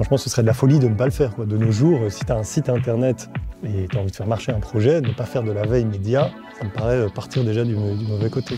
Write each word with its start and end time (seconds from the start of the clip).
Franchement, 0.00 0.16
ce 0.16 0.30
serait 0.30 0.40
de 0.40 0.46
la 0.46 0.54
folie 0.54 0.78
de 0.78 0.88
ne 0.88 0.94
pas 0.94 1.04
le 1.04 1.10
faire. 1.10 1.36
De 1.36 1.58
nos 1.58 1.70
jours, 1.70 2.00
si 2.08 2.24
tu 2.24 2.32
un 2.32 2.42
site 2.42 2.70
internet 2.70 3.28
et 3.62 3.86
tu 3.86 3.98
as 3.98 4.00
envie 4.00 4.10
de 4.10 4.16
faire 4.16 4.26
marcher 4.26 4.50
un 4.50 4.58
projet, 4.58 5.02
ne 5.02 5.12
pas 5.12 5.26
faire 5.26 5.42
de 5.42 5.52
la 5.52 5.66
veille 5.66 5.84
média, 5.84 6.30
ça 6.58 6.64
me 6.64 6.70
paraît 6.70 7.06
partir 7.14 7.44
déjà 7.44 7.64
du, 7.64 7.76
mauvais 7.76 8.30
côté. 8.30 8.54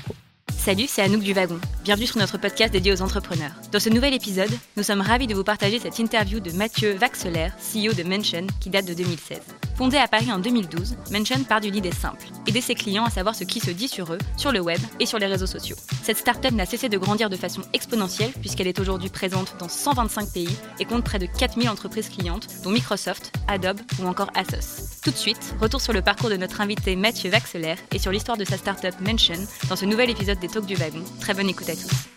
Salut, 0.56 0.86
c'est 0.88 1.02
Anouk 1.02 1.22
du 1.22 1.32
Wagon. 1.32 1.58
Bienvenue 1.84 2.06
sur 2.06 2.18
notre 2.18 2.38
podcast 2.38 2.72
dédié 2.72 2.92
aux 2.92 3.02
entrepreneurs. 3.02 3.52
Dans 3.72 3.80
ce 3.80 3.88
nouvel 3.88 4.14
épisode, 4.14 4.50
nous 4.76 4.82
sommes 4.82 5.00
ravis 5.00 5.26
de 5.26 5.34
vous 5.34 5.44
partager 5.44 5.78
cette 5.78 5.98
interview 5.98 6.40
de 6.40 6.52
Mathieu 6.52 6.92
Vaxelaire, 6.94 7.54
CEO 7.56 7.92
de 7.92 8.02
Mention, 8.02 8.46
qui 8.60 8.70
date 8.70 8.86
de 8.86 8.94
2016. 8.94 9.40
Fondé 9.76 9.96
à 9.96 10.06
Paris 10.06 10.30
en 10.30 10.38
2012, 10.38 10.96
Mention 11.10 11.42
part 11.44 11.60
d'une 11.60 11.74
idée 11.74 11.92
simple 11.92 12.26
aider 12.46 12.60
ses 12.60 12.74
clients 12.74 13.04
à 13.04 13.10
savoir 13.10 13.34
ce 13.34 13.44
qui 13.44 13.60
se 13.60 13.70
dit 13.70 13.88
sur 13.88 14.12
eux, 14.12 14.18
sur 14.36 14.52
le 14.52 14.60
web 14.60 14.78
et 15.00 15.06
sur 15.06 15.18
les 15.18 15.26
réseaux 15.26 15.46
sociaux. 15.46 15.76
Cette 16.02 16.18
startup 16.18 16.52
n'a 16.52 16.66
cessé 16.66 16.88
de 16.88 16.98
grandir 16.98 17.30
de 17.30 17.36
façon 17.36 17.62
exponentielle 17.72 18.32
puisqu'elle 18.40 18.66
est 18.66 18.78
aujourd'hui 18.78 19.08
présente 19.08 19.54
dans 19.58 19.68
125 19.68 20.32
pays 20.32 20.56
et 20.80 20.84
compte 20.84 21.04
près 21.04 21.18
de 21.18 21.26
4000 21.26 21.68
entreprises 21.68 22.08
clientes, 22.08 22.48
dont 22.62 22.70
Microsoft, 22.70 23.32
Adobe 23.48 23.80
ou 24.00 24.06
encore 24.06 24.30
Asos. 24.34 25.00
Tout 25.02 25.10
de 25.10 25.16
suite, 25.16 25.54
retour 25.60 25.80
sur 25.80 25.92
le 25.92 26.02
parcours 26.02 26.30
de 26.30 26.36
notre 26.36 26.60
invité 26.60 26.96
Mathieu 26.96 27.30
Vaxelaire 27.30 27.78
et 27.92 27.98
sur 27.98 28.12
l'histoire 28.12 28.36
de 28.36 28.44
sa 28.44 28.56
startup 28.56 28.94
Mention 29.00 29.34
dans 29.68 29.76
ce 29.76 29.84
nouvel 29.84 30.10
épisode 30.10 30.38
des 30.42 30.48
Talks 30.48 30.66
du 30.66 30.74
Wagon. 30.74 31.02
Très 31.20 31.34
bonne 31.34 31.48
écoute 31.48 31.68
à 31.68 31.74
tous. 31.74 32.08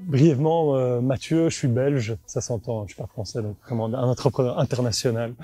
Brièvement, 0.00 0.76
euh, 0.76 1.00
Mathieu, 1.00 1.48
je 1.48 1.56
suis 1.56 1.68
belge, 1.68 2.18
ça 2.26 2.42
s'entend, 2.42 2.82
je 2.86 2.92
suis 2.92 3.00
pas 3.00 3.06
français, 3.06 3.40
donc 3.40 3.56
vraiment 3.64 3.86
un 3.86 3.94
entrepreneur 3.94 4.58
international. 4.58 5.34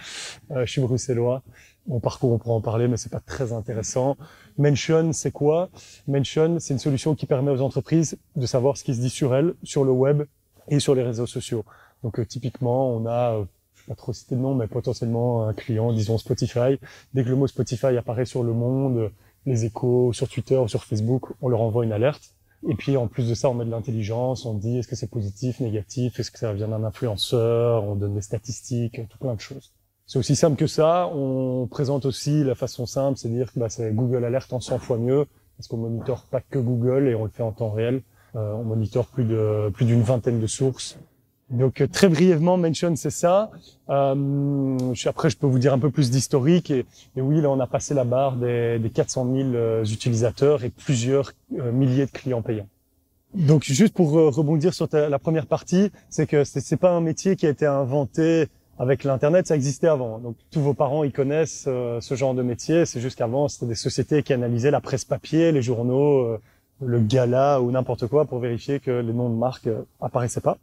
Euh, 0.51 0.66
je 0.66 0.70
suis 0.70 0.83
bruxellois. 0.83 1.42
Mon 1.87 1.98
parcours, 1.98 2.33
on 2.33 2.38
pourra 2.38 2.56
en 2.56 2.61
parler, 2.61 2.88
mais 2.88 2.98
c'est 2.98 3.11
pas 3.11 3.20
très 3.20 3.55
intéressant. 3.55 4.19
Mention, 4.59 5.14
c'est 5.14 5.30
quoi? 5.30 5.70
Mention, 6.06 6.59
c'est 6.61 6.74
une 6.74 6.78
solution 6.78 7.14
qui 7.14 7.24
permet 7.24 7.51
aux 7.51 7.62
entreprises 7.62 8.19
de 8.36 8.45
savoir 8.45 8.77
ce 8.77 8.84
qui 8.84 8.95
se 8.95 9.00
dit 9.00 9.11
sur 9.11 9.34
elles, 9.34 9.55
sur 9.62 9.84
le 9.84 9.92
web 9.92 10.25
et 10.69 10.80
sur 10.80 10.95
les 10.95 11.02
réseaux 11.02 11.27
sociaux. 11.27 11.64
Donc 12.02 12.19
euh, 12.19 12.27
typiquement, 12.27 12.95
on 12.95 13.06
a 13.06 13.47
pas 13.89 13.95
trop 13.95 14.12
cité 14.12 14.36
de 14.36 14.41
nom, 14.41 14.55
mais 14.55 14.66
potentiellement 14.66 15.48
un 15.48 15.55
client, 15.55 15.95
disons 15.95 16.19
Spotify. 16.19 16.78
Dès 17.14 17.25
que 17.25 17.30
le 17.30 17.36
mot 17.36 17.47
Spotify 17.47 17.97
apparaît 17.97 18.27
sur 18.27 18.42
le 18.42 18.52
monde, 18.52 19.11
les 19.48 19.64
échos, 19.64 20.12
sur 20.12 20.28
Twitter 20.28 20.56
ou 20.56 20.68
sur 20.68 20.84
Facebook, 20.84 21.32
on 21.41 21.48
leur 21.48 21.60
envoie 21.60 21.84
une 21.84 21.92
alerte 21.92 22.34
et 22.66 22.74
puis 22.74 22.96
en 22.96 23.06
plus 23.06 23.28
de 23.28 23.34
ça, 23.34 23.48
on 23.48 23.55
met 23.55 23.64
de 23.64 23.70
l'intelligence, 23.70 24.44
on 24.44 24.55
dit 24.55 24.78
est-ce 24.78 24.88
que 24.88 24.96
c'est 24.96 25.10
positif, 25.10 25.60
négatif, 25.60 26.18
est-ce 26.18 26.30
que 26.30 26.38
ça 26.38 26.52
vient 26.52 26.68
d'un 26.68 26.82
influenceur, 26.82 27.84
on 27.84 27.94
donne 27.94 28.14
des 28.14 28.20
statistiques, 28.20 29.00
tout 29.08 29.18
plein 29.18 29.34
de 29.34 29.40
choses. 29.40 29.72
C'est 30.06 30.18
aussi 30.18 30.34
simple 30.34 30.56
que 30.56 30.66
ça. 30.66 31.08
On 31.14 31.66
présente 31.66 32.06
aussi 32.06 32.42
la 32.42 32.55
façon 32.55 32.86
simple, 32.86 33.18
c'est 33.18 33.28
dire 33.28 33.52
que 33.52 33.60
bah, 33.60 33.68
c'est 33.68 33.92
Google 33.92 34.24
Alert 34.24 34.52
en 34.52 34.60
100 34.60 34.78
fois 34.78 34.98
mieux, 34.98 35.27
parce 35.56 35.68
qu'on 35.68 35.77
monitore 35.77 36.24
pas 36.24 36.40
que 36.40 36.58
Google 36.58 37.08
et 37.08 37.14
on 37.14 37.24
le 37.24 37.30
fait 37.30 37.42
en 37.42 37.52
temps 37.52 37.70
réel. 37.70 38.02
Euh, 38.34 38.52
on 38.55 38.64
monitore 38.64 39.06
plus 39.06 39.24
de 39.24 39.70
plus 39.72 39.86
d'une 39.86 40.02
vingtaine 40.02 40.40
de 40.40 40.46
sources 40.46 40.98
donc 41.50 41.80
euh, 41.80 41.86
très 41.86 42.08
brièvement, 42.08 42.56
Mention, 42.58 42.94
c'est 42.96 43.10
ça. 43.10 43.50
Euh, 43.88 44.78
après, 45.06 45.30
je 45.30 45.36
peux 45.36 45.46
vous 45.46 45.58
dire 45.58 45.72
un 45.72 45.78
peu 45.78 45.90
plus 45.90 46.10
d'historique. 46.10 46.70
Et, 46.70 46.84
oui, 47.16 47.40
là, 47.40 47.48
on 47.50 47.58
a 47.60 47.66
passé 47.66 47.94
la 47.94 48.05
barre 48.05 48.36
des, 48.36 48.78
des 48.78 48.90
400 48.90 49.27
000 49.34 49.48
euh, 49.55 49.84
utilisateurs 49.84 50.64
et 50.64 50.68
plusieurs 50.68 51.32
euh, 51.58 51.72
milliers 51.72 52.06
de 52.06 52.10
clients 52.10 52.42
payants. 52.42 52.68
Donc 53.34 53.64
juste 53.64 53.92
pour 53.92 54.12
rebondir 54.12 54.72
sur 54.72 54.88
la 54.90 55.18
première 55.18 55.44
partie, 55.44 55.90
c'est 56.08 56.27
que 56.27 56.44
c'est 56.44 56.78
pas 56.78 56.92
un 56.92 57.02
métier 57.02 57.36
qui 57.36 57.44
a 57.44 57.50
été 57.50 57.66
inventé 57.66 58.46
avec 58.78 59.05
l'internet, 59.05 59.46
ça 59.46 59.55
existait 59.55 59.86
avant. 59.86 60.18
Donc 60.18 60.36
tous 60.50 60.62
vos 60.62 60.72
parents 60.72 61.05
ils 61.05 61.12
connaissent 61.12 61.64
ce 61.64 62.14
genre 62.14 62.33
de 62.33 62.42
métier. 62.42 62.86
C'est 62.86 63.02
juste 63.02 63.18
qu'avant 63.18 63.48
c'était 63.48 63.66
des 63.66 63.74
sociétés 63.74 64.22
qui 64.22 64.33
analysaient 64.33 64.70
la 64.70 64.80
presse 64.80 65.05
papier, 65.05 65.52
les 65.52 65.60
journaux, 65.60 66.38
le 66.80 67.00
gala 67.00 67.60
ou 67.60 67.70
n'importe 67.70 68.06
quoi 68.06 68.24
pour 68.24 68.38
vérifier 68.38 68.80
que 68.80 68.90
les 68.90 69.12
noms 69.12 69.30
de 69.30 69.36
marques 69.36 69.66
euh, 69.66 69.82
apparaissaient 70.00 70.40
pas 70.40 70.58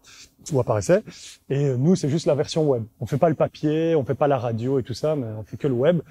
ou 0.51 0.59
apparaissaient. 0.59 1.03
Et 1.49 1.65
euh, 1.65 1.77
nous, 1.77 1.95
c'est 1.95 2.09
juste 2.09 2.25
la 2.25 2.35
version 2.35 2.63
web. 2.63 2.83
On 2.99 3.05
fait 3.05 3.17
pas 3.17 3.29
le 3.29 3.35
papier, 3.35 3.95
on 3.95 4.03
fait 4.03 4.15
pas 4.15 4.27
la 4.27 4.37
radio 4.37 4.79
et 4.79 4.83
tout 4.83 4.93
ça, 4.93 5.15
mais 5.15 5.27
on 5.37 5.43
fait 5.43 5.57
que 5.57 5.67
le 5.67 5.73
web. 5.73 6.01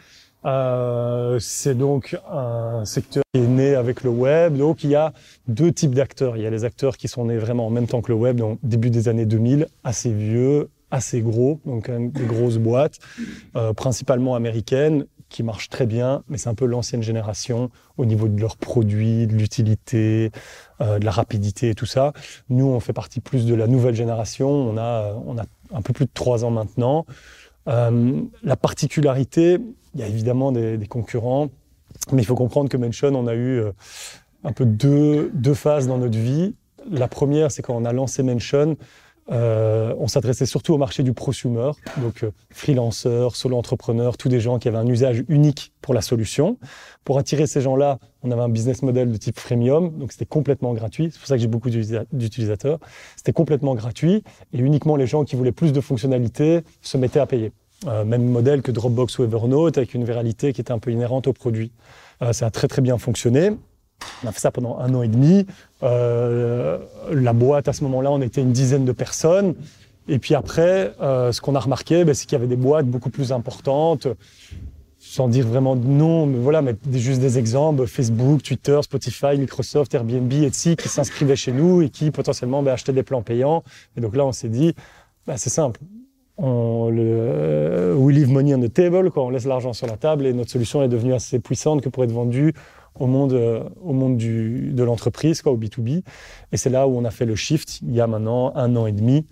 Euh, 0.44 1.38
c'est 1.38 1.74
donc 1.74 2.18
un 2.30 2.84
secteur 2.84 3.22
qui 3.32 3.40
est 3.40 3.46
né 3.46 3.74
avec 3.74 4.02
le 4.02 4.10
web. 4.10 4.56
Donc 4.56 4.84
il 4.84 4.90
y 4.90 4.94
a 4.94 5.12
deux 5.48 5.72
types 5.72 5.94
d'acteurs. 5.94 6.36
Il 6.36 6.42
y 6.42 6.46
a 6.46 6.50
les 6.50 6.64
acteurs 6.64 6.96
qui 6.96 7.08
sont 7.08 7.24
nés 7.26 7.38
vraiment 7.38 7.66
en 7.66 7.70
même 7.70 7.86
temps 7.86 8.02
que 8.02 8.12
le 8.12 8.18
web, 8.18 8.36
donc 8.36 8.58
début 8.62 8.90
des 8.90 9.08
années 9.08 9.26
2000, 9.26 9.68
assez 9.84 10.12
vieux, 10.12 10.68
assez 10.90 11.22
gros, 11.22 11.60
donc 11.64 11.90
des 11.90 12.24
grosses 12.24 12.58
boîtes, 12.58 12.98
euh, 13.56 13.72
principalement 13.72 14.36
américaines, 14.36 15.06
qui 15.34 15.42
marchent 15.42 15.68
très 15.68 15.86
bien, 15.86 16.22
mais 16.28 16.38
c'est 16.38 16.48
un 16.48 16.54
peu 16.54 16.64
l'ancienne 16.64 17.02
génération 17.02 17.68
au 17.98 18.04
niveau 18.04 18.28
de 18.28 18.40
leurs 18.40 18.56
produits, 18.56 19.26
de 19.26 19.32
l'utilité, 19.32 20.30
euh, 20.80 21.00
de 21.00 21.04
la 21.04 21.10
rapidité 21.10 21.70
et 21.70 21.74
tout 21.74 21.86
ça. 21.86 22.12
Nous, 22.50 22.64
on 22.64 22.78
fait 22.78 22.92
partie 22.92 23.18
plus 23.18 23.44
de 23.44 23.52
la 23.56 23.66
nouvelle 23.66 23.96
génération. 23.96 24.48
On 24.48 24.78
a, 24.78 25.12
on 25.26 25.36
a 25.36 25.42
un 25.72 25.82
peu 25.82 25.92
plus 25.92 26.04
de 26.04 26.10
trois 26.14 26.44
ans 26.44 26.52
maintenant. 26.52 27.04
Euh, 27.66 28.22
la 28.44 28.54
particularité, 28.54 29.58
il 29.94 30.00
y 30.00 30.04
a 30.04 30.06
évidemment 30.06 30.52
des, 30.52 30.86
concurrents, 30.88 31.48
mais 32.12 32.22
il 32.22 32.26
faut 32.26 32.36
comprendre 32.36 32.68
que 32.68 32.76
Mention, 32.76 33.12
on 33.16 33.26
a 33.26 33.34
eu 33.34 33.58
euh, 33.58 33.72
un 34.44 34.52
peu 34.52 34.64
deux, 34.64 35.32
deux 35.34 35.54
phases 35.54 35.88
dans 35.88 35.98
notre 35.98 36.18
vie. 36.18 36.54
La 36.88 37.08
première, 37.08 37.50
c'est 37.50 37.62
quand 37.62 37.74
on 37.74 37.84
a 37.84 37.92
lancé 37.92 38.22
Mention, 38.22 38.76
euh, 39.32 39.94
on 39.98 40.06
s'adressait 40.06 40.44
surtout 40.44 40.74
au 40.74 40.78
marché 40.78 41.02
du 41.02 41.14
prosumer, 41.14 41.70
donc 41.98 42.22
euh, 42.22 42.30
freelanceurs, 42.50 43.36
solo-entrepreneurs, 43.36 44.18
tous 44.18 44.28
des 44.28 44.40
gens 44.40 44.58
qui 44.58 44.68
avaient 44.68 44.78
un 44.78 44.86
usage 44.86 45.24
unique 45.28 45.72
pour 45.80 45.94
la 45.94 46.02
solution. 46.02 46.58
Pour 47.04 47.18
attirer 47.18 47.46
ces 47.46 47.62
gens-là, 47.62 47.98
on 48.22 48.30
avait 48.30 48.42
un 48.42 48.48
business 48.50 48.82
model 48.82 49.10
de 49.10 49.16
type 49.16 49.38
freemium, 49.38 49.96
donc 49.98 50.12
c'était 50.12 50.26
complètement 50.26 50.74
gratuit. 50.74 51.08
C'est 51.10 51.18
pour 51.18 51.26
ça 51.26 51.36
que 51.36 51.40
j'ai 51.40 51.48
beaucoup 51.48 51.70
d'utilisateurs. 51.70 52.78
C'était 53.16 53.32
complètement 53.32 53.74
gratuit 53.74 54.22
et 54.52 54.58
uniquement 54.58 54.96
les 54.96 55.06
gens 55.06 55.24
qui 55.24 55.36
voulaient 55.36 55.52
plus 55.52 55.72
de 55.72 55.80
fonctionnalités 55.80 56.60
se 56.82 56.98
mettaient 56.98 57.20
à 57.20 57.26
payer. 57.26 57.52
Euh, 57.86 58.04
même 58.04 58.24
modèle 58.24 58.62
que 58.62 58.70
Dropbox 58.70 59.18
ou 59.18 59.24
Evernote 59.24 59.78
avec 59.78 59.94
une 59.94 60.04
viralité 60.04 60.52
qui 60.52 60.60
était 60.60 60.72
un 60.72 60.78
peu 60.78 60.90
inhérente 60.90 61.26
au 61.26 61.32
produit. 61.32 61.72
ça 62.32 62.46
a 62.46 62.50
très 62.50 62.68
très 62.68 62.80
bien 62.80 62.96
fonctionné. 62.96 63.50
On 64.22 64.28
a 64.28 64.32
fait 64.32 64.40
ça 64.40 64.50
pendant 64.50 64.78
un 64.78 64.94
an 64.94 65.02
et 65.02 65.08
demi. 65.08 65.46
Euh, 65.82 66.78
la 67.10 67.32
boîte, 67.32 67.68
à 67.68 67.72
ce 67.72 67.84
moment-là, 67.84 68.10
on 68.10 68.20
était 68.20 68.40
une 68.40 68.52
dizaine 68.52 68.84
de 68.84 68.92
personnes. 68.92 69.54
Et 70.08 70.18
puis 70.18 70.34
après, 70.34 70.92
euh, 71.00 71.32
ce 71.32 71.40
qu'on 71.40 71.54
a 71.54 71.60
remarqué, 71.60 72.04
ben, 72.04 72.14
c'est 72.14 72.26
qu'il 72.26 72.36
y 72.36 72.40
avait 72.40 72.46
des 72.46 72.56
boîtes 72.56 72.86
beaucoup 72.86 73.10
plus 73.10 73.32
importantes, 73.32 74.06
sans 74.98 75.28
dire 75.28 75.46
vraiment 75.46 75.76
de 75.76 75.86
nom, 75.86 76.26
mais 76.26 76.38
voilà, 76.38 76.62
mais 76.62 76.74
juste 76.92 77.20
des 77.20 77.38
exemples, 77.38 77.86
Facebook, 77.86 78.42
Twitter, 78.42 78.78
Spotify, 78.82 79.38
Microsoft, 79.38 79.94
Airbnb, 79.94 80.32
etc., 80.32 80.76
qui 80.76 80.88
s'inscrivaient 80.88 81.36
chez 81.36 81.52
nous 81.52 81.82
et 81.82 81.88
qui 81.88 82.10
potentiellement 82.10 82.62
ben, 82.62 82.72
achetaient 82.72 82.92
des 82.92 83.02
plans 83.02 83.22
payants. 83.22 83.62
Et 83.96 84.00
donc 84.00 84.14
là, 84.16 84.26
on 84.26 84.32
s'est 84.32 84.48
dit, 84.48 84.74
ben, 85.26 85.36
c'est 85.36 85.50
simple. 85.50 85.80
Euh, 86.42 87.94
we 87.94 88.12
leave 88.14 88.28
money 88.28 88.54
on 88.54 88.60
the 88.60 88.72
table, 88.72 89.10
on 89.14 89.30
laisse 89.30 89.44
l'argent 89.44 89.72
sur 89.72 89.86
la 89.86 89.96
table 89.96 90.26
et 90.26 90.32
notre 90.32 90.50
solution 90.50 90.82
est 90.82 90.88
devenue 90.88 91.14
assez 91.14 91.38
puissante 91.38 91.80
que 91.80 91.88
pour 91.88 92.02
être 92.02 92.12
vendue 92.12 92.54
au 92.98 93.06
monde, 93.06 93.32
euh, 93.32 93.64
au 93.82 93.92
monde 93.92 94.16
du, 94.16 94.72
de 94.72 94.82
l'entreprise, 94.82 95.42
quoi, 95.42 95.52
au 95.52 95.58
B2B. 95.58 96.02
Et 96.52 96.56
c'est 96.56 96.70
là 96.70 96.86
où 96.86 96.96
on 96.96 97.04
a 97.04 97.10
fait 97.10 97.26
le 97.26 97.34
shift 97.34 97.80
il 97.82 97.94
y 97.94 98.00
a 98.00 98.06
maintenant 98.06 98.54
un 98.54 98.76
an 98.76 98.86
et 98.86 98.92
demi 98.92 99.26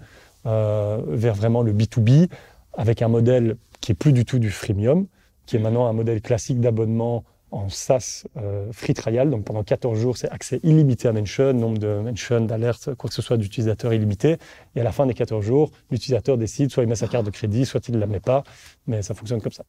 euh, 0.46 1.00
vers 1.08 1.34
vraiment 1.34 1.62
le 1.62 1.72
B2B 1.72 2.28
avec 2.74 3.02
un 3.02 3.08
modèle 3.08 3.56
qui 3.80 3.92
est 3.92 3.94
plus 3.94 4.12
du 4.12 4.24
tout 4.24 4.38
du 4.38 4.50
freemium, 4.50 5.06
qui 5.46 5.56
est 5.56 5.58
maintenant 5.58 5.86
un 5.86 5.92
modèle 5.92 6.20
classique 6.20 6.60
d'abonnement 6.60 7.24
en 7.50 7.68
SaaS 7.68 8.24
euh, 8.38 8.72
free 8.72 8.94
trial. 8.94 9.30
Donc 9.30 9.44
pendant 9.44 9.62
14 9.62 9.98
jours, 9.98 10.16
c'est 10.16 10.30
accès 10.30 10.58
illimité 10.62 11.06
à 11.06 11.12
Mention, 11.12 11.52
nombre 11.52 11.78
de 11.78 12.00
mentions, 12.00 12.40
d'alertes, 12.40 12.94
quoi 12.94 13.08
que 13.08 13.14
ce 13.14 13.22
soit 13.22 13.36
d'utilisateurs 13.36 13.92
illimité. 13.92 14.38
Et 14.74 14.80
à 14.80 14.84
la 14.84 14.92
fin 14.92 15.06
des 15.06 15.14
14 15.14 15.44
jours, 15.44 15.70
l'utilisateur 15.90 16.38
décide, 16.38 16.70
soit 16.70 16.82
il 16.82 16.88
met 16.88 16.96
sa 16.96 17.08
carte 17.08 17.26
de 17.26 17.30
crédit, 17.30 17.66
soit 17.66 17.86
il 17.88 17.94
ne 17.94 18.00
la 18.00 18.06
met 18.06 18.20
pas. 18.20 18.42
Mais 18.86 19.02
ça 19.02 19.14
fonctionne 19.14 19.40
comme 19.40 19.52
ça 19.52 19.64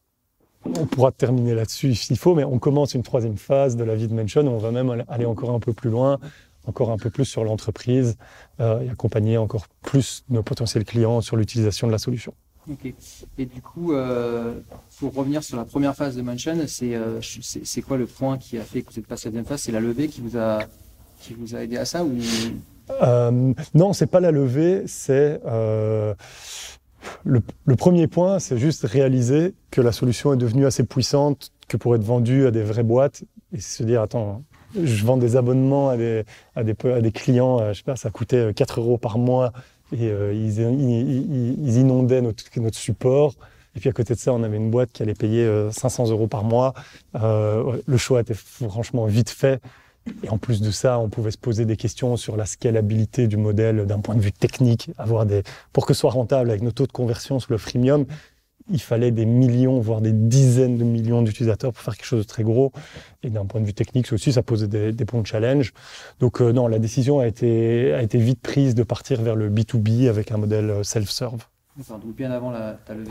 on 0.66 0.86
pourra 0.86 1.12
terminer 1.12 1.54
là-dessus 1.54 1.94
s'il 1.94 2.16
faut, 2.16 2.34
mais 2.34 2.44
on 2.44 2.58
commence 2.58 2.94
une 2.94 3.02
troisième 3.02 3.36
phase 3.36 3.76
de 3.76 3.84
la 3.84 3.94
vie 3.94 4.08
de 4.08 4.14
Mention. 4.14 4.46
On 4.46 4.58
va 4.58 4.70
même 4.70 5.04
aller 5.08 5.24
encore 5.26 5.50
un 5.50 5.60
peu 5.60 5.72
plus 5.72 5.90
loin, 5.90 6.18
encore 6.66 6.90
un 6.90 6.98
peu 6.98 7.10
plus 7.10 7.24
sur 7.24 7.44
l'entreprise 7.44 8.16
euh, 8.60 8.80
et 8.80 8.90
accompagner 8.90 9.36
encore 9.36 9.66
plus 9.82 10.24
nos 10.30 10.42
potentiels 10.42 10.84
clients 10.84 11.20
sur 11.20 11.36
l'utilisation 11.36 11.86
de 11.86 11.92
la 11.92 11.98
solution. 11.98 12.34
Ok. 12.70 12.94
Et 13.36 13.44
du 13.44 13.60
coup, 13.60 13.92
euh, 13.92 14.54
pour 14.98 15.14
revenir 15.14 15.44
sur 15.44 15.56
la 15.58 15.66
première 15.66 15.94
phase 15.94 16.16
de 16.16 16.22
Mention, 16.22 16.58
euh, 16.82 17.18
c'est 17.20 17.64
c'est 17.64 17.82
quoi 17.82 17.98
le 17.98 18.06
point 18.06 18.38
qui 18.38 18.56
a 18.56 18.62
fait 18.62 18.80
que 18.80 18.90
vous 18.90 18.98
êtes 18.98 19.06
passé 19.06 19.28
à 19.28 19.30
la 19.30 19.32
deuxième 19.32 19.46
phase? 19.46 19.60
C'est 19.60 19.72
la 19.72 19.80
levée 19.80 20.08
qui 20.08 20.22
vous 20.22 20.38
a 20.38 20.60
qui 21.20 21.34
vous 21.34 21.54
a 21.54 21.62
aidé 21.62 21.76
à 21.76 21.84
ça 21.84 22.04
ou? 22.04 22.16
Euh, 23.02 23.52
Non, 23.74 23.92
c'est 23.92 24.06
pas 24.06 24.20
la 24.20 24.30
levée, 24.30 24.84
c'est 24.86 25.40
le, 27.24 27.40
premier 27.76 28.06
point, 28.06 28.38
c'est 28.38 28.58
juste 28.58 28.84
réaliser 28.84 29.54
que 29.70 29.80
la 29.80 29.92
solution 29.92 30.32
est 30.32 30.36
devenue 30.36 30.66
assez 30.66 30.84
puissante 30.84 31.50
que 31.68 31.76
pour 31.76 31.94
être 31.94 32.02
vendue 32.02 32.46
à 32.46 32.50
des 32.50 32.62
vraies 32.62 32.82
boîtes 32.82 33.24
et 33.52 33.60
se 33.60 33.82
dire 33.82 34.02
attends, 34.02 34.42
je 34.74 35.04
vends 35.04 35.16
des 35.16 35.36
abonnements 35.36 35.90
à 35.90 35.96
des, 35.96 37.12
clients, 37.12 37.60
euh, 37.60 37.72
je 37.72 37.78
sais 37.78 37.84
pas, 37.84 37.96
ça 37.96 38.10
coûtait 38.10 38.52
4 38.54 38.78
euh, 38.78 38.82
euros 38.82 38.98
par 38.98 39.18
mois 39.18 39.52
et 39.92 40.08
euh, 40.08 40.32
ils, 40.32 41.78
inondaient 41.78 42.20
notre, 42.20 42.44
notre 42.60 42.78
support. 42.78 43.34
Et 43.76 43.80
puis 43.80 43.88
à 43.88 43.92
côté 43.92 44.14
de 44.14 44.18
ça, 44.18 44.32
on 44.32 44.42
avait 44.42 44.56
une 44.56 44.70
boîte 44.70 44.92
qui 44.92 45.02
allait 45.02 45.14
payer 45.14 45.48
500 45.72 46.10
euros 46.10 46.28
par 46.28 46.44
mois. 46.44 46.74
le 47.14 47.96
choix 47.96 48.20
était 48.20 48.34
franchement 48.34 49.06
vite 49.06 49.30
fait 49.30 49.60
Et 50.22 50.28
en 50.28 50.38
plus 50.38 50.60
de 50.60 50.70
ça, 50.70 50.98
on 50.98 51.08
pouvait 51.08 51.30
se 51.30 51.38
poser 51.38 51.64
des 51.64 51.76
questions 51.76 52.16
sur 52.16 52.36
la 52.36 52.46
scalabilité 52.46 53.26
du 53.26 53.36
modèle 53.36 53.86
d'un 53.86 54.00
point 54.00 54.14
de 54.14 54.20
vue 54.20 54.32
technique, 54.32 54.90
avoir 54.98 55.24
des, 55.26 55.42
pour 55.72 55.86
que 55.86 55.94
ce 55.94 56.00
soit 56.00 56.10
rentable 56.10 56.50
avec 56.50 56.62
nos 56.62 56.72
taux 56.72 56.86
de 56.86 56.92
conversion 56.92 57.40
sur 57.40 57.52
le 57.52 57.58
freemium, 57.58 58.04
il 58.70 58.80
fallait 58.80 59.10
des 59.10 59.26
millions, 59.26 59.78
voire 59.80 60.00
des 60.00 60.12
dizaines 60.12 60.78
de 60.78 60.84
millions 60.84 61.22
d'utilisateurs 61.22 61.72
pour 61.72 61.82
faire 61.82 61.96
quelque 61.96 62.06
chose 62.06 62.22
de 62.22 62.28
très 62.28 62.44
gros. 62.44 62.72
Et 63.22 63.30
d'un 63.30 63.44
point 63.44 63.60
de 63.60 63.66
vue 63.66 63.74
technique 63.74 64.10
aussi, 64.12 64.32
ça 64.32 64.42
posait 64.42 64.68
des, 64.68 64.92
des 64.92 65.04
bons 65.04 65.24
challenges. 65.24 65.72
Donc 66.20 66.40
euh, 66.40 66.52
non, 66.52 66.66
la 66.66 66.78
décision 66.78 67.20
a 67.20 67.26
été, 67.26 67.92
a 67.92 68.02
été 68.02 68.18
vite 68.18 68.40
prise 68.40 68.74
de 68.74 68.82
partir 68.82 69.20
vers 69.20 69.36
le 69.36 69.50
B2B 69.50 70.08
avec 70.08 70.32
un 70.32 70.38
modèle 70.38 70.70
euh, 70.70 70.82
self-serve. 70.82 71.44
D'accord, 71.76 71.98
donc 71.98 72.14
bien 72.14 72.30
avant 72.30 72.50
la, 72.50 72.78
ta 72.86 72.94
levée. 72.94 73.10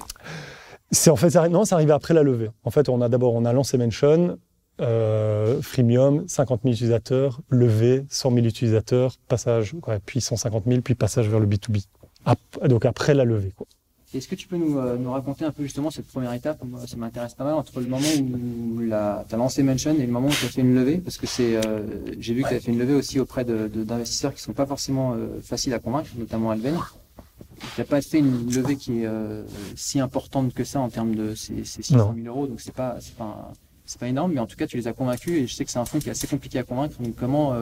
C'est 0.89 1.09
en 1.09 1.15
fait, 1.15 1.29
ça, 1.29 1.47
non, 1.49 1.65
ça 1.65 1.75
arrivait 1.75 1.93
après 1.93 2.13
la 2.13 2.23
levée. 2.23 2.49
En 2.63 2.71
fait, 2.71 2.89
on 2.89 3.01
a 3.01 3.09
d'abord, 3.09 3.35
on 3.35 3.45
a 3.45 3.53
lancé 3.53 3.77
Mention, 3.77 4.37
euh, 4.81 5.61
freemium, 5.61 6.27
50 6.27 6.61
000 6.63 6.73
utilisateurs, 6.73 7.41
levée, 7.49 8.05
100 8.09 8.31
000 8.33 8.45
utilisateurs, 8.45 9.17
passage, 9.27 9.75
ouais, 9.87 9.99
puis 10.05 10.21
150 10.21 10.63
000, 10.67 10.81
puis 10.81 10.95
passage 10.95 11.29
vers 11.29 11.39
le 11.39 11.47
B2B. 11.47 11.85
Ap 12.25 12.39
donc 12.67 12.85
après 12.85 13.13
la 13.13 13.25
levée, 13.25 13.53
quoi. 13.55 13.67
Est-ce 14.13 14.27
que 14.27 14.35
tu 14.35 14.47
peux 14.47 14.57
nous, 14.57 14.77
euh, 14.77 14.95
nous, 14.95 15.11
raconter 15.11 15.43
un 15.43 15.51
peu 15.51 15.63
justement 15.63 15.89
cette 15.89 16.05
première 16.05 16.33
étape? 16.33 16.63
Moi, 16.63 16.79
ça 16.85 16.95
m'intéresse 16.97 17.33
pas 17.33 17.43
mal 17.43 17.55
entre 17.55 17.79
le 17.79 17.87
moment 17.87 18.07
où 18.19 18.79
tu 18.79 18.93
as 18.93 19.37
lancé 19.37 19.63
Mention 19.63 19.95
et 19.95 20.05
le 20.05 20.11
moment 20.11 20.27
où 20.27 20.31
tu 20.31 20.45
as 20.45 20.49
fait 20.49 20.61
une 20.61 20.75
levée, 20.75 20.97
parce 20.97 21.17
que 21.17 21.25
c'est, 21.25 21.55
euh, 21.55 21.81
j'ai 22.19 22.35
vu 22.35 22.43
que 22.43 22.49
tu 22.49 22.53
as 22.53 22.59
fait 22.59 22.71
une 22.71 22.77
levée 22.77 22.93
aussi 22.93 23.19
auprès 23.19 23.43
d'investisseurs 23.43 24.31
de, 24.31 24.35
qui 24.35 24.43
sont 24.43 24.53
pas 24.53 24.67
forcément 24.67 25.13
euh, 25.13 25.41
faciles 25.41 25.73
à 25.73 25.79
convaincre, 25.79 26.09
notamment 26.15 26.51
Alven. 26.51 26.77
Tu 27.75 27.81
n'as 27.81 27.85
pas 27.85 28.01
fait 28.01 28.19
une 28.19 28.53
levée 28.53 28.75
qui 28.75 29.01
est 29.01 29.07
euh, 29.07 29.43
si 29.75 29.99
importante 29.99 30.53
que 30.53 30.63
ça 30.63 30.79
en 30.79 30.89
termes 30.89 31.15
de 31.15 31.33
ces, 31.33 31.63
ces 31.63 31.81
600 31.81 32.13
000 32.15 32.27
euros, 32.27 32.45
donc 32.45 32.61
c'est 32.61 32.73
pas, 32.73 32.97
c'est 32.99 33.15
pas, 33.15 33.51
c'est 33.85 33.99
pas 33.99 34.07
énorme, 34.07 34.33
mais 34.33 34.39
en 34.39 34.47
tout 34.47 34.55
cas 34.55 34.67
tu 34.67 34.77
les 34.77 34.87
as 34.87 34.93
convaincus 34.93 35.43
et 35.43 35.47
je 35.47 35.53
sais 35.53 35.65
que 35.65 35.71
c'est 35.71 35.79
un 35.79 35.85
fonds 35.85 35.99
qui 35.99 36.07
est 36.07 36.11
assez 36.11 36.27
compliqué 36.27 36.59
à 36.59 36.63
convaincre. 36.63 36.95
Donc 37.01 37.15
comment, 37.15 37.53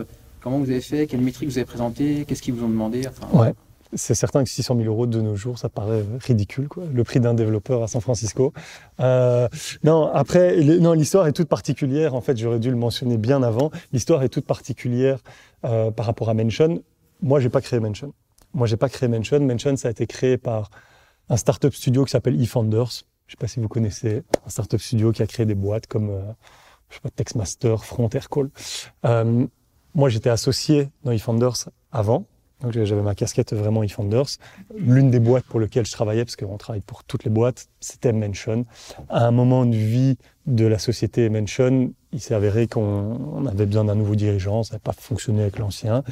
comment 0.42 0.60
vous 0.60 0.70
avez 0.70 0.82
fait? 0.82 1.08
Quelles 1.08 1.22
métriques 1.22 1.50
vous 1.50 1.58
avez 1.58 1.66
présentées 1.66 2.26
Qu'est-ce 2.28 2.42
qu'ils 2.42 2.54
vous 2.54 2.66
ont 2.66 2.70
demandé? 2.70 3.04
Ouais 3.34 3.54
c'est 3.94 4.16
certain 4.16 4.44
que 4.44 4.50
600 4.50 4.76
000 4.78 4.88
euros 4.88 5.06
de 5.06 5.22
nos 5.22 5.36
jours, 5.36 5.58
ça 5.58 5.70
paraît 5.70 6.04
ridicule, 6.20 6.68
quoi. 6.68 6.84
Le 6.92 7.04
prix 7.04 7.20
d'un 7.20 7.34
développeur 7.34 7.84
à 7.84 7.88
San 7.88 8.02
Francisco. 8.02 8.54
Euh, 9.00 9.48
non, 9.84 10.10
après, 10.14 10.62
non, 10.64 10.94
l'histoire 10.94 11.28
est 11.28 11.34
toute 11.34 11.50
particulière. 11.50 12.16
En 12.16 12.22
fait, 12.22 12.38
j'aurais 12.38 12.60
dû 12.60 12.70
le 12.70 12.76
mentionner 12.76 13.18
bien 13.18 13.44
avant. 13.44 13.72
L'histoire 13.92 14.24
est 14.24 14.30
toute 14.30 14.46
particulière 14.46 15.20
euh, 15.66 15.92
par 15.92 16.06
rapport 16.06 16.30
à 16.30 16.34
Mention. 16.34 16.82
Moi, 17.22 17.40
j'ai 17.40 17.50
pas 17.50 17.62
créé 17.62 17.80
Mention. 17.80 18.14
Moi, 18.54 18.68
j'ai 18.68 18.78
pas 18.78 18.90
créé 18.90 19.10
Mention. 19.10 19.40
Mention, 19.42 19.76
ça 19.76 19.90
a 19.90 19.92
été 19.92 20.08
créé 20.08 20.38
par 20.38 20.70
un 21.30 21.38
startup 21.38 21.74
studio 21.74 22.06
qui 22.06 22.12
s'appelle 22.12 22.42
eFounders. 22.42 23.04
Je 23.32 23.38
sais 23.38 23.40
pas 23.40 23.48
si 23.48 23.62
vous 23.62 23.70
connaissez 23.70 24.24
un 24.46 24.50
startup 24.50 24.82
studio 24.82 25.14
qui 25.14 25.22
a 25.22 25.26
créé 25.26 25.46
des 25.46 25.56
boîtes 25.56 25.88
comme, 25.88 26.10
euh, 26.10 26.22
je 26.90 26.96
sais 26.96 27.02
pas, 27.02 27.10
Textmaster, 27.12 27.82
Frontier 27.86 28.20
Call. 28.30 28.50
Euh, 29.06 29.48
moi, 29.96 30.10
j'étais 30.10 30.30
associé 30.30 30.90
dans 31.06 31.14
eFounders 31.14 31.70
avant. 31.94 32.26
Donc 32.60 32.74
j'avais 32.74 33.02
ma 33.02 33.16
casquette 33.16 33.54
vraiment 33.54 33.84
eFounders. 33.84 34.26
L'une 34.76 35.12
des 35.12 35.22
boîtes 35.22 35.46
pour 35.46 35.62
lesquelles 35.62 35.86
je 35.86 35.94
travaillais, 35.94 36.26
parce 36.26 36.36
qu'on 36.36 36.58
travaille 36.58 36.82
pour 36.82 37.06
toutes 37.06 37.24
les 37.24 37.30
boîtes, 37.30 37.70
c'était 37.80 38.12
Mention. 38.12 38.66
À 39.08 39.28
un 39.28 39.32
moment 39.32 39.66
de 39.66 39.78
vie 39.78 40.18
de 40.46 40.66
la 40.66 40.78
société 40.78 41.30
Mention, 41.30 41.94
il 42.12 42.20
s'est 42.20 42.36
avéré 42.36 42.68
qu'on 42.68 43.46
avait 43.46 43.66
besoin 43.66 43.86
d'un 43.86 43.96
nouveau 43.96 44.16
dirigeant, 44.16 44.64
ça 44.64 44.74
n'avait 44.74 44.82
pas 44.82 44.92
fonctionné 44.92 45.44
avec 45.44 45.58
l'ancien. 45.58 46.04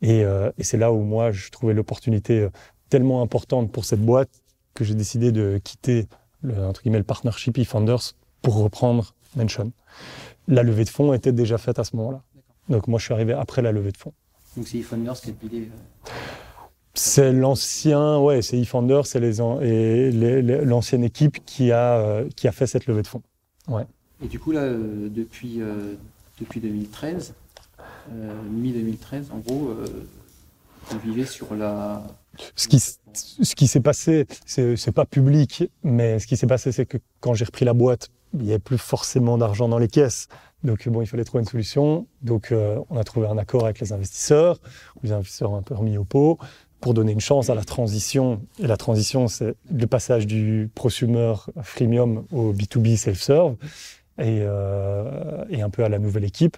Et, 0.00 0.24
euh, 0.24 0.50
et 0.56 0.64
c'est 0.64 0.78
là 0.78 0.90
où 0.90 1.02
moi, 1.02 1.32
je 1.32 1.50
trouvais 1.50 1.74
l'opportunité 1.74 2.40
euh, 2.40 2.50
tellement 2.88 3.20
importante 3.20 3.70
pour 3.70 3.84
cette 3.84 4.00
boîte 4.00 4.30
que 4.72 4.84
j'ai 4.84 4.94
décidé 4.94 5.32
de 5.32 5.60
quitter 5.62 6.08
le, 6.42 6.64
entre 6.64 6.82
guillemets, 6.82 6.98
le 6.98 7.04
partnership 7.04 7.58
eFounders 7.58 8.14
pour 8.42 8.56
reprendre 8.56 9.14
Mention. 9.36 9.72
La 10.48 10.62
levée 10.62 10.84
de 10.84 10.90
fonds 10.90 11.14
était 11.14 11.32
déjà 11.32 11.56
faite 11.56 11.78
à 11.78 11.84
ce 11.84 11.96
moment-là. 11.96 12.22
Donc 12.68 12.86
moi, 12.88 12.98
je 12.98 13.04
suis 13.04 13.14
arrivé 13.14 13.32
après 13.32 13.62
la 13.62 13.72
levée 13.72 13.92
de 13.92 13.96
fonds. 13.96 14.12
Donc 14.56 14.68
c'est 14.68 14.78
eFounders 14.78 15.20
qui 15.20 15.30
a 15.30 15.32
l'idée. 15.42 15.68
C'est 16.94 17.32
l'ancien, 17.32 18.18
ouais, 18.18 18.42
c'est 18.42 18.58
eFounders, 18.58 19.06
c'est 19.06 19.20
les, 19.20 19.40
et 19.62 20.10
l'ancienne 20.64 21.04
équipe 21.04 21.44
qui 21.46 21.72
a 21.72 21.98
euh, 21.98 22.28
qui 22.36 22.48
a 22.48 22.52
fait 22.52 22.66
cette 22.66 22.86
levée 22.86 23.02
de 23.02 23.06
fonds. 23.06 23.22
Ouais. 23.68 23.86
Et 24.22 24.28
du 24.28 24.38
coup 24.38 24.52
là, 24.52 24.60
euh, 24.60 25.08
depuis 25.08 25.62
euh, 25.62 25.94
depuis 26.38 26.60
2013, 26.60 27.34
mi 28.50 28.72
2013, 28.72 29.30
en 29.32 29.38
gros, 29.38 29.74
vous 30.90 30.98
vivez 30.98 31.24
sur 31.24 31.54
la. 31.54 32.02
Ce 32.56 32.68
qui 32.68 32.82
ce 33.14 33.54
qui 33.54 33.66
s'est 33.66 33.80
passé, 33.80 34.26
c'est 34.46 34.92
pas 34.92 35.04
public, 35.04 35.64
mais 35.82 36.18
ce 36.18 36.26
qui 36.26 36.36
s'est 36.36 36.46
passé, 36.46 36.72
c'est 36.72 36.86
que 36.86 36.98
quand 37.20 37.34
j'ai 37.34 37.44
repris 37.44 37.64
la 37.64 37.74
boîte, 37.74 38.08
il 38.34 38.40
n'y 38.40 38.50
avait 38.50 38.58
plus 38.58 38.78
forcément 38.78 39.36
d'argent 39.38 39.68
dans 39.68 39.78
les 39.78 39.88
caisses. 39.88 40.28
Donc 40.64 40.88
bon, 40.88 41.02
il 41.02 41.06
fallait 41.06 41.24
trouver 41.24 41.42
une 41.42 41.48
solution. 41.48 42.06
Donc 42.22 42.52
euh, 42.52 42.78
on 42.88 42.96
a 42.96 43.04
trouvé 43.04 43.26
un 43.26 43.36
accord 43.36 43.64
avec 43.64 43.80
les 43.80 43.92
investisseurs. 43.92 44.60
Les 45.02 45.12
investisseurs 45.12 45.50
ont 45.50 45.56
un 45.56 45.62
peu 45.62 45.74
remis 45.74 45.98
au 45.98 46.04
pot 46.04 46.38
pour 46.80 46.94
donner 46.94 47.12
une 47.12 47.20
chance 47.20 47.50
à 47.50 47.54
la 47.54 47.64
transition. 47.64 48.40
Et 48.58 48.66
la 48.66 48.76
transition, 48.76 49.28
c'est 49.28 49.54
le 49.70 49.86
passage 49.86 50.26
du 50.26 50.70
prosumer 50.74 51.34
freemium 51.62 52.24
au 52.32 52.52
B2B 52.52 52.96
self-serve 52.96 53.56
et, 54.18 54.40
euh, 54.40 55.44
et 55.50 55.62
un 55.62 55.70
peu 55.70 55.84
à 55.84 55.88
la 55.88 55.98
nouvelle 55.98 56.24
équipe. 56.24 56.56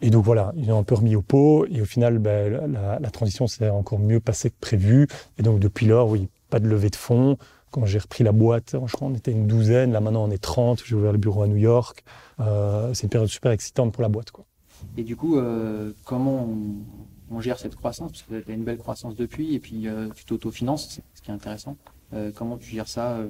Et 0.00 0.10
donc 0.10 0.24
voilà, 0.24 0.52
ils 0.56 0.70
ont 0.70 0.78
un 0.78 0.84
peu 0.84 0.94
remis 0.94 1.16
au 1.16 1.22
pot. 1.22 1.66
Et 1.70 1.80
au 1.80 1.84
final, 1.84 2.18
ben, 2.18 2.72
la, 2.72 2.98
la 2.98 3.10
transition 3.10 3.46
s'est 3.46 3.68
encore 3.68 3.98
mieux 3.98 4.20
passée 4.20 4.50
que 4.50 4.58
prévu. 4.60 5.08
Et 5.38 5.42
donc 5.42 5.58
depuis 5.58 5.86
lors, 5.86 6.08
oui, 6.08 6.28
pas 6.50 6.60
de 6.60 6.68
levée 6.68 6.90
de 6.90 6.96
fonds. 6.96 7.36
Quand 7.70 7.84
j'ai 7.84 7.98
repris 7.98 8.24
la 8.24 8.32
boîte, 8.32 8.76
je 8.86 8.92
crois 8.92 9.08
on 9.08 9.14
était 9.14 9.32
une 9.32 9.46
douzaine. 9.46 9.92
Là 9.92 10.00
maintenant, 10.00 10.24
on 10.24 10.30
est 10.30 10.42
30. 10.42 10.82
J'ai 10.84 10.94
ouvert 10.94 11.12
le 11.12 11.18
bureau 11.18 11.42
à 11.42 11.48
New 11.48 11.56
York. 11.56 12.02
Euh, 12.40 12.94
c'est 12.94 13.04
une 13.04 13.10
période 13.10 13.28
super 13.28 13.52
excitante 13.52 13.92
pour 13.92 14.02
la 14.02 14.08
boîte. 14.08 14.30
Quoi. 14.30 14.46
Et 14.96 15.02
du 15.02 15.16
coup, 15.16 15.36
euh, 15.36 15.92
comment 16.04 16.48
on, 17.30 17.40
gère 17.40 17.58
cette 17.58 17.76
croissance? 17.76 18.12
Parce 18.12 18.22
que 18.22 18.40
tu 18.40 18.50
as 18.50 18.54
une 18.54 18.64
belle 18.64 18.78
croissance 18.78 19.16
depuis, 19.16 19.54
et 19.54 19.58
puis 19.58 19.86
euh, 19.86 20.08
tu 20.14 20.24
t'autofinances, 20.24 21.00
ce 21.14 21.22
qui 21.22 21.30
est 21.30 21.34
intéressant. 21.34 21.76
Euh, 22.14 22.30
comment 22.34 22.56
tu 22.56 22.70
gères 22.70 22.88
ça 22.88 23.10
euh, 23.10 23.26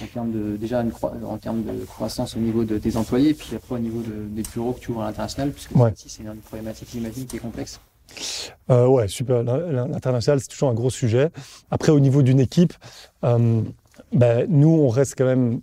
en 0.00 0.06
termes 0.06 0.30
de 0.30 0.56
déjà 0.56 0.80
une 0.80 0.92
en 1.24 1.38
termes 1.38 1.64
de 1.64 1.84
croissance 1.86 2.36
au 2.36 2.38
niveau 2.38 2.62
de 2.62 2.78
tes 2.78 2.96
employés, 2.96 3.30
et 3.30 3.34
puis 3.34 3.56
après 3.56 3.74
au 3.74 3.80
niveau 3.80 4.00
de, 4.00 4.28
des 4.28 4.42
bureaux 4.42 4.74
que 4.74 4.80
tu 4.80 4.92
ouvres 4.92 5.02
à 5.02 5.06
l'international, 5.06 5.50
puisque 5.50 5.74
ouais. 5.74 5.92
c'est 5.96 6.22
une 6.22 6.36
problématique, 6.36 6.88
j'imagine, 6.92 7.26
qui 7.26 7.36
est 7.36 7.40
complexe. 7.40 7.80
Euh, 8.70 8.86
ouais, 8.86 9.08
super. 9.08 9.42
L'international, 9.42 10.40
c'est 10.40 10.48
toujours 10.48 10.70
un 10.70 10.74
gros 10.74 10.90
sujet. 10.90 11.30
Après, 11.70 11.92
au 11.92 12.00
niveau 12.00 12.22
d'une 12.22 12.40
équipe, 12.40 12.74
euh, 13.24 13.62
ben, 14.12 14.46
nous, 14.48 14.68
on 14.68 14.88
reste 14.88 15.14
quand 15.16 15.24
même 15.24 15.60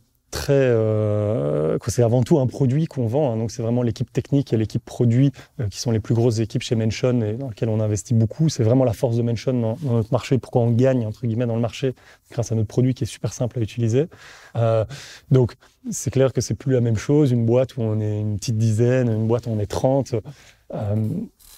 Euh, 0.49 1.77
c'est 1.87 2.03
avant 2.03 2.23
tout 2.23 2.39
un 2.39 2.47
produit 2.47 2.87
qu'on 2.87 3.05
vend. 3.05 3.31
Hein, 3.31 3.37
donc 3.37 3.51
c'est 3.51 3.61
vraiment 3.61 3.83
l'équipe 3.83 4.11
technique 4.11 4.51
et 4.51 4.57
l'équipe 4.57 4.83
produit 4.83 5.31
euh, 5.59 5.67
qui 5.67 5.79
sont 5.79 5.91
les 5.91 5.99
plus 5.99 6.15
grosses 6.15 6.39
équipes 6.39 6.63
chez 6.63 6.75
Mention 6.75 7.21
et 7.21 7.33
dans 7.33 7.49
lesquelles 7.49 7.69
on 7.69 7.79
investit 7.79 8.13
beaucoup. 8.13 8.49
C'est 8.49 8.63
vraiment 8.63 8.83
la 8.83 8.93
force 8.93 9.15
de 9.15 9.21
Mention 9.21 9.53
dans, 9.53 9.77
notre 9.83 10.11
marché. 10.11 10.37
Pourquoi 10.39 10.63
on 10.63 10.71
gagne 10.71 11.05
entre 11.05 11.25
guillemets 11.27 11.45
dans 11.45 11.55
le 11.55 11.61
marché 11.61 11.93
grâce 12.31 12.51
à 12.51 12.55
notre 12.55 12.67
produit 12.67 12.93
qui 12.93 13.03
est 13.03 13.07
super 13.07 13.31
simple 13.31 13.59
à 13.59 13.61
utiliser. 13.61 14.07
Euh, 14.55 14.85
donc 15.29 15.53
c'est 15.91 16.11
clair 16.11 16.33
que 16.33 16.41
c'est 16.41 16.55
plus 16.55 16.73
la 16.73 16.81
même 16.81 16.97
chose. 16.97 17.31
Une 17.31 17.45
boîte 17.45 17.77
où 17.77 17.81
on 17.81 17.99
est 17.99 18.19
une 18.19 18.37
petite 18.37 18.57
dizaine, 18.57 19.09
une 19.09 19.27
boîte 19.27 19.45
où 19.47 19.51
on 19.51 19.59
est 19.59 19.67
30. 19.67 20.15
Euh, 20.73 20.95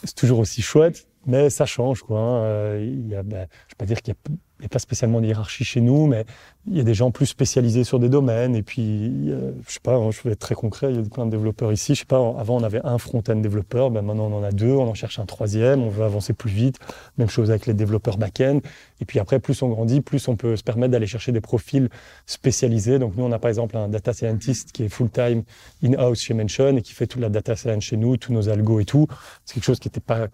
c'est 0.04 0.16
toujours 0.16 0.40
aussi 0.40 0.62
chouette, 0.62 1.08
mais 1.26 1.50
ça 1.50 1.66
change 1.66 2.02
quoi. 2.04 2.20
Hein. 2.20 2.44
Euh, 2.44 2.86
il 2.88 3.08
y 3.08 3.16
a, 3.16 3.24
ben, 3.24 3.48
je 3.68 3.74
vais 3.74 3.78
pas 3.78 3.86
dire 3.86 4.02
qu'il 4.02 4.14
y 4.14 4.32
a 4.32 4.36
n'y 4.60 4.66
a 4.66 4.70
pas 4.70 4.80
spécialement 4.80 5.20
de 5.20 5.28
hiérarchie 5.28 5.66
chez 5.66 5.82
nous, 5.82 6.08
mais 6.08 6.26
il 6.68 6.78
y 6.78 6.80
a 6.80 6.84
des 6.84 6.94
gens 6.94 7.12
plus 7.12 7.26
spécialisés 7.26 7.84
sur 7.84 8.00
des 8.00 8.08
domaines. 8.08 8.56
Et 8.56 8.64
puis, 8.64 9.30
euh, 9.30 9.52
je 9.68 9.74
sais 9.74 9.80
pas, 9.82 10.00
je 10.12 10.22
vais 10.24 10.32
être 10.32 10.40
très 10.40 10.56
concret, 10.56 10.92
il 10.92 10.96
y 10.96 11.00
a 11.00 11.10
plein 11.10 11.26
de 11.26 11.32
développeurs 11.32 11.74
ici. 11.74 11.94
Je 11.94 12.00
sais 12.00 12.06
pas, 12.06 12.18
avant 12.38 12.58
on 12.58 12.64
avait 12.64 12.80
un 12.86 12.98
front-end 12.98 13.36
développeur, 13.36 13.92
ben 13.92 14.02
maintenant 14.02 14.32
on 14.32 14.38
en 14.38 14.44
a 14.44 14.52
deux, 14.52 14.72
on 14.72 14.88
en 14.88 14.94
cherche 14.94 15.20
un 15.20 15.26
troisième, 15.26 15.84
on 15.84 15.90
veut 15.90 16.06
avancer 16.06 16.34
plus 16.34 16.50
vite. 16.50 16.78
Même 17.18 17.30
chose 17.30 17.50
avec 17.50 17.66
les 17.66 17.74
développeurs 17.74 18.18
back-end. 18.18 18.60
Et 19.02 19.06
puis 19.06 19.20
après, 19.20 19.40
plus 19.40 19.62
on 19.62 19.68
grandit, 19.68 20.00
plus 20.00 20.26
on 20.30 20.38
peut 20.38 20.56
se 20.56 20.64
permettre 20.64 20.92
d'aller 20.92 21.08
chercher 21.08 21.34
des 21.34 21.42
profils 21.42 21.90
spécialisés. 22.26 22.98
Donc 22.98 23.18
nous, 23.18 23.26
on 23.26 23.32
a 23.34 23.40
par 23.40 23.50
exemple 23.50 23.76
un 23.76 23.90
data 23.90 24.14
scientist 24.14 24.72
qui 24.72 24.84
est 24.84 24.90
full-time 24.90 25.44
in-house 25.84 26.22
chez 26.22 26.34
Mention 26.34 26.78
et 26.78 26.82
qui 26.82 26.94
fait 26.94 27.08
toute 27.08 27.22
la 27.22 27.30
data 27.30 27.58
science 27.58 27.84
chez 27.84 27.98
nous, 27.98 28.16
tous 28.16 28.32
nos 28.32 28.48
algos 28.48 28.80
et 28.80 28.86
tout. 28.86 29.08
C'est 29.44 29.56
quelque 29.56 29.66
chose 29.66 29.80
qui 29.80 29.90
n'était 29.90 30.00
pas 30.00 30.28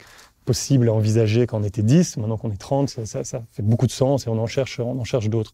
possible 0.46 0.90
à 0.90 0.94
envisager 0.94 1.48
quand 1.48 1.60
on 1.60 1.64
était 1.64 1.84
10. 1.84 2.18
Maintenant 2.18 2.38
qu'on 2.38 2.52
est 2.52 2.58
30, 2.58 2.90
ça, 2.90 3.06
ça, 3.06 3.24
ça, 3.24 3.44
fait 3.52 3.64
beaucoup 3.64 3.88
de 3.88 3.92
sens 3.92 4.28
et 4.28 4.30
on 4.30 4.40
en 4.40 4.48
cherche, 4.48 4.80
on 4.80 5.00
en 5.00 5.04
cherche 5.04 5.30
d'autres. 5.30 5.54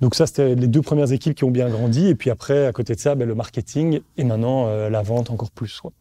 Donc 0.00 0.14
ça, 0.14 0.26
c'était 0.26 0.54
les 0.54 0.66
deux 0.66 0.82
premières 0.82 1.12
équipes 1.12 1.34
qui 1.34 1.44
ont 1.44 1.50
bien 1.50 1.68
grandi. 1.68 2.08
Et 2.08 2.14
puis 2.14 2.30
après, 2.30 2.66
à 2.66 2.72
côté 2.72 2.94
de 2.94 3.00
ça, 3.00 3.14
ben, 3.14 3.26
le 3.26 3.34
marketing 3.34 4.00
et 4.16 4.24
maintenant 4.24 4.66
euh, 4.66 4.90
la 4.90 5.02
vente 5.02 5.30
encore 5.30 5.50
plus. 5.50 5.80
Quoi. 5.80 5.92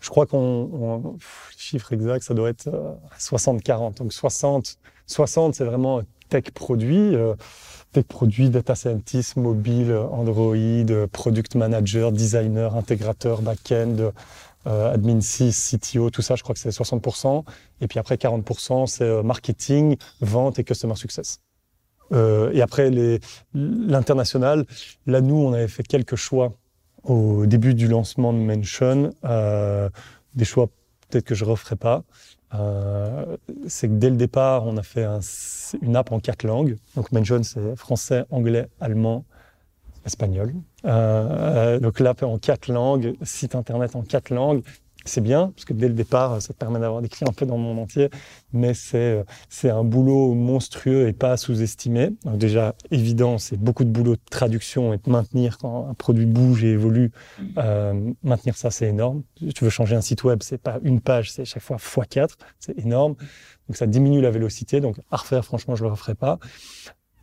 Je 0.00 0.08
crois 0.10 0.26
qu'on, 0.26 1.16
chiffre 1.56 1.92
exact, 1.92 2.22
ça 2.22 2.34
doit 2.34 2.50
être 2.50 2.68
euh, 2.68 2.92
60-40. 3.18 3.98
Donc 3.98 4.12
60, 4.12 4.78
60 5.06 5.54
c'est 5.54 5.64
vraiment 5.64 6.00
tech 6.28 6.44
produit. 6.54 7.14
Euh, 7.14 7.34
tech 7.92 8.04
produit, 8.04 8.48
data 8.48 8.74
scientist, 8.74 9.36
mobile, 9.36 9.94
Android, 10.10 10.56
product 11.12 11.56
manager, 11.56 12.10
designer, 12.10 12.74
intégrateur, 12.74 13.42
back-end, 13.42 14.12
euh, 14.66 14.92
admin 14.92 15.20
6, 15.20 15.76
CTO, 15.76 16.10
tout 16.10 16.22
ça, 16.22 16.34
je 16.34 16.42
crois 16.42 16.54
que 16.54 16.60
c'est 16.60 16.70
60%. 16.70 17.44
Et 17.80 17.88
puis 17.88 17.98
après, 17.98 18.16
40%, 18.16 18.86
c'est 18.86 19.04
euh, 19.04 19.22
marketing, 19.22 19.96
vente 20.20 20.58
et 20.58 20.64
customer 20.64 20.96
success. 20.96 21.40
Euh, 22.12 22.52
et 22.52 22.60
après, 22.60 22.90
l'international, 23.54 24.66
là, 25.06 25.20
nous, 25.20 25.36
on 25.36 25.52
avait 25.52 25.68
fait 25.68 25.82
quelques 25.82 26.16
choix 26.16 26.52
au 27.04 27.46
début 27.46 27.74
du 27.74 27.88
lancement 27.88 28.32
de 28.32 28.38
Mention, 28.38 29.10
euh, 29.24 29.88
des 30.34 30.44
choix 30.44 30.68
peut-être 31.08 31.24
que 31.24 31.34
je 31.34 31.44
referai 31.44 31.76
pas, 31.76 32.04
euh, 32.54 33.36
c'est 33.66 33.88
que 33.88 33.94
dès 33.94 34.10
le 34.10 34.16
départ, 34.16 34.66
on 34.66 34.76
a 34.76 34.82
fait 34.82 35.04
un, 35.04 35.20
une 35.80 35.96
app 35.96 36.12
en 36.12 36.20
quatre 36.20 36.44
langues. 36.44 36.76
Donc 36.96 37.12
Mention, 37.12 37.42
c'est 37.42 37.76
français, 37.76 38.24
anglais, 38.30 38.68
allemand, 38.80 39.24
espagnol. 40.04 40.54
Euh, 40.84 41.78
donc 41.78 42.00
l'app 42.00 42.22
en 42.22 42.38
quatre 42.38 42.68
langues, 42.68 43.14
site 43.22 43.54
internet 43.54 43.96
en 43.96 44.02
quatre 44.02 44.30
langues 44.30 44.62
c'est 45.04 45.20
bien, 45.20 45.52
parce 45.54 45.64
que 45.64 45.72
dès 45.72 45.88
le 45.88 45.94
départ, 45.94 46.40
ça 46.40 46.52
te 46.52 46.58
permet 46.58 46.78
d'avoir 46.78 47.02
des 47.02 47.08
clients 47.08 47.30
un 47.30 47.32
peu 47.32 47.46
dans 47.46 47.56
le 47.56 47.62
monde 47.62 47.78
entier, 47.78 48.08
mais 48.52 48.74
c'est, 48.74 49.24
c'est 49.48 49.70
un 49.70 49.84
boulot 49.84 50.34
monstrueux 50.34 51.08
et 51.08 51.12
pas 51.12 51.36
sous-estimé. 51.36 52.10
déjà, 52.34 52.74
évident, 52.90 53.38
c'est 53.38 53.56
beaucoup 53.56 53.84
de 53.84 53.90
boulot 53.90 54.14
de 54.14 54.20
traduction 54.30 54.92
et 54.92 54.98
de 54.98 55.10
maintenir 55.10 55.58
quand 55.58 55.88
un 55.88 55.94
produit 55.94 56.26
bouge 56.26 56.64
et 56.64 56.68
évolue. 56.68 57.10
Euh, 57.58 58.12
maintenir 58.22 58.56
ça, 58.56 58.70
c'est 58.70 58.86
énorme. 58.86 59.22
Tu 59.54 59.64
veux 59.64 59.70
changer 59.70 59.96
un 59.96 60.00
site 60.00 60.24
web, 60.24 60.40
c'est 60.42 60.58
pas 60.58 60.78
une 60.82 61.00
page, 61.00 61.32
c'est 61.32 61.44
chaque 61.44 61.62
fois 61.62 61.76
x4, 61.76 62.30
c'est 62.58 62.78
énorme. 62.78 63.14
Donc 63.68 63.76
ça 63.76 63.86
diminue 63.86 64.20
la 64.20 64.30
vélocité, 64.30 64.80
donc 64.80 64.96
à 65.10 65.16
refaire, 65.16 65.44
franchement, 65.44 65.74
je 65.74 65.84
le 65.84 65.90
referai 65.90 66.14
pas. 66.14 66.38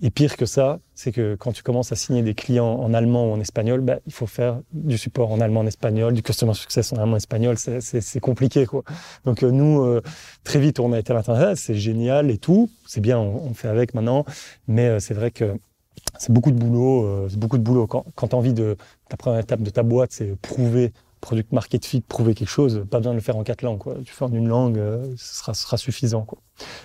Et 0.02 0.12
pire 0.12 0.38
que 0.38 0.46
ça, 0.46 0.80
c'est 0.96 1.12
que 1.12 1.36
quand 1.36 1.52
tu 1.52 1.62
commences 1.62 1.92
à 1.92 1.96
signer 1.96 2.22
des 2.22 2.34
clients 2.34 2.74
en 2.76 2.94
allemand 2.94 3.30
ou 3.30 3.34
en 3.34 3.40
espagnol, 3.42 3.82
bah, 3.82 4.00
il 4.06 4.14
faut 4.14 4.28
faire 4.28 4.62
du 4.72 4.98
support 4.98 5.30
en 5.32 5.42
allemand, 5.42 5.60
en 5.60 5.68
espagnol, 5.68 6.14
du 6.14 6.24
customer 6.24 6.54
success 6.54 6.94
en 6.94 6.98
allemand, 6.98 7.14
en 7.14 7.18
espagnol. 7.18 7.58
C'est 7.58 8.20
compliqué, 8.22 8.66
quoi. 8.66 8.84
Donc 9.26 9.44
euh, 9.44 9.52
nous, 9.52 9.82
euh, 9.82 10.02
très 10.46 10.60
vite, 10.60 10.80
on 10.80 10.94
a 10.94 11.00
été 11.00 11.12
à 11.12 11.16
l'internet, 11.16 11.58
c'est 11.58 11.76
génial 11.76 12.32
et 12.32 12.38
tout. 12.38 12.70
C'est 12.88 13.02
bien, 13.02 13.20
on, 13.20 13.54
fait 13.54 13.68
avec 13.68 13.94
maintenant. 13.94 14.26
Mais 14.68 14.88
euh, 14.88 15.00
c'est 15.00 15.14
vrai 15.14 15.32
que 15.32 15.58
c'est 16.18 16.32
beaucoup 16.32 16.52
de 16.52 16.58
boulot. 16.58 17.28
c'est 17.30 17.40
beaucoup 17.40 17.58
de 17.58 17.64
boulot. 17.64 17.86
Quand, 17.86 18.06
quand 18.16 18.30
tu 18.30 18.36
as 18.36 18.38
envie 18.38 18.54
de 18.54 18.78
ta 19.10 19.18
première 19.18 19.42
étape 19.42 19.62
de 19.62 19.70
ta 19.70 19.84
boîte, 19.84 20.14
c'est 20.14 20.34
prouver 20.42 20.94
product 21.22 21.52
market 21.52 21.86
fit, 21.86 22.02
prouver 22.02 22.34
quelque 22.34 22.50
chose, 22.50 22.86
pas 22.90 22.98
besoin 22.98 23.14
de 23.14 23.18
le 23.18 23.22
faire 23.22 23.38
en 23.38 23.44
quatre 23.44 23.62
langues. 23.62 23.80
Quoi. 23.80 23.96
Tu 24.04 24.14
fais 24.14 24.26
en 24.26 24.34
une 24.34 24.48
langue, 24.48 24.78
euh, 24.78 25.14
ce 25.18 25.40
sera, 25.40 25.54
sera, 25.54 25.78
suffisant. 25.78 26.24
Quoi. 26.24 26.40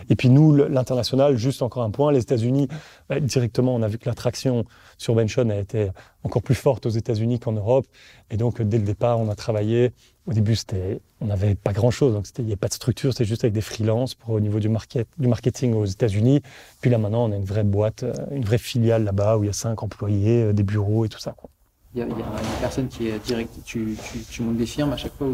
Et 0.08 0.16
puis 0.16 0.28
nous, 0.28 0.54
l'international, 0.54 1.36
juste 1.36 1.62
encore 1.62 1.82
un 1.82 1.90
point, 1.90 2.12
les 2.12 2.20
États-Unis, 2.20 2.68
bah, 3.08 3.20
directement, 3.20 3.74
on 3.74 3.82
a 3.82 3.88
vu 3.88 3.98
que 3.98 4.08
l'attraction 4.08 4.64
sur 4.98 5.14
Benchon 5.14 5.50
a 5.50 5.56
été 5.56 5.90
encore 6.22 6.42
plus 6.42 6.54
forte 6.54 6.86
aux 6.86 6.90
États-Unis 6.90 7.38
qu'en 7.38 7.52
Europe. 7.52 7.86
Et 8.30 8.36
donc, 8.36 8.60
dès 8.62 8.78
le 8.78 8.84
départ, 8.84 9.18
on 9.18 9.28
a 9.28 9.34
travaillé. 9.34 9.92
Au 10.26 10.32
début, 10.32 10.56
c'était, 10.56 11.00
on 11.20 11.26
n'avait 11.26 11.54
pas 11.54 11.72
grand-chose, 11.72 12.14
donc 12.14 12.26
il 12.38 12.44
n'y 12.44 12.52
avait 12.52 12.56
pas 12.56 12.68
de 12.68 12.72
structure, 12.72 13.12
c'était 13.12 13.26
juste 13.26 13.44
avec 13.44 13.52
des 13.52 13.60
freelances 13.60 14.14
pour 14.14 14.30
au 14.30 14.40
niveau 14.40 14.58
du, 14.58 14.70
market, 14.70 15.06
du 15.18 15.28
marketing 15.28 15.74
aux 15.74 15.84
États-Unis. 15.84 16.40
Puis 16.80 16.90
là, 16.90 16.96
maintenant, 16.96 17.28
on 17.28 17.32
a 17.32 17.36
une 17.36 17.44
vraie 17.44 17.64
boîte, 17.64 18.04
euh, 18.04 18.14
une 18.30 18.44
vraie 18.44 18.58
filiale 18.58 19.04
là-bas 19.04 19.36
où 19.36 19.44
il 19.44 19.48
y 19.48 19.50
a 19.50 19.52
cinq 19.52 19.82
employés, 19.82 20.44
euh, 20.44 20.52
des 20.54 20.62
bureaux 20.62 21.04
et 21.04 21.10
tout 21.10 21.18
ça. 21.18 21.32
Quoi 21.32 21.50
il 21.94 22.00
y, 22.00 22.02
a, 22.02 22.06
une 22.06 22.14
personne 22.60 22.88
qui 22.88 23.06
est 23.06 23.24
direct, 23.24 23.52
tu, 23.64 23.96
tu, 24.28 24.42
montes 24.42 24.56
des 24.56 24.66
firmes 24.66 24.92
à 24.92 24.96
chaque 24.96 25.14
fois 25.14 25.28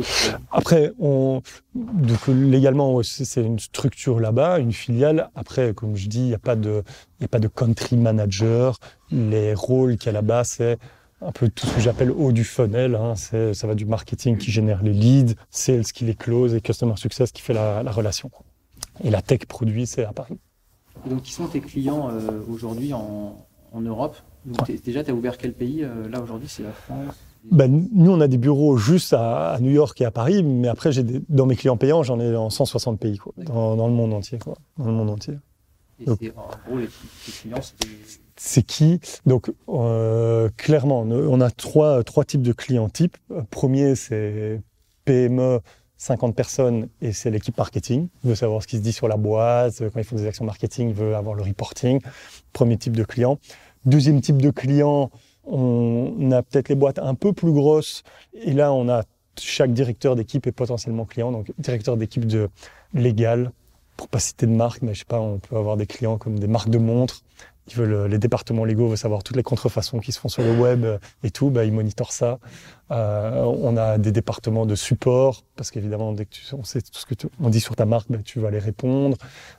Après, 0.52 0.92
on, 0.98 1.40
donc, 1.74 2.26
légalement, 2.28 3.02
c'est 3.02 3.42
une 3.42 3.58
structure 3.58 4.20
là-bas, 4.20 4.58
une 4.58 4.72
filiale. 4.72 5.30
Après, 5.34 5.72
comme 5.72 5.96
je 5.96 6.08
dis, 6.08 6.20
il 6.20 6.26
n'y 6.26 6.34
a, 6.34 6.38
pas 6.38 6.56
de, 6.56 6.82
a 7.22 7.28
pas 7.28 7.38
de 7.38 7.48
country 7.48 7.96
manager. 7.96 8.78
Les 9.10 9.54
rôles 9.54 9.96
qu'il 9.96 10.06
y 10.06 10.08
a 10.10 10.12
là-bas, 10.12 10.44
c'est 10.44 10.78
un 11.22 11.32
peu 11.32 11.48
tout 11.48 11.66
ce 11.66 11.74
que 11.74 11.80
j'appelle 11.80 12.10
haut 12.10 12.32
du 12.32 12.44
funnel. 12.44 12.94
Hein. 12.94 13.14
Ça 13.16 13.66
va 13.66 13.74
du 13.74 13.86
marketing 13.86 14.36
qui 14.36 14.50
génère 14.50 14.82
les 14.82 14.92
leads, 14.92 15.36
sales 15.50 15.84
qui 15.84 16.04
les 16.04 16.14
close 16.14 16.54
et 16.54 16.60
customer 16.60 16.96
success 16.96 17.32
qui 17.32 17.40
fait 17.40 17.54
la, 17.54 17.90
relation. 17.90 18.30
Et 19.02 19.08
la 19.08 19.22
tech 19.22 19.46
produit, 19.46 19.86
c'est 19.86 20.04
à 20.04 20.12
Paris. 20.12 20.38
donc, 21.06 21.22
qui 21.22 21.32
sont 21.32 21.46
tes 21.46 21.60
clients 21.60 22.10
euh, 22.10 22.42
aujourd'hui 22.50 22.92
en, 22.92 23.46
en 23.72 23.80
Europe? 23.80 24.16
Déjà, 24.84 25.04
tu 25.04 25.10
as 25.10 25.14
ouvert 25.14 25.38
quel 25.38 25.52
pays 25.52 25.82
euh, 25.82 26.08
Là, 26.08 26.20
aujourd'hui, 26.20 26.48
c'est 26.48 26.62
la 26.62 26.72
France 26.72 27.14
ben, 27.44 27.88
nous, 27.92 28.10
on 28.10 28.20
a 28.20 28.28
des 28.28 28.36
bureaux 28.36 28.76
juste 28.76 29.14
à, 29.14 29.56
New 29.60 29.70
York 29.70 29.98
et 30.00 30.04
à 30.04 30.10
Paris, 30.10 30.42
mais 30.42 30.68
après, 30.68 30.92
j'ai 30.92 31.02
dans 31.30 31.46
mes 31.46 31.56
clients 31.56 31.78
payants, 31.78 32.02
j'en 32.02 32.20
ai 32.20 32.36
en 32.36 32.50
160 32.50 33.00
pays, 33.00 33.16
quoi, 33.16 33.32
dans, 33.38 33.86
le 33.86 33.94
monde 33.94 34.12
entier. 34.12 34.38
Quoi, 34.38 34.56
dans 34.76 34.84
le 34.84 34.92
monde 34.92 35.08
entier. 35.08 35.34
Et 36.00 36.04
Donc, 36.04 36.18
en 36.36 36.68
gros, 36.68 36.78
les, 36.78 36.88
clients, 37.40 37.60
c'est 38.36 38.62
qui? 38.62 39.00
Donc, 39.24 39.50
euh, 39.70 40.50
clairement, 40.56 41.00
on 41.00 41.40
a 41.40 41.50
trois, 41.50 42.04
trois 42.04 42.24
types 42.24 42.42
de 42.42 42.52
clients 42.52 42.88
types. 42.88 43.16
Premier, 43.50 43.94
c'est 43.94 44.60
PME, 45.06 45.60
50 45.96 46.34
personnes, 46.34 46.88
et 47.02 47.12
c'est 47.12 47.30
l'équipe 47.30 47.56
marketing. 47.58 48.08
Il 48.24 48.30
veut 48.30 48.34
savoir 48.34 48.62
ce 48.62 48.66
qui 48.66 48.76
se 48.76 48.82
dit 48.82 48.92
sur 48.92 49.08
la 49.08 49.16
boîte, 49.16 49.82
quand 49.92 50.00
ils 50.00 50.04
font 50.04 50.16
des 50.16 50.26
actions 50.26 50.44
marketing, 50.44 50.88
il 50.88 50.94
veut 50.94 51.14
avoir 51.14 51.34
le 51.34 51.42
reporting. 51.42 52.00
Premier 52.52 52.78
type 52.78 52.96
de 52.96 53.04
client. 53.04 53.38
Deuxième 53.86 54.20
type 54.20 54.42
de 54.42 54.50
client, 54.50 55.10
on 55.44 56.30
a 56.32 56.42
peut-être 56.42 56.68
les 56.68 56.74
boîtes 56.74 56.98
un 56.98 57.14
peu 57.14 57.32
plus 57.32 57.52
grosses. 57.52 58.02
Et 58.34 58.52
là, 58.52 58.72
on 58.72 58.88
a 58.88 59.02
chaque 59.38 59.72
directeur 59.72 60.16
d'équipe 60.16 60.46
est 60.46 60.52
potentiellement 60.52 61.04
client. 61.04 61.32
Donc, 61.32 61.50
directeur 61.58 61.96
d'équipe 61.96 62.26
de 62.26 62.50
légal, 62.94 63.52
pour 63.96 64.08
pas 64.08 64.18
citer 64.18 64.46
de 64.46 64.52
marque, 64.52 64.82
mais 64.82 64.94
je 64.94 65.00
sais 65.00 65.04
pas, 65.04 65.20
on 65.20 65.38
peut 65.38 65.56
avoir 65.56 65.76
des 65.76 65.86
clients 65.86 66.18
comme 66.18 66.38
des 66.38 66.46
marques 66.46 66.70
de 66.70 66.78
montres. 66.78 67.22
Ils 67.68 67.76
veulent, 67.76 68.10
les 68.10 68.18
départements 68.18 68.64
légaux 68.64 68.88
veulent 68.88 68.98
savoir 68.98 69.22
toutes 69.22 69.36
les 69.36 69.42
contrefaçons 69.42 70.00
qui 70.00 70.10
se 70.10 70.18
font 70.18 70.28
sur 70.28 70.42
le 70.42 70.52
web 70.58 70.84
et 71.22 71.30
tout. 71.30 71.50
Bah, 71.50 71.64
ils 71.64 71.72
monitorent 71.72 72.12
ça. 72.12 72.38
Euh, 72.90 73.44
on 73.44 73.76
a 73.76 73.98
des 73.98 74.10
départements 74.10 74.66
de 74.66 74.74
support 74.74 75.44
parce 75.54 75.70
qu'évidemment, 75.70 76.12
dès 76.12 76.24
que 76.24 76.30
tu, 76.30 76.42
on 76.54 76.64
sait 76.64 76.80
tout 76.80 76.98
ce 76.98 77.06
que 77.06 77.14
tu, 77.14 77.28
on 77.40 77.48
dit 77.48 77.60
sur 77.60 77.76
ta 77.76 77.86
marque, 77.86 78.10
bah, 78.10 78.18
tu 78.24 78.40
vas 78.40 78.50
les 78.50 78.58
répondre. 78.58 79.16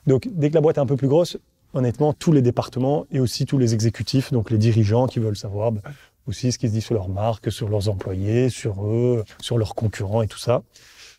Donc, 0.07 0.27
dès 0.29 0.49
que 0.49 0.55
la 0.55 0.61
boîte 0.61 0.77
est 0.77 0.81
un 0.81 0.85
peu 0.85 0.97
plus 0.97 1.07
grosse, 1.07 1.37
honnêtement, 1.73 2.13
tous 2.13 2.31
les 2.31 2.41
départements 2.41 3.05
et 3.11 3.19
aussi 3.19 3.45
tous 3.45 3.57
les 3.57 3.73
exécutifs, 3.73 4.31
donc 4.31 4.51
les 4.51 4.57
dirigeants 4.57 5.07
qui 5.07 5.19
veulent 5.19 5.37
savoir 5.37 5.71
bah, 5.71 5.81
aussi 6.27 6.51
ce 6.51 6.57
qui 6.57 6.67
se 6.67 6.73
dit 6.73 6.81
sur 6.81 6.93
leur 6.93 7.09
marque, 7.09 7.51
sur 7.51 7.69
leurs 7.69 7.89
employés, 7.89 8.49
sur 8.49 8.85
eux, 8.85 9.23
sur 9.39 9.57
leurs 9.57 9.75
concurrents 9.75 10.21
et 10.21 10.27
tout 10.27 10.37
ça. 10.37 10.63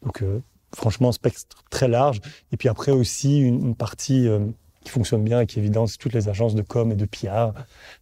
Donc, 0.02 0.22
euh, 0.22 0.40
franchement, 0.74 1.12
spectre 1.12 1.44
très 1.70 1.88
large. 1.88 2.20
Et 2.52 2.56
puis 2.56 2.68
après 2.68 2.92
aussi, 2.92 3.40
une, 3.40 3.74
partie 3.74 4.28
euh, 4.28 4.40
qui 4.84 4.90
fonctionne 4.90 5.22
bien 5.22 5.40
et 5.40 5.46
qui 5.46 5.58
est 5.58 5.62
évidente, 5.62 5.88
c'est 5.88 5.98
toutes 5.98 6.14
les 6.14 6.28
agences 6.28 6.54
de 6.54 6.62
com 6.62 6.92
et 6.92 6.94
de 6.96 7.04
PR 7.04 7.52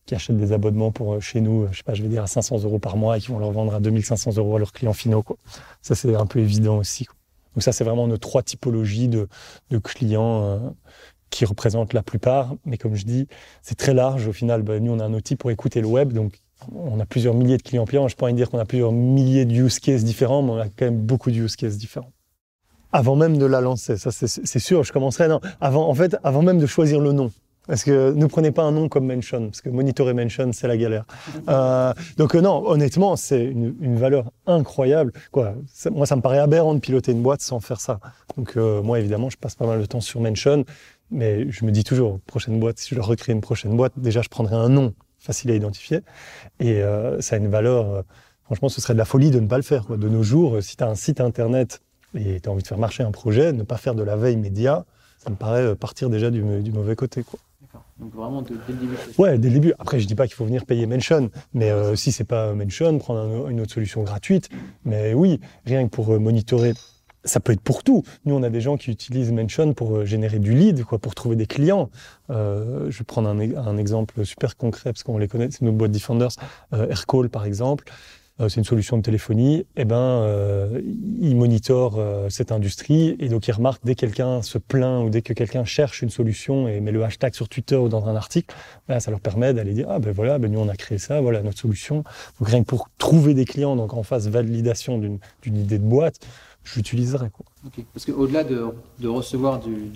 qui 0.06 0.14
achètent 0.14 0.36
des 0.36 0.52
abonnements 0.52 0.92
pour 0.92 1.14
euh, 1.14 1.20
chez 1.20 1.40
nous, 1.40 1.66
je 1.72 1.78
sais 1.78 1.82
pas, 1.82 1.94
je 1.94 2.02
vais 2.02 2.08
dire 2.08 2.22
à 2.22 2.26
500 2.26 2.62
euros 2.64 2.78
par 2.78 2.96
mois 2.96 3.16
et 3.16 3.20
qui 3.20 3.28
vont 3.28 3.38
leur 3.38 3.52
vendre 3.52 3.74
à 3.74 3.80
2500 3.80 4.36
euros 4.36 4.56
à 4.56 4.58
leurs 4.58 4.72
clients 4.72 4.92
finaux. 4.92 5.22
Quoi. 5.22 5.36
Ça, 5.82 5.94
c'est 5.94 6.14
un 6.14 6.26
peu 6.26 6.38
évident 6.38 6.78
aussi. 6.78 7.06
Donc 7.54 7.64
ça, 7.64 7.72
c'est 7.72 7.84
vraiment 7.84 8.06
nos 8.06 8.18
trois 8.18 8.42
typologies 8.42 9.08
de, 9.08 9.28
de 9.70 9.78
clients 9.78 10.72
qui 11.30 11.44
représentent 11.44 11.92
la 11.92 12.02
plupart. 12.02 12.54
Mais 12.64 12.76
comme 12.76 12.94
je 12.94 13.04
dis, 13.04 13.26
c'est 13.62 13.76
très 13.76 13.94
large. 13.94 14.28
Au 14.28 14.32
final, 14.32 14.62
ben, 14.62 14.82
nous, 14.82 14.92
on 14.92 14.98
a 14.98 15.04
un 15.04 15.14
outil 15.14 15.36
pour 15.36 15.50
écouter 15.50 15.80
le 15.80 15.86
web. 15.86 16.12
Donc, 16.12 16.40
on 16.74 17.00
a 17.00 17.06
plusieurs 17.06 17.34
milliers 17.34 17.56
de 17.56 17.62
clients 17.62 17.84
clients. 17.84 18.08
Je 18.08 18.16
pourrais 18.16 18.32
dire 18.32 18.50
qu'on 18.50 18.58
a 18.58 18.64
plusieurs 18.64 18.92
milliers 18.92 19.44
de 19.44 19.54
use 19.54 19.78
cases 19.78 20.04
différents, 20.04 20.42
mais 20.42 20.50
on 20.50 20.58
a 20.58 20.66
quand 20.66 20.84
même 20.84 20.98
beaucoup 20.98 21.30
de 21.30 21.36
use 21.36 21.56
cases 21.56 21.78
différents. 21.78 22.12
Avant 22.92 23.14
même 23.14 23.38
de 23.38 23.46
la 23.46 23.60
lancer, 23.60 23.96
ça 23.96 24.10
c'est 24.10 24.58
sûr, 24.58 24.82
je 24.82 24.92
commencerai. 24.92 25.28
Non, 25.28 25.40
avant, 25.60 25.88
en 25.88 25.94
fait, 25.94 26.16
avant 26.24 26.42
même 26.42 26.58
de 26.58 26.66
choisir 26.66 27.00
le 27.00 27.12
nom. 27.12 27.30
Parce 27.70 27.84
que 27.84 28.12
ne 28.12 28.26
prenez 28.26 28.50
pas 28.50 28.64
un 28.64 28.72
nom 28.72 28.88
comme 28.88 29.06
Mention, 29.06 29.46
parce 29.46 29.60
que 29.60 29.68
monitorer 29.68 30.12
Mention, 30.12 30.50
c'est 30.52 30.66
la 30.66 30.76
galère. 30.76 31.04
Euh, 31.48 31.92
donc 32.16 32.34
euh, 32.34 32.40
non, 32.40 32.68
honnêtement, 32.68 33.16
c'est 33.16 33.42
une, 33.42 33.74
une, 33.80 33.96
valeur 33.96 34.30
incroyable. 34.46 35.12
Quoi, 35.32 35.54
moi, 35.90 36.06
ça 36.06 36.16
me 36.16 36.20
paraît 36.20 36.38
aberrant 36.38 36.74
de 36.74 36.80
piloter 36.80 37.12
une 37.12 37.22
boîte 37.22 37.40
sans 37.40 37.60
faire 37.60 37.80
ça. 37.80 37.98
Donc 38.36 38.56
euh, 38.56 38.82
moi, 38.82 38.98
évidemment, 38.98 39.30
je 39.30 39.36
passe 39.36 39.54
pas 39.54 39.66
mal 39.66 39.80
de 39.80 39.86
temps 39.86 40.00
sur 40.00 40.20
Mention. 40.20 40.64
Mais 41.10 41.50
je 41.50 41.64
me 41.64 41.72
dis 41.72 41.84
toujours, 41.84 42.20
prochaine 42.20 42.58
boîte, 42.60 42.78
si 42.78 42.94
je 42.94 43.00
recrée 43.00 43.32
une 43.32 43.40
prochaine 43.40 43.76
boîte, 43.76 43.92
déjà 43.96 44.22
je 44.22 44.28
prendrai 44.28 44.56
un 44.56 44.68
nom 44.68 44.94
facile 45.18 45.50
à 45.50 45.54
identifier. 45.54 46.00
Et 46.60 46.82
euh, 46.82 47.20
ça 47.20 47.36
a 47.36 47.38
une 47.38 47.48
valeur, 47.48 47.90
euh, 47.90 48.02
franchement, 48.44 48.68
ce 48.68 48.80
serait 48.80 48.94
de 48.94 48.98
la 48.98 49.04
folie 49.04 49.30
de 49.30 49.40
ne 49.40 49.46
pas 49.46 49.56
le 49.56 49.62
faire. 49.62 49.86
Quoi. 49.86 49.96
De 49.96 50.08
nos 50.08 50.22
jours, 50.22 50.62
si 50.62 50.76
tu 50.76 50.84
as 50.84 50.88
un 50.88 50.94
site 50.94 51.20
internet 51.20 51.82
et 52.14 52.40
tu 52.40 52.48
as 52.48 52.52
envie 52.52 52.62
de 52.62 52.68
faire 52.68 52.78
marcher 52.78 53.02
un 53.02 53.12
projet, 53.12 53.52
ne 53.52 53.62
pas 53.62 53.76
faire 53.76 53.94
de 53.94 54.02
la 54.02 54.16
veille 54.16 54.36
média, 54.36 54.84
ça 55.18 55.30
me 55.30 55.36
paraît 55.36 55.62
euh, 55.62 55.74
partir 55.74 56.10
déjà 56.10 56.30
du, 56.30 56.42
du 56.62 56.72
mauvais 56.72 56.96
côté. 56.96 57.22
Quoi. 57.22 57.38
Donc 57.98 58.14
vraiment 58.14 58.42
dès 58.42 58.54
le 58.54 58.74
début. 58.74 58.96
Ouais, 59.18 59.38
dès 59.38 59.48
le 59.48 59.54
début. 59.54 59.74
Après, 59.78 60.00
je 60.00 60.06
dis 60.06 60.14
pas 60.14 60.26
qu'il 60.26 60.34
faut 60.34 60.46
venir 60.46 60.64
payer 60.64 60.86
Mention, 60.86 61.30
mais 61.52 61.70
euh, 61.70 61.94
si 61.94 62.12
c'est 62.12 62.24
pas 62.24 62.54
Mention, 62.54 62.98
prendre 62.98 63.48
une 63.48 63.60
autre 63.60 63.72
solution 63.72 64.02
gratuite. 64.02 64.48
Mais 64.84 65.12
oui, 65.12 65.40
rien 65.66 65.84
que 65.84 65.90
pour 65.90 66.18
monitorer 66.18 66.72
ça 67.24 67.40
peut 67.40 67.52
être 67.52 67.60
pour 67.60 67.82
tout. 67.82 68.02
Nous, 68.24 68.34
on 68.34 68.42
a 68.42 68.50
des 68.50 68.60
gens 68.60 68.76
qui 68.76 68.90
utilisent 68.90 69.32
Mention 69.32 69.74
pour 69.74 69.96
euh, 69.96 70.04
générer 70.04 70.38
du 70.38 70.52
lead, 70.52 70.84
quoi, 70.84 70.98
pour 70.98 71.14
trouver 71.14 71.36
des 71.36 71.46
clients. 71.46 71.90
Euh, 72.30 72.90
je 72.90 72.98
vais 72.98 73.04
prendre 73.04 73.28
un, 73.28 73.38
un, 73.38 73.76
exemple 73.76 74.24
super 74.24 74.56
concret 74.56 74.92
parce 74.92 75.02
qu'on 75.02 75.18
les 75.18 75.28
connaît, 75.28 75.48
c'est 75.50 75.62
nos 75.62 75.72
boîtes 75.72 75.92
Defenders. 75.92 76.32
Euh, 76.72 76.88
Aircall, 76.88 77.28
par 77.28 77.44
exemple, 77.44 77.84
euh, 78.40 78.48
c'est 78.48 78.56
une 78.56 78.64
solution 78.64 78.96
de 78.96 79.02
téléphonie. 79.02 79.66
Eh 79.76 79.84
ben, 79.84 79.96
euh, 79.96 80.80
ils 81.20 81.36
monitorent 81.36 82.00
cette 82.30 82.52
industrie 82.52 83.16
et 83.18 83.28
donc 83.28 83.46
ils 83.48 83.52
remarquent 83.52 83.84
dès 83.84 83.94
que 83.94 84.00
quelqu'un 84.00 84.42
se 84.42 84.58
plaint 84.58 85.04
ou 85.04 85.10
dès 85.10 85.22
que 85.22 85.32
quelqu'un 85.32 85.64
cherche 85.64 86.02
une 86.02 86.10
solution 86.10 86.68
et 86.68 86.80
met 86.80 86.92
le 86.92 87.04
hashtag 87.04 87.34
sur 87.34 87.48
Twitter 87.48 87.76
ou 87.76 87.88
dans 87.88 88.06
un 88.06 88.16
article, 88.16 88.54
ben, 88.88 88.98
ça 89.00 89.10
leur 89.10 89.20
permet 89.20 89.52
d'aller 89.52 89.74
dire 89.74 89.86
ah 89.90 89.98
ben 89.98 90.12
voilà, 90.12 90.38
ben 90.38 90.50
nous 90.50 90.60
on 90.60 90.68
a 90.68 90.76
créé 90.76 90.98
ça, 90.98 91.20
voilà 91.20 91.42
notre 91.42 91.58
solution. 91.58 91.96
Donc 92.38 92.48
rien 92.48 92.60
que 92.60 92.66
pour 92.66 92.88
trouver 92.98 93.34
des 93.34 93.44
clients, 93.44 93.76
donc 93.76 93.92
en 93.92 94.02
phase 94.02 94.28
validation 94.28 94.98
d'une 94.98 95.20
idée 95.44 95.78
de 95.78 95.84
boîte 95.84 96.20
j'utiliserai. 96.64 97.30
Quoi. 97.30 97.46
Parce 97.92 98.06
qu'au-delà 98.06 98.44
de, 98.44 98.66
de, 98.98 99.08
recevoir 99.08 99.60
du, 99.60 99.90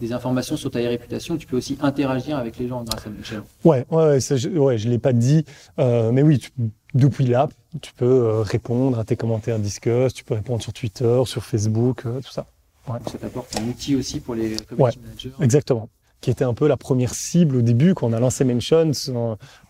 des 0.00 0.12
informations 0.12 0.56
sur 0.56 0.70
ta 0.70 0.78
réputation, 0.78 1.36
tu 1.36 1.46
peux 1.46 1.56
aussi 1.56 1.78
interagir 1.80 2.36
avec 2.36 2.58
les 2.58 2.68
gens 2.68 2.84
grâce 2.84 3.06
à 3.06 3.10
Michel. 3.10 3.42
Ouais, 3.64 3.86
ouais, 3.90 4.04
ouais, 4.04 4.20
je, 4.20 4.48
ouais, 4.48 4.78
je 4.78 4.88
l'ai 4.88 4.98
pas 4.98 5.12
dit, 5.12 5.44
euh, 5.78 6.12
mais 6.12 6.22
oui, 6.22 6.38
tu, 6.38 6.50
depuis 6.94 7.26
l'app, 7.26 7.52
tu 7.80 7.92
peux 7.92 8.04
euh, 8.04 8.42
répondre 8.42 8.98
à 8.98 9.04
tes 9.04 9.16
commentaires 9.16 9.58
Discuss, 9.58 10.14
tu 10.14 10.24
peux 10.24 10.34
répondre 10.34 10.62
sur 10.62 10.72
Twitter, 10.72 11.22
sur 11.26 11.44
Facebook, 11.44 12.06
euh, 12.06 12.20
tout 12.20 12.30
ça. 12.32 12.46
Ouais. 12.88 12.98
Ça 13.10 13.18
t'apporte 13.18 13.56
un 13.58 13.64
outil 13.64 13.96
aussi 13.96 14.20
pour 14.20 14.34
les 14.34 14.56
community 14.56 14.98
managers. 14.98 15.32
Exactement. 15.40 15.88
Qui 16.20 16.30
était 16.30 16.44
un 16.44 16.54
peu 16.54 16.68
la 16.68 16.76
première 16.76 17.14
cible 17.14 17.56
au 17.56 17.62
début 17.62 17.94
quand 17.94 18.06
on 18.06 18.12
a 18.12 18.20
lancé 18.20 18.44
Mentions 18.44 18.92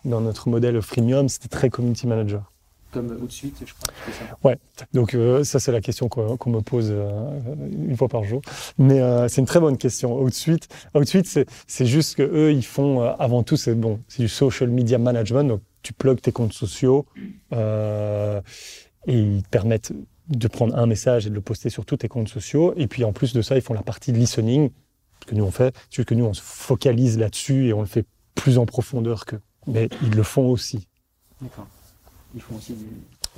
dans 0.05 0.21
notre 0.21 0.49
modèle 0.49 0.81
freemium, 0.81 1.27
c'était 1.27 1.49
très 1.49 1.69
community 1.69 2.07
manager 2.07 2.51
comme 2.95 3.11
au-dessus, 3.21 3.51
je 3.59 3.73
crois. 3.73 3.93
Ça. 4.13 4.37
Ouais, 4.43 4.57
donc 4.93 5.13
euh, 5.13 5.43
ça 5.43 5.59
c'est 5.59 5.73
la 5.73 5.81
question 5.81 6.07
qu'on 6.07 6.49
me 6.49 6.61
pose 6.61 6.87
euh, 6.89 7.29
une 7.73 7.97
fois 7.97 8.07
par 8.07 8.23
jour. 8.23 8.41
Mais 8.77 9.01
euh, 9.01 9.27
c'est 9.27 9.41
une 9.41 9.47
très 9.47 9.59
bonne 9.59 9.77
question. 9.77 10.17
Outsuite, 10.21 10.69
Outsuite 10.95 11.45
c'est 11.67 11.85
juste 11.85 12.15
que 12.15 12.23
eux 12.23 12.53
ils 12.53 12.65
font 12.65 13.01
avant 13.01 13.43
tout 13.43 13.57
c'est 13.57 13.75
bon, 13.75 13.99
c'est 14.07 14.23
du 14.23 14.29
social 14.29 14.69
media 14.69 14.97
management. 14.97 15.43
Donc 15.43 15.61
tu 15.83 15.91
plugues 15.91 16.21
tes 16.21 16.31
comptes 16.31 16.53
sociaux 16.53 17.05
et 17.51 18.41
ils 19.07 19.43
te 19.43 19.49
permettent 19.49 19.91
de 20.29 20.47
prendre 20.47 20.75
un 20.77 20.85
message 20.85 21.27
et 21.27 21.29
de 21.29 21.35
le 21.35 21.41
poster 21.41 21.69
sur 21.69 21.85
tous 21.85 21.97
tes 21.97 22.07
comptes 22.07 22.29
sociaux. 22.29 22.73
Et 22.77 22.87
puis 22.87 23.03
en 23.03 23.11
plus 23.11 23.33
de 23.33 23.41
ça, 23.41 23.57
ils 23.57 23.61
font 23.61 23.73
la 23.73 23.83
partie 23.83 24.13
de 24.13 24.17
listening 24.17 24.71
que 25.27 25.35
nous 25.35 25.43
on 25.43 25.51
fait. 25.51 25.75
C'est 25.89 26.05
que 26.05 26.15
nous 26.15 26.25
on 26.25 26.33
se 26.33 26.41
focalise 26.41 27.19
là-dessus 27.19 27.67
et 27.67 27.73
on 27.73 27.81
le 27.81 27.87
fait 27.87 28.05
plus 28.35 28.57
en 28.57 28.65
profondeur 28.65 29.25
que. 29.25 29.35
Mais 29.67 29.89
ils 30.01 30.15
le 30.15 30.23
font 30.23 30.49
aussi. 30.49 30.87
D'accord. 31.41 31.67
Ils 32.35 32.41
font 32.41 32.55
aussi 32.55 32.75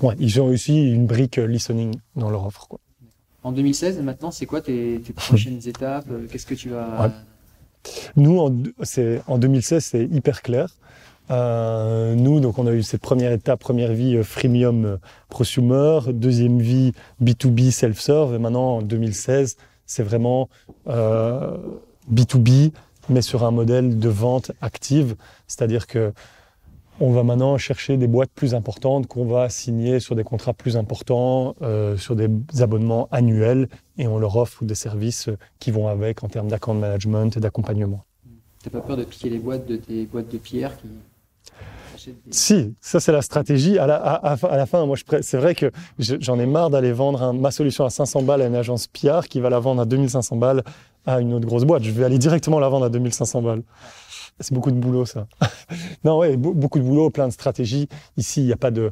Ouais, 0.02 0.16
ils 0.20 0.40
ont 0.40 0.46
aussi 0.46 0.92
une 0.92 1.08
brique 1.08 1.38
listening 1.38 1.96
dans 2.16 2.30
leur 2.30 2.46
offre. 2.46 2.68
Quoi. 2.68 2.80
En 3.44 3.52
2016, 3.52 4.02
maintenant, 4.02 4.30
c'est 4.30 4.46
quoi 4.46 4.62
tes, 4.62 5.00
prochaines 5.16 5.62
étapes 5.66 6.08
euh, 6.12 6.28
Qu'est-ce 6.30 6.46
que 6.46 6.56
tu 6.56 6.70
vas... 6.70 7.12
Nous, 8.16 8.38
en, 8.40 8.54
en 9.28 9.38
2016, 9.38 9.86
c'est 9.86 10.04
hyper 10.04 10.42
clair. 10.42 10.68
Euh, 11.32 12.16
nous, 12.16 12.40
donc, 12.40 12.60
on 12.60 12.68
a 12.68 12.74
eu 12.74 12.84
cette 12.84 13.02
première 13.02 13.32
étape, 13.32 13.60
première 13.60 13.94
vie 13.94 14.18
euh, 14.18 14.24
freemium 14.24 15.00
prosumer, 15.30 16.00
deuxième 16.10 16.60
vie 16.60 16.92
B2B 17.24 17.72
self-serve, 17.72 18.36
et 18.36 18.40
maintenant, 18.40 18.78
en 18.78 18.82
2016, 18.82 19.56
c'est 19.86 20.04
vraiment 20.04 20.50
B2B, 20.86 22.72
mais 23.10 23.22
sur 23.22 23.46
un 23.46 23.52
modèle 23.52 24.00
de 24.00 24.10
vente 24.10 24.52
active, 24.62 25.16
c'est-à-dire 25.48 25.88
que 25.88 26.12
on 27.00 27.12
va 27.12 27.24
maintenant 27.24 27.58
chercher 27.58 27.98
des 27.98 28.08
boîtes 28.08 28.32
plus 28.34 28.56
importantes 28.56 29.08
qu'on 29.08 29.26
va 29.26 29.50
signer 29.50 30.00
sur 30.00 30.16
des 30.16 30.24
contrats 30.24 30.54
plus 30.54 30.78
importants, 30.78 31.56
euh, 31.62 31.98
sur 31.98 32.16
des 32.16 32.30
abonnements 32.60 33.08
annuels, 33.12 33.70
et 33.98 34.08
on 34.08 34.18
leur 34.18 34.36
offre 34.38 34.64
des 34.64 34.76
services 34.76 35.30
qui 35.60 35.72
vont 35.72 35.88
avec 35.88 36.24
en 36.24 36.28
termes 36.28 36.48
d'account 36.48 36.74
management 36.74 37.38
et 37.38 37.40
d'accompagnement. 37.40 38.04
T'as 38.64 38.70
pas 38.70 38.82
peur 38.82 38.98
de 38.98 39.04
piquer 39.04 39.30
les 39.30 39.40
boîtes 39.40 39.68
de 39.68 39.78
tes 39.78 40.06
boîtes 40.06 40.32
de 40.32 40.38
pierre 40.38 40.76
qui 40.78 40.88
si, 42.30 42.76
ça 42.80 43.00
c'est 43.00 43.12
la 43.12 43.22
stratégie. 43.22 43.78
À 43.78 43.88
la, 43.88 43.96
à, 43.96 44.58
la 44.58 44.66
fin, 44.66 44.86
moi, 44.86 44.96
c'est 45.22 45.38
vrai 45.38 45.56
que 45.56 45.72
j'en 46.00 46.40
ai 46.40 46.46
marre 46.46 46.70
d'aller 46.70 46.92
vendre 46.92 47.34
ma 47.34 47.52
solution 47.52 47.86
à 47.86 47.90
500 47.90 48.24
balles 48.24 48.42
à 48.42 48.48
une 48.48 48.56
agence 48.56 48.88
PR 48.88 49.28
qui 49.28 49.40
va 49.40 49.50
la 49.50 49.60
vendre 49.60 49.82
à 49.82 49.86
2500 49.86 50.36
balles 50.38 50.64
à 51.06 51.20
une 51.22 51.34
autre 51.34 51.46
grosse 51.46 51.64
boîte. 51.64 51.84
Je 51.84 51.92
vais 51.92 52.04
aller 52.04 52.18
directement 52.18 52.60
la 52.60 52.70
vendre 52.70 52.86
à 52.86 52.90
2500 52.90 53.42
balles. 53.42 53.64
C'est 54.40 54.54
beaucoup 54.54 54.72
de 54.72 54.78
boulot, 54.78 55.06
ça. 55.06 55.28
non, 56.04 56.20
ouais, 56.20 56.38
beaucoup 56.38 56.80
de 56.80 56.84
boulot, 56.84 57.10
plein 57.10 57.28
de 57.28 57.34
stratégies. 57.34 57.88
Ici, 58.18 58.42
il 58.42 58.46
n'y 58.46 58.54
a 58.54 58.58
pas 58.58 58.72
de, 58.72 58.92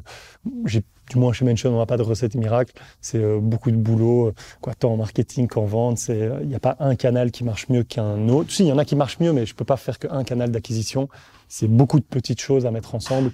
du 1.10 1.18
moins 1.18 1.32
chez 1.32 1.44
Mention, 1.44 1.74
on 1.74 1.78
n'a 1.78 1.86
pas 1.86 1.96
de 1.96 2.02
recette 2.02 2.34
miracle. 2.34 2.72
C'est 3.00 3.22
euh, 3.22 3.38
beaucoup 3.40 3.70
de 3.70 3.76
boulot, 3.76 4.28
euh, 4.28 4.34
quoi, 4.60 4.74
tant 4.74 4.92
en 4.92 4.96
marketing 4.96 5.46
qu'en 5.46 5.64
vente. 5.64 5.98
Euh, 6.08 6.38
il 6.42 6.48
n'y 6.48 6.54
a 6.54 6.60
pas 6.60 6.76
un 6.80 6.96
canal 6.96 7.30
qui 7.30 7.44
marche 7.44 7.68
mieux 7.68 7.84
qu'un 7.84 8.28
autre. 8.28 8.50
Si, 8.50 8.64
il 8.64 8.68
y 8.68 8.72
en 8.72 8.78
a 8.78 8.84
qui 8.84 8.96
marchent 8.96 9.20
mieux, 9.20 9.32
mais 9.32 9.46
je 9.46 9.54
peux 9.54 9.64
pas 9.64 9.76
faire 9.76 9.98
qu'un 9.98 10.24
canal 10.24 10.50
d'acquisition. 10.50 11.08
C'est 11.48 11.68
beaucoup 11.68 12.00
de 12.00 12.04
petites 12.04 12.40
choses 12.40 12.66
à 12.66 12.70
mettre 12.70 12.94
ensemble 12.94 13.30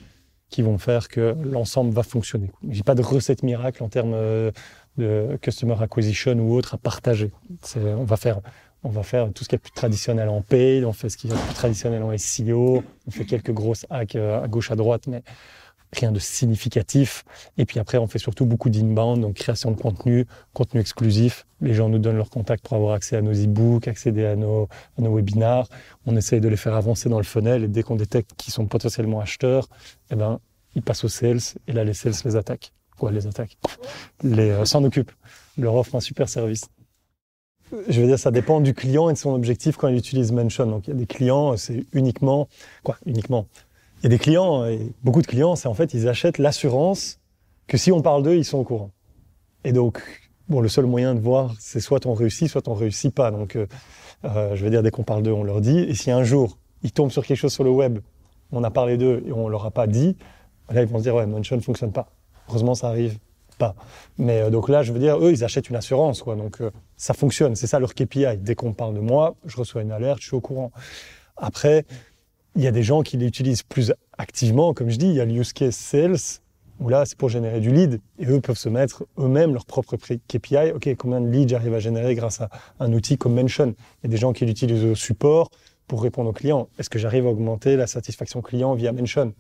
qui 0.50 0.61
vont 0.61 0.76
faire 0.76 1.09
que 1.09 1.35
l'ensemble 1.45 1.95
va 1.95 2.02
fonctionner. 2.02 2.50
J'ai 2.69 2.83
pas 2.83 2.95
de 2.95 3.00
recette 3.00 3.42
miracle 3.42 3.83
en 3.83 3.88
termes 3.88 4.14
de 4.99 5.38
customer 5.40 5.76
acquisition 5.81 6.33
ou 6.35 6.54
autre 6.54 6.75
à 6.75 6.76
partager. 6.76 7.33
on 7.75 8.04
va 8.04 8.19
faire 8.19 8.42
on 8.85 8.91
va 8.91 9.03
faire 9.03 9.33
tout 9.33 9.45
ce 9.45 9.49
qui 9.49 9.55
est 9.55 9.59
plus 9.59 9.73
traditionnel 9.73 10.29
en 10.29 10.43
paid, 10.43 10.85
on 10.85 10.93
fait 10.93 11.09
ce 11.09 11.17
qui 11.17 11.29
est 11.29 11.31
plus 11.31 11.55
traditionnel 11.55 12.03
en 12.03 12.17
SEO, 12.17 12.83
on 13.07 13.11
fait 13.11 13.25
quelques 13.25 13.53
grosses 13.53 13.87
hacks 13.91 14.17
euh, 14.17 14.43
à 14.43 14.49
gauche, 14.49 14.71
à 14.71 14.77
droite, 14.77 15.07
mais 15.07 15.23
rien 15.93 16.11
de 16.11 16.19
significatif. 16.19 17.25
Et 17.59 17.67
puis 17.67 17.78
après, 17.78 17.99
on 17.99 18.06
fait 18.06 18.19
surtout 18.19 18.47
beaucoup 18.47 18.71
d'inbound, 18.71 19.21
donc 19.21 19.35
création 19.35 19.71
de 19.71 19.80
contenu, 19.80 20.26
contenu 20.52 20.80
exclusif. 20.80 21.47
Les 21.61 21.75
gens 21.75 21.89
nous 21.89 21.99
donnent 21.99 22.17
leur 22.17 22.30
contact 22.30 22.65
pour 22.65 22.76
avoir 22.76 22.95
accès 22.95 23.17
à 23.17 23.23
nos 23.23 23.33
e-books, 23.33 23.89
accéder 23.89 24.25
à 24.25 24.37
nos, 24.37 24.69
à 24.99 25.02
nos 25.02 25.15
webinars. 25.15 25.69
On 26.06 26.17
essaye 26.17 26.41
de 26.41 26.49
les 26.49 26.56
faire 26.56 26.75
avancer 26.75 27.09
dans 27.09 27.19
le 27.19 27.25
funnel 27.25 27.65
et 27.65 27.69
dès 27.69 27.83
qu'on 27.83 27.97
détecte 27.97 28.30
qu'ils 28.37 28.52
sont 28.52 28.67
potentiellement 28.67 29.21
acheteurs, 29.21 29.69
eh 30.11 30.17
ben, 30.17 30.41
ils 30.75 30.83
passent 30.83 31.04
aux 31.04 31.09
sales 31.09 31.41
et 31.69 31.73
là, 31.73 31.85
les 31.85 31.95
sales 31.95 32.15
les 32.25 32.37
attaquent. 32.37 32.73
Quoi, 32.99 33.13
les 33.13 33.26
attaquent? 33.26 33.59
Les 34.23 34.50
euh, 34.50 34.65
s'en 34.65 34.83
occupent. 34.85 35.13
Leur 35.59 35.75
offre 35.75 35.95
un 35.95 36.00
super 36.00 36.28
service 36.28 36.69
je 37.89 38.00
veux 38.00 38.06
dire, 38.06 38.19
ça 38.19 38.30
dépend 38.30 38.61
du 38.61 38.75
client 38.75 39.08
et 39.08 39.13
de 39.13 39.19
son 39.19 39.35
objectif 39.35 39.76
quand 39.76 39.89
il 39.89 39.97
utilise 39.97 40.32
Mention. 40.32 40.67
Donc, 40.67 40.87
il 40.87 40.91
y 40.91 40.93
a 40.93 40.97
des 40.97 41.06
clients, 41.06 41.56
c'est 41.56 41.85
uniquement, 41.93 42.49
quoi, 42.82 42.97
uniquement. 43.06 43.47
Il 44.00 44.04
y 44.04 44.06
a 44.06 44.08
des 44.11 44.19
clients, 44.19 44.65
et 44.67 44.93
beaucoup 45.02 45.23
de 45.23 45.26
clients, 45.26 45.56
c'est 45.56 45.69
en 45.69 45.75
fait, 45.75 45.95
ils 45.95 46.08
achètent 46.08 46.39
l'assurance 46.39 47.19
que 47.67 47.76
si 47.76 47.93
on 47.93 48.02
parle 48.02 48.23
d'eux, 48.23 48.37
ils 48.37 48.45
sont 48.45 48.58
au 48.58 48.65
courant. 48.65 48.91
Et 49.65 49.73
donc, 49.73 50.02
bon, 50.49 50.61
le 50.61 50.69
seul 50.69 50.87
moyen 50.87 51.15
de 51.15 51.21
voir, 51.21 51.54
c'est 51.58 51.80
soit 51.80 52.04
on 52.06 52.15
réussit, 52.15 52.49
soit 52.49 52.67
on 52.69 52.75
réussit 52.75 53.15
pas. 53.15 53.30
Donc, 53.30 53.56
euh, 53.56 53.67
euh, 54.25 54.54
je 54.56 54.65
veux 54.65 54.71
dire, 54.71 54.82
dès 54.82 54.91
qu'on 54.91 55.04
parle 55.04 55.23
d'eux, 55.23 55.32
on 55.32 55.45
leur 55.45 55.61
dit. 55.61 55.78
Et 55.78 55.95
si 55.95 56.11
un 56.11 56.25
jour, 56.25 56.58
ils 56.82 56.93
tombent 56.93 57.11
sur 57.11 57.25
quelque 57.25 57.39
chose 57.39 57.52
sur 57.52 57.65
le 57.65 57.71
web, 57.71 58.00
on 58.50 58.65
a 58.65 58.71
parlé 58.71 58.97
d'eux 58.97 59.23
et 59.26 59.32
on 59.32 59.49
leur 59.49 59.65
a 59.65 59.71
pas 59.71 59.87
dit, 59.87 60.17
là, 60.71 60.82
ils 60.82 60.89
vont 60.89 60.99
se 60.99 61.04
dire, 61.04 61.15
ouais, 61.15 61.26
Mention 61.26 61.56
ne 61.56 61.63
fonctionne 61.63 61.93
pas. 61.93 62.08
Heureusement, 62.49 62.75
ça 62.75 62.89
arrive 62.89 63.19
pas. 63.58 63.75
Mais 64.19 64.43
euh, 64.43 64.50
donc 64.50 64.69
là, 64.69 64.82
je 64.82 64.93
veux 64.93 64.99
dire, 64.99 65.19
eux, 65.19 65.32
ils 65.32 65.45
achètent 65.45 65.71
une 65.71 65.76
assurance, 65.76 66.23
quoi. 66.23 66.37
Donc 66.37 66.61
euh, 66.61 66.71
ça 67.02 67.15
fonctionne, 67.15 67.56
c'est 67.56 67.67
ça 67.67 67.80
leur 67.80 67.95
KPI. 67.95 68.38
Dès 68.38 68.54
qu'on 68.54 68.75
parle 68.75 68.95
de 68.95 69.00
moi, 69.00 69.34
je 69.45 69.56
reçois 69.56 69.82
une 69.82 69.91
alerte, 69.91 70.21
je 70.21 70.26
suis 70.26 70.36
au 70.36 70.41
courant. 70.41 70.71
Après, 71.36 71.84
il 72.54 72.62
y 72.62 72.69
a 72.69 72.71
des 72.71 72.84
gens 72.84 73.02
qui 73.02 73.17
l'utilisent 73.17 73.65
plus 73.65 73.93
activement, 74.19 74.73
comme 74.73 74.88
je 74.88 74.99
dis, 74.99 75.08
il 75.08 75.15
y 75.15 75.21
a 75.21 75.25
le 75.25 75.32
use 75.32 75.52
case 75.52 75.75
sales, 75.75 76.41
où 76.78 76.88
là, 76.88 77.04
c'est 77.04 77.19
pour 77.19 77.28
générer 77.28 77.58
du 77.58 77.73
lead, 77.73 78.00
et 78.21 78.26
eux 78.26 78.41
peuvent 78.41 78.56
se 78.56 78.69
mettre 78.69 79.04
eux-mêmes 79.19 79.52
leur 79.52 79.67
propre 79.67 79.97
KPI. 79.97 80.71
OK, 80.76 80.95
combien 80.97 81.21
de 81.21 81.28
leads 81.28 81.49
j'arrive 81.49 81.75
à 81.75 81.80
générer 81.80 82.15
grâce 82.15 82.41
à 82.41 82.50
un 82.78 82.93
outil 82.93 83.19
comme 83.19 83.34
Mention? 83.34 83.75
Il 84.02 84.04
y 84.04 84.06
a 84.06 84.08
des 84.08 84.17
gens 84.17 84.32
qui 84.32 84.47
l'utilisent 84.47 84.84
au 84.84 84.95
support 84.95 85.50
pour 85.88 86.04
répondre 86.04 86.30
aux 86.30 86.32
clients. 86.32 86.69
Est-ce 86.78 86.88
que 86.88 87.00
j'arrive 87.00 87.26
à 87.26 87.30
augmenter 87.30 87.75
la 87.75 87.88
satisfaction 87.88 88.43
client 88.43 88.75
via 88.75 88.93
Mention? 88.93 89.32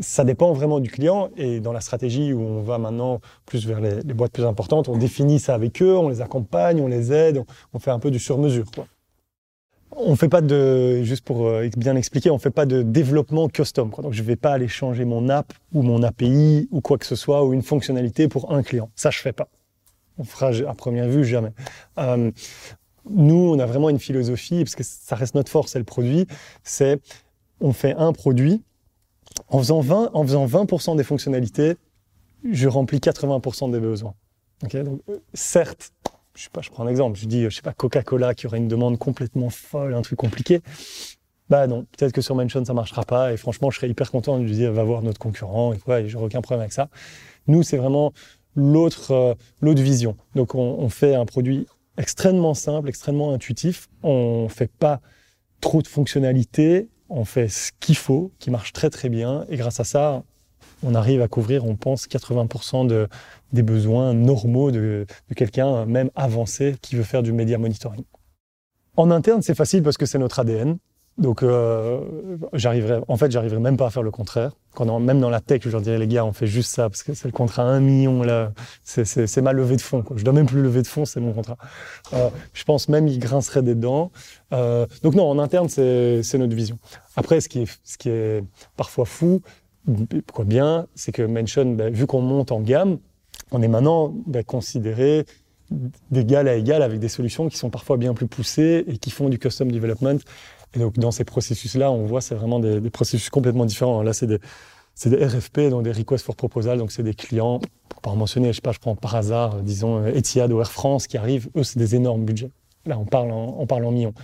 Ça 0.00 0.24
dépend 0.24 0.52
vraiment 0.52 0.80
du 0.80 0.90
client 0.90 1.30
et 1.36 1.60
dans 1.60 1.72
la 1.72 1.80
stratégie 1.80 2.32
où 2.32 2.40
on 2.40 2.62
va 2.62 2.78
maintenant 2.78 3.20
plus 3.46 3.66
vers 3.66 3.80
les, 3.80 4.02
boîtes 4.14 4.32
plus 4.32 4.44
importantes, 4.44 4.88
on 4.88 4.96
définit 4.96 5.38
ça 5.38 5.54
avec 5.54 5.82
eux, 5.82 5.96
on 5.96 6.08
les 6.08 6.20
accompagne, 6.20 6.80
on 6.80 6.88
les 6.88 7.12
aide, 7.12 7.42
on, 7.72 7.78
fait 7.78 7.90
un 7.90 7.98
peu 7.98 8.10
du 8.10 8.18
sur-mesure. 8.18 8.66
On 9.96 10.14
fait 10.16 10.28
pas 10.28 10.40
de, 10.40 11.02
juste 11.02 11.24
pour 11.24 11.46
euh, 11.46 11.68
bien 11.76 11.96
expliquer, 11.96 12.30
on 12.30 12.38
fait 12.38 12.50
pas 12.50 12.66
de 12.66 12.82
développement 12.82 13.48
custom. 13.48 13.90
Quoi. 13.90 14.04
Donc 14.04 14.12
je 14.12 14.22
vais 14.22 14.36
pas 14.36 14.52
aller 14.52 14.68
changer 14.68 15.04
mon 15.04 15.28
app 15.28 15.52
ou 15.72 15.82
mon 15.82 16.02
API 16.02 16.68
ou 16.70 16.80
quoi 16.80 16.98
que 16.98 17.06
ce 17.06 17.16
soit 17.16 17.44
ou 17.44 17.52
une 17.52 17.62
fonctionnalité 17.62 18.28
pour 18.28 18.52
un 18.52 18.62
client. 18.62 18.90
Ça 18.94 19.10
je 19.10 19.18
fais 19.18 19.32
pas. 19.32 19.48
On 20.18 20.24
fera 20.24 20.50
à 20.68 20.74
première 20.74 21.08
vue 21.08 21.24
jamais. 21.24 21.52
Euh, 21.98 22.30
nous, 23.10 23.52
on 23.54 23.58
a 23.58 23.66
vraiment 23.66 23.88
une 23.88 23.98
philosophie 23.98 24.64
parce 24.64 24.74
que 24.74 24.84
ça 24.84 25.16
reste 25.16 25.34
notre 25.34 25.50
force, 25.50 25.72
c'est 25.72 25.78
le 25.78 25.84
produit. 25.84 26.26
C'est 26.62 27.00
on 27.60 27.72
fait 27.72 27.94
un 27.94 28.12
produit 28.12 28.62
en 29.48 29.58
faisant 29.58 29.80
20, 29.80 30.10
en 30.12 30.22
faisant 30.22 30.46
20% 30.46 30.96
des 30.96 31.04
fonctionnalités, 31.04 31.76
je 32.50 32.68
remplis 32.68 32.98
80% 32.98 33.70
des 33.70 33.80
besoins. 33.80 34.14
donc, 34.62 34.74
euh, 34.74 35.18
certes, 35.34 35.92
je 36.34 36.44
sais 36.44 36.50
pas, 36.50 36.60
je 36.60 36.70
prends 36.70 36.84
un 36.84 36.88
exemple, 36.88 37.18
je 37.18 37.26
dis, 37.26 37.44
je 37.44 37.50
sais 37.50 37.62
pas, 37.62 37.72
Coca-Cola 37.72 38.34
qui 38.34 38.46
aurait 38.46 38.58
une 38.58 38.68
demande 38.68 38.98
complètement 38.98 39.50
folle, 39.50 39.94
un 39.94 40.02
truc 40.02 40.18
compliqué. 40.18 40.60
Bah 41.48 41.66
non, 41.66 41.86
peut-être 41.96 42.12
que 42.12 42.20
sur 42.20 42.34
Mention 42.34 42.64
ça 42.64 42.74
marchera 42.74 43.04
pas. 43.04 43.32
Et 43.32 43.36
franchement, 43.36 43.70
je 43.70 43.76
serais 43.78 43.88
hyper 43.88 44.10
content 44.10 44.38
de 44.38 44.44
lui 44.44 44.52
dire, 44.52 44.72
va 44.72 44.84
voir 44.84 45.02
notre 45.02 45.18
concurrent. 45.18 45.72
Et 45.72 45.78
quoi, 45.78 46.06
j'aurais 46.06 46.26
aucun 46.26 46.42
problème 46.42 46.60
avec 46.60 46.72
ça. 46.72 46.90
Nous, 47.46 47.62
c'est 47.62 47.78
vraiment 47.78 48.12
l'autre, 48.54 49.12
euh, 49.12 49.34
l'autre 49.62 49.80
vision. 49.80 50.16
Donc, 50.34 50.54
on, 50.54 50.60
on, 50.60 50.88
fait 50.90 51.14
un 51.14 51.24
produit 51.24 51.66
extrêmement 51.96 52.52
simple, 52.52 52.88
extrêmement 52.88 53.32
intuitif. 53.32 53.88
On 54.02 54.48
fait 54.50 54.70
pas 54.70 55.00
trop 55.60 55.80
de 55.80 55.88
fonctionnalités 55.88 56.88
on 57.08 57.24
fait 57.24 57.48
ce 57.48 57.72
qu'il 57.80 57.96
faut, 57.96 58.32
qui 58.38 58.50
marche 58.50 58.72
très 58.72 58.90
très 58.90 59.08
bien, 59.08 59.44
et 59.48 59.56
grâce 59.56 59.80
à 59.80 59.84
ça, 59.84 60.22
on 60.82 60.94
arrive 60.94 61.22
à 61.22 61.28
couvrir, 61.28 61.64
on 61.64 61.76
pense, 61.76 62.06
80% 62.06 62.86
de, 62.86 63.08
des 63.52 63.62
besoins 63.62 64.14
normaux 64.14 64.70
de, 64.70 65.06
de 65.28 65.34
quelqu'un, 65.34 65.86
même 65.86 66.10
avancé, 66.14 66.76
qui 66.82 66.96
veut 66.96 67.02
faire 67.02 67.22
du 67.22 67.32
média 67.32 67.58
monitoring. 67.58 68.04
En 68.96 69.10
interne, 69.10 69.42
c'est 69.42 69.54
facile 69.54 69.82
parce 69.82 69.96
que 69.96 70.06
c'est 70.06 70.18
notre 70.18 70.40
ADN. 70.40 70.78
Donc, 71.18 71.42
euh, 71.42 72.00
j'arriverai, 72.52 73.00
en 73.08 73.16
fait, 73.16 73.30
j'arriverai 73.32 73.58
même 73.58 73.76
pas 73.76 73.86
à 73.86 73.90
faire 73.90 74.04
le 74.04 74.12
contraire. 74.12 74.52
Quand 74.74 75.00
même 75.00 75.20
dans 75.20 75.30
la 75.30 75.40
tech, 75.40 75.62
je 75.64 75.70
leur 75.70 75.80
dirais, 75.80 75.98
les 75.98 76.06
gars, 76.06 76.24
on 76.24 76.32
fait 76.32 76.46
juste 76.46 76.72
ça 76.72 76.88
parce 76.88 77.02
que 77.02 77.12
c'est 77.12 77.26
le 77.26 77.32
contrat 77.32 77.64
à 77.64 77.66
un 77.66 77.80
million, 77.80 78.22
là. 78.22 78.52
C'est 78.84 79.42
ma 79.42 79.52
levée 79.52 79.74
de 79.74 79.80
fonds, 79.80 80.02
quoi. 80.02 80.16
Je 80.16 80.22
dois 80.22 80.32
même 80.32 80.46
plus 80.46 80.62
lever 80.62 80.82
de 80.82 80.86
fonds, 80.86 81.04
c'est 81.04 81.18
mon 81.18 81.32
contrat. 81.32 81.56
Euh, 82.12 82.28
je 82.52 82.62
pense 82.62 82.88
même, 82.88 83.08
ils 83.08 83.18
grinceraient 83.18 83.62
des 83.62 83.74
dents. 83.74 84.12
Euh, 84.52 84.86
donc 85.02 85.16
non, 85.16 85.28
en 85.28 85.40
interne, 85.40 85.68
c'est 85.68 86.38
notre 86.38 86.54
vision. 86.54 86.78
Après, 87.16 87.40
ce 87.40 87.48
qui 87.48 87.62
est, 87.62 87.78
ce 87.82 87.98
qui 87.98 88.10
est 88.10 88.44
parfois 88.76 89.04
fou, 89.04 89.40
Pourquoi 90.26 90.44
bien 90.44 90.86
C'est 90.94 91.10
que 91.10 91.22
Mention, 91.22 91.72
bah, 91.72 91.90
vu 91.90 92.06
qu'on 92.06 92.22
monte 92.22 92.52
en 92.52 92.60
gamme, 92.60 92.98
on 93.50 93.60
est 93.62 93.68
maintenant 93.68 94.14
bah, 94.26 94.44
considéré 94.44 95.24
d'égal 96.10 96.48
à 96.48 96.54
égal 96.54 96.82
avec 96.82 96.98
des 96.98 97.08
solutions 97.08 97.48
qui 97.48 97.56
sont 97.56 97.70
parfois 97.70 97.96
bien 97.96 98.14
plus 98.14 98.26
poussées 98.26 98.84
et 98.86 98.98
qui 98.98 99.10
font 99.10 99.28
du 99.28 99.38
custom 99.38 99.70
development. 99.70 100.18
Et 100.74 100.78
donc, 100.78 100.98
dans 100.98 101.10
ces 101.10 101.24
processus-là, 101.24 101.90
on 101.90 102.04
voit, 102.04 102.20
c'est 102.20 102.34
vraiment 102.34 102.60
des, 102.60 102.80
processus 102.90 103.30
complètement 103.30 103.64
différents. 103.64 104.02
Là, 104.02 104.12
c'est 104.12 104.26
des, 104.26 104.38
des 105.06 105.24
RFP, 105.24 105.70
donc 105.70 105.82
des 105.82 105.92
requests 105.92 106.24
for 106.24 106.36
proposal. 106.36 106.78
Donc, 106.78 106.92
c'est 106.92 107.02
des 107.02 107.14
clients, 107.14 107.60
pour 107.88 108.02
pas 108.02 108.10
en 108.10 108.16
mentionner, 108.16 108.48
je 108.48 108.56
sais 108.56 108.60
pas, 108.60 108.72
je 108.72 108.78
prends 108.78 108.96
par 108.96 109.14
hasard, 109.14 109.62
disons, 109.62 109.98
euh, 109.98 110.12
Etihad 110.14 110.52
ou 110.52 110.60
Air 110.60 110.70
France 110.70 111.06
qui 111.06 111.16
arrivent. 111.16 111.48
Eux, 111.56 111.62
c'est 111.64 111.78
des 111.78 111.94
énormes 111.94 112.24
budgets. 112.24 112.50
Là, 112.84 112.98
on 112.98 113.06
parle 113.06 113.30
en, 113.30 113.56
on 113.58 113.66
parle 113.66 113.84
en 113.84 113.90
millions 113.90 114.14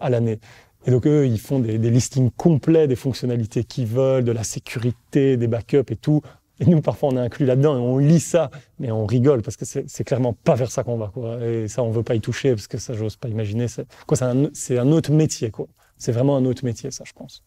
à 0.00 0.10
l'année. 0.10 0.38
Et 0.86 0.90
donc, 0.90 1.06
eux, 1.06 1.26
ils 1.26 1.40
font 1.40 1.58
des, 1.58 1.78
des 1.78 1.90
listings 1.90 2.30
complets 2.30 2.86
des 2.86 2.96
fonctionnalités 2.96 3.64
qu'ils 3.64 3.86
veulent, 3.86 4.24
de 4.24 4.32
la 4.32 4.44
sécurité, 4.44 5.36
des 5.36 5.48
backups 5.48 5.90
et 5.90 5.96
tout. 5.96 6.20
Et 6.58 6.64
nous, 6.64 6.80
parfois, 6.80 7.10
on 7.10 7.16
est 7.16 7.20
inclus 7.20 7.44
là-dedans 7.44 7.76
et 7.76 7.80
on 7.80 7.98
lit 7.98 8.20
ça, 8.20 8.50
mais 8.78 8.90
on 8.90 9.04
rigole 9.04 9.42
parce 9.42 9.56
que 9.56 9.64
c'est 9.64 10.04
clairement 10.04 10.32
pas 10.32 10.54
vers 10.54 10.70
ça 10.70 10.84
qu'on 10.84 10.96
va. 10.96 11.10
Quoi. 11.12 11.44
Et 11.44 11.68
ça, 11.68 11.82
on 11.82 11.90
veut 11.90 12.02
pas 12.02 12.14
y 12.14 12.20
toucher 12.20 12.50
parce 12.50 12.66
que 12.66 12.78
ça, 12.78 12.94
j'ose 12.94 13.16
pas 13.16 13.28
imaginer. 13.28 13.66
C'est 13.68 13.86
un, 14.22 14.48
un 14.78 14.92
autre 14.92 15.12
métier. 15.12 15.50
quoi. 15.50 15.66
C'est 15.98 16.12
vraiment 16.12 16.36
un 16.36 16.44
autre 16.44 16.64
métier, 16.64 16.90
ça, 16.90 17.04
je 17.06 17.12
pense. 17.12 17.42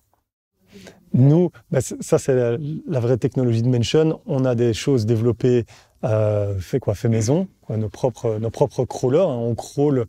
Nous, 1.13 1.51
bah, 1.71 1.81
ça, 1.81 2.19
c'est 2.19 2.35
la, 2.35 2.99
vraie 2.99 3.17
technologie 3.17 3.61
de 3.61 3.67
Mention. 3.67 4.21
On 4.25 4.45
a 4.45 4.55
des 4.55 4.73
choses 4.73 5.05
développées, 5.05 5.65
euh, 6.03 6.57
fait 6.59 6.79
quoi, 6.79 6.93
fait 6.93 7.09
maison, 7.09 7.47
nos 7.69 7.89
propres, 7.89 8.37
nos 8.39 8.51
propres 8.51 8.85
crawlers. 8.85 9.27
Hein. 9.27 9.37
On 9.37 9.55
crawl 9.55 10.05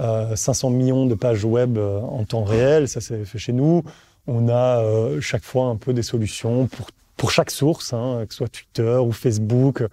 euh, 0.00 0.34
500 0.34 0.70
millions 0.70 1.06
de 1.06 1.14
pages 1.14 1.44
web 1.44 1.78
euh, 1.78 2.00
en 2.00 2.24
temps 2.24 2.44
réel. 2.44 2.88
Ça, 2.88 3.00
c'est 3.00 3.24
fait 3.24 3.38
chez 3.38 3.52
nous. 3.52 3.82
On 4.26 4.48
a 4.48 4.80
euh, 4.82 5.20
chaque 5.20 5.44
fois 5.44 5.66
un 5.66 5.76
peu 5.76 5.92
des 5.92 6.02
solutions 6.02 6.66
pour 6.66 6.88
pour 7.16 7.30
chaque 7.30 7.52
source, 7.52 7.92
hein, 7.92 8.24
que 8.26 8.34
ce 8.34 8.38
soit 8.38 8.48
Twitter 8.48 8.98
ou 9.00 9.12
Facebook. 9.12 9.84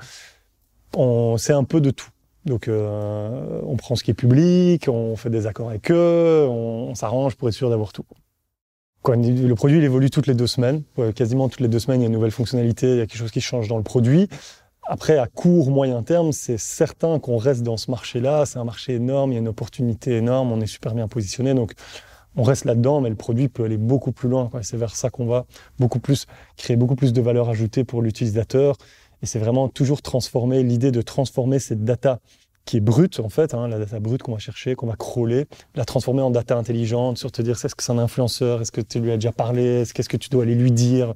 On 0.95 1.38
sait 1.38 1.54
un 1.54 1.63
peu 1.63 1.80
de 1.80 1.91
tout. 1.91 2.10
Donc, 2.45 2.67
euh, 2.67 3.62
on 3.65 3.75
prend 3.75 3.95
ce 3.95 4.04
qui 4.04 4.12
est 4.12 4.15
public, 4.15 4.88
on 4.88 5.15
fait 5.15 5.30
des 5.30 5.45
accords 5.47 5.69
avec 5.69 5.91
eux, 5.91 6.47
on, 6.49 6.95
s'arrange 6.95 7.36
pour 7.36 7.47
être 7.47 7.54
sûr 7.54 7.69
d'avoir 7.69 7.93
tout. 7.93 8.06
Quoi, 9.04 9.15
le 9.15 9.54
produit, 9.54 9.77
il 9.77 9.84
évolue 9.84 10.10
toutes 10.10 10.27
les 10.27 10.34
deux 10.34 10.47
semaines. 10.47 10.84
quasiment 11.15 11.49
toutes 11.49 11.62
les 11.62 11.67
deux 11.67 11.80
semaines, 11.80 12.01
il 12.01 12.04
y 12.04 12.06
a 12.06 12.08
une 12.08 12.13
nouvelle 12.13 12.32
fonctionnalité, 12.32 12.91
il 12.91 12.97
y 12.97 13.01
a 13.01 13.06
quelque 13.06 13.17
chose 13.17 13.32
qui 13.32 13.41
change 13.41 13.67
dans 13.67 13.77
le 13.77 13.84
produit. 13.84 14.27
Après, 14.88 15.17
à 15.17 15.27
court, 15.27 15.69
moyen 15.69 16.01
terme, 16.04 16.32
c'est 16.32 16.58
certain 16.58 17.19
qu'on 17.19 17.38
reste 17.38 17.63
dans 17.63 17.77
ce 17.77 17.91
marché-là. 17.91 18.45
C'est 18.45 18.58
un 18.60 18.63
marché 18.63 18.95
énorme, 18.95 19.32
il 19.32 19.36
y 19.36 19.38
a 19.38 19.39
une 19.39 19.47
opportunité 19.47 20.17
énorme, 20.17 20.51
on 20.51 20.60
est 20.60 20.67
super 20.67 20.93
bien 20.95 21.08
positionné. 21.08 21.54
Donc, 21.54 21.73
on 22.36 22.43
reste 22.43 22.65
là-dedans, 22.65 23.01
mais 23.01 23.10
le 23.10 23.15
produit 23.15 23.47
peut 23.47 23.65
aller 23.65 23.77
beaucoup 23.77 24.12
plus 24.12 24.30
loin. 24.30 24.49
C'est 24.62 24.77
vers 24.77 24.95
ça 24.95 25.10
qu'on 25.10 25.25
va 25.25 25.45
beaucoup 25.80 25.99
plus 25.99 26.25
créer 26.58 26.77
beaucoup 26.77 26.95
plus 26.95 27.13
de 27.13 27.21
valeur 27.21 27.49
ajoutée 27.49 27.84
pour 27.84 28.01
l'utilisateur. 28.01 28.77
Et 29.22 29.26
c'est 29.26 29.40
vraiment 29.40 29.70
toujours 29.70 30.02
transformer 30.02 30.64
l'idée 30.64 30.92
de 30.92 31.02
transformer 31.02 31.60
cette 31.60 31.84
data 31.84 32.20
qui 32.66 32.78
est 32.78 32.82
brute 32.82 33.20
en 33.20 33.30
fait, 33.30 33.54
hein, 33.54 33.68
la 33.68 33.80
data 33.80 34.00
brute 34.00 34.22
qu'on 34.22 34.34
va 34.34 34.40
chercher, 34.40 34.76
qu'on 34.76 34.88
va 34.88 34.96
crawler, 34.96 35.48
la 35.76 35.86
transformer 35.86 36.22
en 36.22 36.30
data 36.30 36.56
intelligente, 36.56 37.18
sur 37.18 37.32
te 37.32 37.42
dire 37.42 37.58
est-ce 37.64 37.76
que 37.76 37.84
c'est 37.84 37.92
un 37.92 37.98
influenceur, 37.98 38.62
est-ce 38.62 38.72
que 38.72 38.82
tu 38.82 39.00
lui 39.00 39.12
as 39.12 39.16
déjà 39.16 39.32
parlé, 39.32 39.84
qu'est-ce 39.94 40.10
que 40.10 40.18
tu 40.18 40.30
dois 40.30 40.44
aller 40.44 40.56
lui 40.56 40.72
dire, 40.72 41.14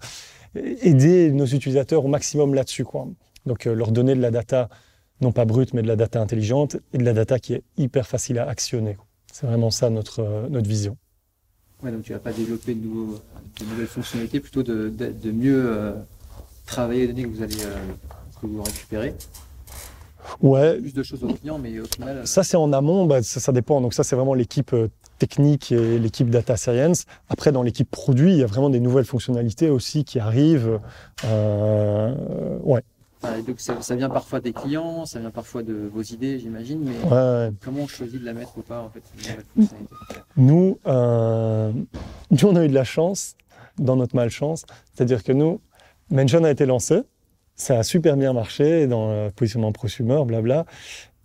aider 0.55 1.31
nos 1.31 1.45
utilisateurs 1.45 2.03
au 2.05 2.07
maximum 2.07 2.53
là-dessus 2.53 2.83
quoi. 2.83 3.07
Donc 3.45 3.67
euh, 3.67 3.73
leur 3.73 3.91
donner 3.91 4.15
de 4.15 4.21
la 4.21 4.31
data 4.31 4.69
non 5.21 5.31
pas 5.31 5.45
brute 5.45 5.73
mais 5.73 5.81
de 5.81 5.87
la 5.87 5.95
data 5.95 6.19
intelligente 6.19 6.77
et 6.93 6.97
de 6.97 7.03
la 7.03 7.13
data 7.13 7.39
qui 7.39 7.53
est 7.53 7.63
hyper 7.77 8.07
facile 8.07 8.39
à 8.39 8.47
actionner. 8.47 8.97
C'est 9.31 9.45
vraiment 9.45 9.69
ça 9.69 9.89
notre 9.89 10.21
euh, 10.21 10.47
notre 10.49 10.67
vision. 10.67 10.97
Ouais, 11.83 11.91
donc 11.91 12.03
tu 12.03 12.13
vas 12.13 12.19
pas 12.19 12.31
développer 12.31 12.73
de, 12.73 12.85
nouveaux, 12.85 13.19
de 13.59 13.65
nouvelles 13.65 13.87
fonctionnalités, 13.87 14.39
plutôt 14.39 14.63
de, 14.63 14.89
de, 14.89 15.31
mieux 15.31 15.65
euh, 15.67 15.93
travailler 16.65 17.01
les 17.01 17.13
données 17.13 17.23
que 17.23 17.35
vous 17.35 17.43
allez 17.43 17.61
euh, 17.63 17.75
que 18.41 18.47
vous 18.47 18.61
récupérez. 18.63 19.13
Ouais. 20.41 20.79
Plus 20.79 20.93
de 20.93 21.03
choses 21.03 21.23
aux 21.23 21.27
clients, 21.33 21.59
mais 21.59 21.79
au 21.79 21.85
final. 21.85 22.17
euh, 22.17 22.25
Ça, 22.25 22.43
c'est 22.43 22.57
en 22.57 22.73
amont, 22.73 23.05
bah, 23.05 23.21
ça, 23.21 23.39
ça 23.39 23.51
dépend. 23.51 23.79
Donc 23.79 23.93
ça, 23.93 24.03
c'est 24.03 24.15
vraiment 24.15 24.33
l'équipe 24.33 24.73
euh, 24.73 24.89
technique 25.19 25.71
et 25.71 25.99
l'équipe 25.99 26.29
data 26.29 26.57
science. 26.57 27.05
Après, 27.29 27.51
dans 27.51 27.61
l'équipe 27.61 27.89
produit, 27.89 28.31
il 28.33 28.39
y 28.39 28.43
a 28.43 28.47
vraiment 28.47 28.69
des 28.71 28.79
nouvelles 28.79 29.05
fonctionnalités 29.05 29.69
aussi 29.69 30.03
qui 30.03 30.19
arrivent. 30.19 30.79
Euh, 31.25 32.57
ouais. 32.63 32.81
enfin, 33.21 33.39
donc 33.47 33.59
ça, 33.59 33.81
ça 33.81 33.95
vient 33.95 34.09
parfois 34.09 34.39
des 34.41 34.51
clients, 34.51 35.05
ça 35.05 35.19
vient 35.19 35.29
parfois 35.31 35.61
de 35.63 35.89
vos 35.93 36.01
idées, 36.01 36.39
j'imagine, 36.39 36.79
mais 36.83 37.09
ouais, 37.09 37.51
comment 37.63 37.83
on 37.83 37.87
choisit 37.87 38.19
de 38.19 38.25
la 38.25 38.33
mettre 38.33 38.57
ou 38.57 38.61
pas 38.61 38.81
en 38.81 38.89
fait 38.89 39.03
Nous, 40.37 40.79
euh, 40.87 41.71
nous, 42.31 42.47
on 42.47 42.55
a 42.55 42.65
eu 42.65 42.67
de 42.67 42.73
la 42.73 42.83
chance 42.83 43.35
dans 43.77 43.95
notre 43.95 44.15
malchance. 44.15 44.65
C'est-à-dire 44.93 45.23
que 45.23 45.31
nous, 45.31 45.59
Mention 46.11 46.43
a 46.43 46.51
été 46.51 46.65
lancé. 46.65 47.01
Ça 47.55 47.79
a 47.79 47.83
super 47.83 48.17
bien 48.17 48.33
marché 48.33 48.87
dans 48.87 49.11
le 49.11 49.31
positionnement 49.31 49.71
prosumer, 49.71 50.23
blabla. 50.25 50.65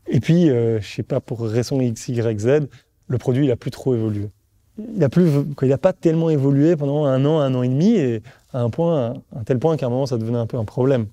Et 0.06 0.20
puis, 0.20 0.48
euh, 0.48 0.80
je 0.80 0.88
sais 0.88 1.02
pas, 1.02 1.20
pour 1.20 1.40
raison 1.40 1.80
X, 1.80 2.08
Y, 2.08 2.38
Z, 2.40 2.68
le 3.08 3.18
produit, 3.18 3.46
il 3.46 3.50
a 3.50 3.56
plus 3.56 3.70
trop 3.70 3.94
évolué. 3.94 4.30
Il 4.78 5.02
a 5.04 5.08
plus, 5.08 5.28
il 5.62 5.72
a 5.72 5.78
pas 5.78 5.92
tellement 5.92 6.30
évolué 6.30 6.76
pendant 6.76 7.04
un 7.04 7.24
an, 7.24 7.40
un 7.40 7.54
an 7.54 7.62
et 7.62 7.68
demi, 7.68 7.96
et 7.96 8.22
à 8.52 8.60
un 8.62 8.70
point, 8.70 9.14
un 9.36 9.42
tel 9.44 9.58
point 9.58 9.76
qu'à 9.76 9.86
un 9.86 9.90
moment, 9.90 10.06
ça 10.06 10.16
devenait 10.16 10.38
un 10.38 10.46
peu 10.46 10.56
un 10.56 10.64
problème. 10.64 11.06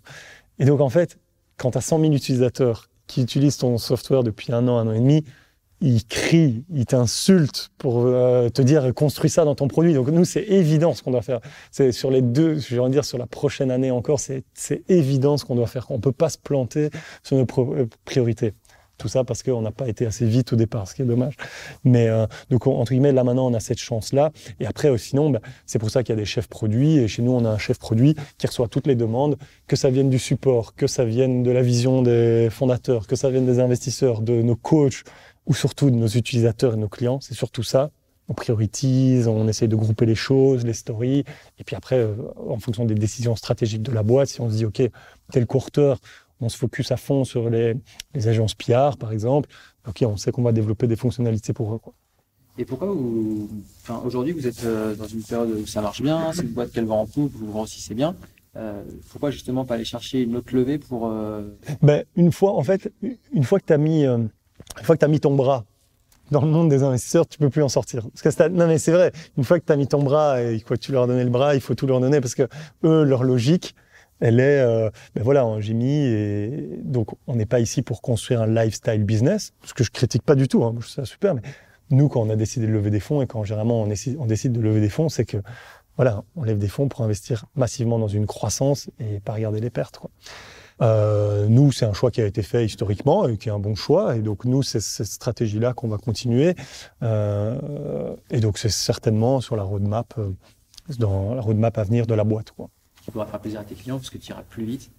Et 0.59 0.65
donc, 0.65 0.79
en 0.79 0.89
fait, 0.89 1.17
quand 1.57 1.71
tu 1.71 1.77
as 1.77 1.81
100 1.81 1.99
000 1.99 2.13
utilisateurs 2.13 2.89
qui 3.07 3.21
utilisent 3.21 3.57
ton 3.57 3.77
software 3.77 4.23
depuis 4.23 4.53
un 4.53 4.67
an, 4.67 4.77
un 4.77 4.87
an 4.87 4.93
et 4.93 4.99
demi, 4.99 5.23
ils 5.79 6.05
crient, 6.05 6.63
ils 6.73 6.85
t'insultent 6.85 7.69
pour 7.77 8.01
euh, 8.05 8.49
te 8.49 8.61
dire 8.61 8.93
construis 8.93 9.29
ça 9.29 9.45
dans 9.45 9.55
ton 9.55 9.67
produit. 9.67 9.93
Donc 9.93 10.07
nous, 10.09 10.25
c'est 10.25 10.43
évident 10.43 10.93
ce 10.93 11.03
qu'on 11.03 11.11
doit 11.11 11.21
faire. 11.21 11.39
C'est 11.71 11.91
sur 11.91 12.09
les 12.11 12.21
deux, 12.21 12.57
je 12.59 12.81
vais 12.81 12.89
dire 12.89 13.05
sur 13.05 13.17
la 13.17 13.27
prochaine 13.27 13.69
année 13.71 13.91
encore, 13.91 14.19
c'est 14.19 14.43
évident 14.89 15.37
ce 15.37 15.45
qu'on 15.45 15.55
doit 15.55 15.67
faire. 15.67 15.85
On 15.89 15.99
peut 15.99 16.11
pas 16.11 16.29
se 16.29 16.37
planter 16.37 16.89
sur 17.23 17.37
nos 17.37 17.45
euh, 17.75 17.85
priorités. 18.05 18.53
Tout 18.97 19.09
ça 19.09 19.23
parce 19.23 19.43
qu'on 19.43 19.61
n'a 19.61 19.69
pas 19.69 19.87
été 19.87 20.07
assez 20.07 20.25
vite 20.25 20.53
au 20.53 20.55
départ, 20.55 20.87
ce 20.87 20.95
qui 20.95 21.03
est 21.03 21.05
dommage. 21.05 21.35
Mais 21.83 22.07
euh, 22.07 22.25
donc 22.49 22.65
on- 22.65 22.79
entre 22.79 22.93
guillemets, 22.93 23.11
là 23.11 23.23
maintenant, 23.23 23.45
on 23.45 23.53
a 23.53 23.59
cette 23.59 23.77
chance-là. 23.77 24.31
Et 24.59 24.65
après, 24.65 24.89
euh, 24.89 24.97
sinon, 24.97 25.29
bah, 25.29 25.39
c'est 25.67 25.77
pour 25.77 25.91
ça 25.91 26.01
qu'il 26.01 26.13
y 26.15 26.17
a 26.17 26.19
des 26.19 26.25
chefs 26.25 26.47
produits. 26.47 26.97
Et 26.97 27.07
chez 27.07 27.21
nous, 27.21 27.31
on 27.31 27.45
a 27.45 27.49
un 27.49 27.59
chef 27.59 27.77
produit 27.77 28.15
qui 28.39 28.47
reçoit 28.47 28.67
toutes 28.67 28.87
les 28.87 28.95
demandes, 28.95 29.37
que 29.67 29.75
ça 29.75 29.91
vienne 29.91 30.09
du 30.09 30.17
support, 30.17 30.73
que 30.73 30.87
ça 30.87 31.05
vienne 31.05 31.43
de 31.43 31.51
la 31.51 31.61
vision 31.61 32.01
des 32.01 32.47
fondateurs, 32.49 33.05
que 33.05 33.15
ça 33.15 33.29
vienne 33.29 33.45
des 33.45 33.59
investisseurs, 33.59 34.21
de 34.21 34.41
nos 34.41 34.55
coachs 34.55 35.03
ou 35.47 35.53
surtout 35.53 35.89
de 35.89 35.95
nos 35.95 36.07
utilisateurs 36.07 36.73
et 36.75 36.77
nos 36.77 36.89
clients. 36.89 37.19
C'est 37.21 37.33
surtout 37.33 37.63
ça. 37.63 37.89
On 38.29 38.33
priorise, 38.33 39.27
on 39.27 39.47
essaye 39.47 39.69
de 39.69 39.75
grouper 39.75 40.05
les 40.05 40.15
choses, 40.15 40.65
les 40.65 40.73
stories. 40.73 41.23
Et 41.57 41.63
puis 41.65 41.75
après, 41.75 41.95
euh, 41.95 42.13
en 42.35 42.59
fonction 42.59 42.85
des 42.85 42.95
décisions 42.95 43.35
stratégiques 43.35 43.81
de 43.81 43.91
la 43.91 44.03
boîte, 44.03 44.27
si 44.27 44.41
on 44.41 44.49
se 44.49 44.55
dit, 44.55 44.65
OK, 44.65 44.81
tel 45.31 45.45
courteur, 45.45 45.97
on 46.41 46.49
se 46.49 46.57
focus 46.57 46.91
à 46.91 46.97
fond 46.97 47.23
sur 47.23 47.49
les, 47.49 47.75
les 48.13 48.27
agences 48.27 48.53
PR, 48.53 48.97
par 48.99 49.11
exemple, 49.11 49.49
OK, 49.87 50.03
on 50.05 50.17
sait 50.17 50.31
qu'on 50.31 50.43
va 50.43 50.51
développer 50.51 50.87
des 50.87 50.97
fonctionnalités 50.97 51.53
pour 51.53 51.73
eux. 51.73 51.79
Quoi. 51.79 51.93
Et 52.57 52.65
pourquoi 52.65 52.87
vous, 52.87 53.49
enfin, 53.81 54.01
aujourd'hui, 54.05 54.33
vous 54.33 54.45
êtes 54.45 54.65
euh, 54.65 54.93
dans 54.95 55.07
une 55.07 55.23
période 55.23 55.49
où 55.51 55.65
ça 55.65 55.81
marche 55.81 56.01
bien, 56.01 56.31
c'est 56.33 56.41
une 56.41 56.49
boîte 56.49 56.71
qu'elle 56.71 56.85
va 56.85 56.95
en 56.95 57.05
poupe, 57.05 57.31
vous 57.33 57.47
grossissez 57.47 57.93
bien. 57.93 58.15
Euh, 58.57 58.83
pourquoi 59.11 59.29
justement 59.29 59.65
pas 59.65 59.75
aller 59.75 59.85
chercher 59.85 60.23
une 60.23 60.35
autre 60.35 60.55
levée 60.55 60.79
pour 60.79 61.07
euh, 61.07 61.43
Ben, 61.83 62.03
une 62.15 62.31
fois, 62.31 62.53
en 62.53 62.63
fait, 62.63 62.91
une 63.31 63.43
fois 63.43 63.59
que 63.59 63.65
tu 63.65 63.73
as 63.73 63.77
mis, 63.77 64.05
euh, 64.05 64.17
une 64.77 64.83
fois 64.83 64.95
que 64.95 64.99
tu 64.99 65.05
as 65.05 65.09
mis 65.09 65.19
ton 65.19 65.35
bras 65.35 65.65
dans 66.31 66.41
le 66.41 66.47
monde 66.47 66.69
des 66.69 66.83
investisseurs, 66.83 67.27
tu 67.27 67.37
peux 67.37 67.49
plus 67.49 67.63
en 67.63 67.69
sortir. 67.69 68.07
Parce 68.21 68.35
que 68.35 68.47
non 68.49 68.67
mais 68.67 68.77
c'est 68.77 68.91
vrai, 68.91 69.11
une 69.37 69.43
fois 69.43 69.59
que 69.59 69.65
tu 69.65 69.71
as 69.71 69.75
mis 69.75 69.87
ton 69.87 70.03
bras 70.03 70.41
et 70.41 70.59
quoi, 70.61 70.77
que 70.77 70.81
tu 70.81 70.91
leur 70.91 71.03
as 71.03 71.07
donné 71.07 71.23
le 71.23 71.29
bras, 71.29 71.55
il 71.55 71.61
faut 71.61 71.75
tout 71.75 71.87
leur 71.87 71.99
donner 71.99 72.19
parce 72.21 72.35
que 72.35 72.47
eux, 72.83 73.03
leur 73.03 73.23
logique, 73.23 73.75
elle 74.19 74.39
est, 74.39 74.59
euh, 74.59 74.89
ben 75.15 75.23
voilà, 75.23 75.45
j'ai 75.59 75.73
mis 75.73 75.93
et 75.93 76.79
donc 76.83 77.09
on 77.27 77.35
n'est 77.35 77.45
pas 77.45 77.59
ici 77.59 77.81
pour 77.81 78.01
construire 78.01 78.41
un 78.41 78.47
lifestyle 78.47 79.03
business, 79.03 79.53
ce 79.63 79.73
que 79.73 79.83
je 79.83 79.91
critique 79.91 80.23
pas 80.23 80.35
du 80.35 80.47
tout, 80.47 80.63
hein, 80.63 80.73
je 80.79 80.81
trouve 80.81 80.93
ça 80.93 81.05
super, 81.05 81.35
mais 81.35 81.41
nous 81.91 82.09
quand 82.09 82.21
on 82.21 82.29
a 82.29 82.35
décidé 82.35 82.67
de 82.67 82.71
lever 82.71 82.89
des 82.89 82.99
fonds 82.99 83.21
et 83.21 83.27
quand 83.27 83.43
généralement 83.43 83.83
on 83.83 83.87
décide, 83.87 84.17
on 84.19 84.25
décide 84.25 84.51
de 84.51 84.59
lever 84.59 84.81
des 84.81 84.89
fonds, 84.89 85.09
c'est 85.09 85.25
que 85.25 85.37
voilà, 85.95 86.23
on 86.35 86.43
lève 86.43 86.59
des 86.59 86.67
fonds 86.67 86.87
pour 86.87 87.01
investir 87.01 87.45
massivement 87.55 87.97
dans 87.97 88.07
une 88.07 88.27
croissance 88.27 88.89
et 88.99 89.19
pas 89.19 89.33
regarder 89.33 89.59
les 89.59 89.71
pertes. 89.71 89.97
Quoi. 89.97 90.11
Euh, 90.81 91.47
nous, 91.47 91.71
c'est 91.71 91.85
un 91.85 91.93
choix 91.93 92.11
qui 92.11 92.21
a 92.21 92.25
été 92.25 92.43
fait 92.43 92.65
historiquement 92.65 93.27
et 93.27 93.37
qui 93.37 93.49
est 93.49 93.51
un 93.51 93.59
bon 93.59 93.75
choix. 93.75 94.15
Et 94.15 94.21
donc, 94.21 94.45
nous, 94.45 94.63
c'est 94.63 94.79
cette 94.79 95.07
stratégie-là 95.07 95.73
qu'on 95.73 95.87
va 95.87 95.97
continuer. 95.97 96.55
Euh, 97.03 98.15
et 98.29 98.39
donc, 98.39 98.57
c'est 98.57 98.69
certainement 98.69 99.41
sur 99.41 99.55
la 99.55 99.63
roadmap, 99.63 100.13
euh, 100.17 100.29
dans 100.99 101.35
la 101.35 101.41
roadmap 101.41 101.77
à 101.77 101.83
venir 101.83 102.07
de 102.07 102.13
la 102.13 102.23
boîte. 102.23 102.51
Quoi. 102.51 102.69
qui 103.03 103.11
pourra 103.11 103.25
faire 103.25 103.39
plaisir 103.39 103.59
à 103.59 103.63
tes 103.63 103.75
clients 103.75 103.97
parce 103.97 104.09
que 104.09 104.17
tu 104.17 104.31
iras 104.31 104.43
plus 104.43 104.65
vite 104.65 104.91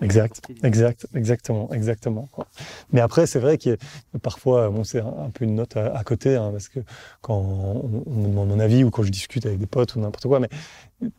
Exact, 0.00 0.50
exact, 0.64 1.06
exactement, 1.14 1.70
exactement. 1.72 2.28
Quoi. 2.32 2.46
Mais 2.92 3.00
après, 3.00 3.26
c'est 3.26 3.38
vrai 3.38 3.56
a 3.56 4.18
parfois, 4.18 4.70
bon, 4.70 4.84
c'est 4.84 5.00
un, 5.00 5.30
peu 5.32 5.44
une 5.44 5.54
note 5.54 5.76
à, 5.76 5.94
à 5.94 6.02
côté, 6.02 6.34
hein, 6.34 6.48
parce 6.50 6.68
que 6.68 6.80
quand 7.20 7.36
on, 7.36 8.02
on 8.06 8.10
me 8.10 8.28
demande 8.28 8.48
mon 8.48 8.58
avis 8.58 8.84
ou 8.84 8.90
quand 8.90 9.02
je 9.02 9.10
discute 9.10 9.46
avec 9.46 9.58
des 9.58 9.66
potes 9.66 9.94
ou 9.94 10.00
n'importe 10.00 10.26
quoi, 10.26 10.40
mais 10.40 10.48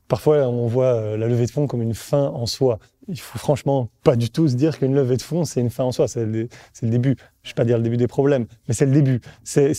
parfois 0.08 0.48
on 0.48 0.68
voit 0.68 0.94
euh, 0.94 1.18
la 1.18 1.28
levée 1.28 1.46
de 1.46 1.52
fonds 1.52 1.68
comme 1.68 1.82
une 1.82 1.94
fin 1.94 2.24
en 2.24 2.46
soi. 2.46 2.80
Il 3.08 3.20
faut 3.20 3.38
franchement 3.38 3.90
pas 4.04 4.16
du 4.16 4.30
tout 4.30 4.48
se 4.48 4.56
dire 4.56 4.78
qu'une 4.80 4.96
levée 4.96 5.18
de 5.18 5.22
fonds 5.22 5.46
c'est 5.46 5.60
une 5.60 5.70
fin 5.70 5.84
en 5.84 5.92
soi, 5.92 6.08
c'est 6.08 6.26
le, 6.26 6.48
début. 6.82 7.16
je 7.44 7.50
vais 7.50 7.54
pas 7.56 7.66
dire 7.66 7.78
le 7.78 7.84
début 7.84 7.98
des 7.98 8.08
problèmes, 8.08 8.46
mais 8.68 8.74
c'est 8.74 8.86
le 8.86 8.92
début. 8.92 9.22
C'est 9.44 9.74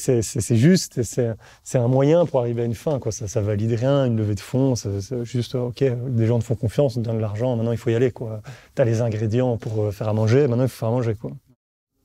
juste, 0.56 1.02
c'est 1.02 1.78
un 1.78 1.88
moyen 1.88 2.26
pour 2.26 2.40
arriver 2.40 2.62
à 2.62 2.64
une 2.64 2.74
fin. 2.74 3.00
Ça, 3.10 3.28
ça 3.28 3.40
valide 3.40 3.72
rien, 3.72 4.06
une 4.06 4.16
levée 4.16 4.34
de 4.34 4.40
fonds, 4.40 4.74
c'est 4.74 5.24
juste, 5.24 5.54
ok, 5.54 5.82
des 5.82 6.26
gens 6.26 6.38
te 6.38 6.44
font 6.44 6.54
confiance, 6.54 6.96
on 6.96 7.00
te 7.00 7.06
donnent 7.06 7.16
de 7.16 7.22
l'argent, 7.22 7.56
maintenant 7.56 7.72
il 7.72 7.78
faut 7.78 7.90
y 7.90 7.94
aller. 7.94 8.12
Tu 8.12 8.82
as 8.82 8.84
les 8.84 9.00
ingrédients 9.00 9.56
pour 9.56 9.84
euh, 9.84 9.90
faire 9.90 10.08
à 10.08 10.12
manger, 10.12 10.46
maintenant 10.46 10.64
il 10.64 10.68
faut 10.68 10.78
faire 10.78 10.88
à 10.88 10.92
manger. 10.92 11.14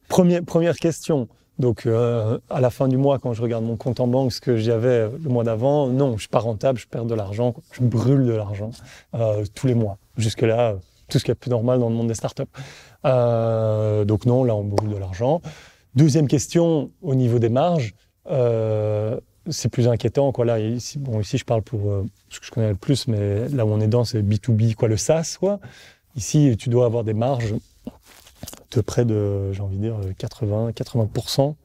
Première, 0.10 0.76
question. 0.78 1.28
Donc, 1.60 1.86
euh, 1.86 2.40
à 2.50 2.62
la 2.62 2.70
fin 2.70 2.88
du 2.88 2.98
mois, 2.98 3.20
quand 3.20 3.34
je 3.34 3.42
regarde 3.42 3.64
mon 3.64 3.76
compte 3.76 4.00
en 4.00 4.08
banque, 4.08 4.32
ce 4.32 4.42
que 4.42 4.58
j'avais 4.58 5.10
le 5.10 5.30
mois 5.30 5.44
d'avant, 5.44 5.88
non, 5.88 6.14
je 6.14 6.22
suis 6.22 6.30
pas 6.30 6.40
rentable, 6.40 6.80
je 6.80 6.88
perds 6.88 7.06
de 7.06 7.14
l'argent, 7.14 7.54
je 7.74 7.82
brûle 7.84 8.26
de 8.26 8.34
l'argent 8.34 8.72
euh, 9.14 9.44
tous 9.54 9.68
les 9.68 9.76
mois. 9.76 9.98
Jusque-là, 10.18 10.78
tout 11.10 11.20
ce 11.20 11.26
qui 11.26 11.32
est 11.32 11.36
plus 11.36 11.50
normal 11.50 11.80
dans 11.80 11.90
le 11.90 11.96
monde 11.96 12.08
des 12.08 12.14
startups. 12.14 12.44
Euh, 13.06 14.06
donc 14.06 14.26
non, 14.26 14.44
là, 14.44 14.56
on 14.56 14.64
brûle 14.64 14.90
de 14.90 14.98
l'argent. 14.98 15.42
Deuxième 15.96 16.28
question, 16.28 16.92
au 17.02 17.16
niveau 17.16 17.40
des 17.40 17.50
marges, 17.50 17.94
euh, 18.30 19.20
c'est 19.50 19.70
plus 19.70 19.88
inquiétant. 19.88 20.32
Là, 20.44 20.60
ici, 20.60 21.00
bon, 21.00 21.20
ici, 21.20 21.38
je 21.38 21.46
parle 21.46 21.62
pour 21.62 21.90
euh, 21.90 22.06
ce 22.30 22.40
que 22.40 22.46
je 22.46 22.52
connais 22.52 22.70
le 22.70 22.76
plus, 22.76 23.08
mais 23.08 23.50
là 23.50 23.66
où 23.66 23.70
on 23.70 23.82
est 23.82 23.88
dans, 23.88 24.06
c'est 24.06 24.22
B2B, 24.22 24.76
quoi, 24.76 24.88
le 24.88 24.98
SaaS. 24.98 25.38
Quoi. 25.40 25.60
Ici, 26.16 26.56
tu 26.58 26.70
dois 26.70 26.86
avoir 26.86 27.04
des 27.04 27.14
marges 27.14 27.56
de 28.72 28.82
près 28.82 29.04
de, 29.04 29.52
j'ai 29.52 29.62
envie 29.62 29.78
de 29.78 29.82
dire, 29.82 29.96
80, 30.18 30.72
80%, 30.72 31.56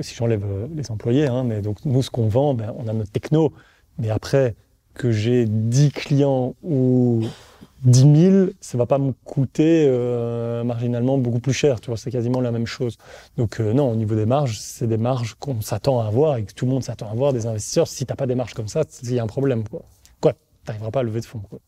si 0.00 0.14
j'enlève 0.14 0.44
les 0.74 0.90
employés. 0.90 1.26
Hein, 1.26 1.44
mais 1.44 1.60
donc, 1.60 1.84
nous, 1.84 2.02
ce 2.02 2.10
qu'on 2.10 2.28
vend, 2.28 2.54
ben, 2.54 2.72
on 2.78 2.86
a 2.88 2.92
notre 2.92 3.10
techno. 3.10 3.52
Mais 3.98 4.10
après, 4.10 4.54
que 4.94 5.10
j'ai 5.10 5.46
10 5.46 5.90
clients 5.90 6.54
ou 6.62 7.22
10 7.84 8.30
000, 8.30 8.46
ça 8.60 8.78
va 8.78 8.86
pas 8.86 8.98
me 8.98 9.12
coûter 9.24 9.86
euh, 9.88 10.62
marginalement 10.62 11.18
beaucoup 11.18 11.40
plus 11.40 11.52
cher. 11.52 11.80
Tu 11.80 11.88
vois, 11.88 11.96
c'est 11.96 12.10
quasiment 12.10 12.40
la 12.40 12.52
même 12.52 12.66
chose. 12.66 12.96
Donc 13.36 13.60
euh, 13.60 13.72
non, 13.72 13.90
au 13.90 13.96
niveau 13.96 14.14
des 14.14 14.26
marges, 14.26 14.58
c'est 14.60 14.86
des 14.86 14.96
marges 14.96 15.34
qu'on 15.34 15.60
s'attend 15.60 16.00
à 16.00 16.06
avoir 16.06 16.36
et 16.36 16.44
que 16.44 16.52
tout 16.52 16.64
le 16.64 16.70
monde 16.70 16.84
s'attend 16.84 17.08
à 17.08 17.10
avoir 17.10 17.32
des 17.32 17.46
investisseurs. 17.46 17.88
Si 17.88 18.06
t'as 18.06 18.14
pas 18.14 18.26
des 18.26 18.36
marges 18.36 18.54
comme 18.54 18.68
ça, 18.68 18.84
il 19.02 19.12
y 19.12 19.18
a 19.18 19.22
un 19.22 19.26
problème. 19.26 19.66
Quoi, 19.68 19.82
quoi 20.20 20.34
t'arriveras 20.64 20.92
pas 20.92 21.00
à 21.00 21.02
lever 21.02 21.20
de 21.20 21.26
fonds. 21.26 21.40
Quoi. 21.40 21.58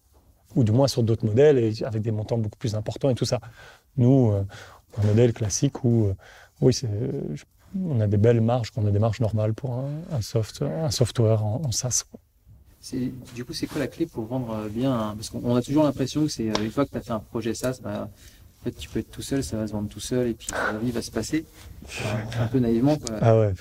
Ou 0.54 0.62
du 0.62 0.70
moins 0.70 0.86
sur 0.86 1.02
d'autres 1.02 1.26
modèles 1.26 1.58
et 1.58 1.84
avec 1.84 2.02
des 2.02 2.12
montants 2.12 2.38
beaucoup 2.38 2.58
plus 2.58 2.76
importants 2.76 3.10
et 3.10 3.16
tout 3.16 3.24
ça. 3.24 3.40
Nous, 3.96 4.30
euh, 4.32 4.44
un 5.02 5.06
modèle 5.06 5.32
classique 5.32 5.82
où, 5.84 6.12
oui, 6.60 6.72
c'est, 6.72 6.88
on 7.84 8.00
a 8.00 8.06
des 8.06 8.18
belles 8.18 8.40
marges, 8.40 8.70
qu'on 8.70 8.86
a 8.86 8.92
des 8.92 9.00
marges 9.00 9.18
normales 9.18 9.52
pour 9.52 9.72
un, 9.72 9.90
un, 10.12 10.20
soft, 10.20 10.62
un 10.62 10.92
software 10.92 11.44
en, 11.44 11.62
en 11.64 11.72
SaaS. 11.72 12.04
Quoi. 12.08 12.20
Du 13.34 13.44
coup, 13.44 13.54
c'est 13.54 13.66
quoi 13.66 13.78
la 13.78 13.86
clé 13.86 14.06
pour 14.06 14.26
vendre 14.26 14.68
bien 14.68 15.14
Parce 15.16 15.30
qu'on 15.30 15.56
a 15.56 15.62
toujours 15.62 15.84
l'impression 15.84 16.22
que 16.22 16.28
c'est 16.28 16.50
euh, 16.50 16.62
une 16.64 16.70
fois 16.70 16.84
que 16.84 16.90
tu 16.90 16.98
as 16.98 17.00
fait 17.00 17.12
un 17.12 17.20
projet 17.20 17.54
SaaS, 17.54 17.80
bah, 17.82 18.10
en 18.60 18.64
fait, 18.64 18.72
tu 18.72 18.88
peux 18.90 18.98
être 18.98 19.10
tout 19.10 19.22
seul, 19.22 19.42
ça 19.42 19.56
va 19.56 19.66
se 19.66 19.72
vendre 19.72 19.88
tout 19.88 20.00
seul 20.00 20.28
et 20.28 20.34
puis 20.34 20.48
la 20.50 20.78
vie 20.78 20.90
va 20.90 21.00
se 21.00 21.10
passer. 21.10 21.46
un 22.38 22.46
peu 22.46 22.58
naïvement. 22.58 22.96
Quoi. 22.96 23.16
Ah 23.20 23.38
ouais. 23.38 23.54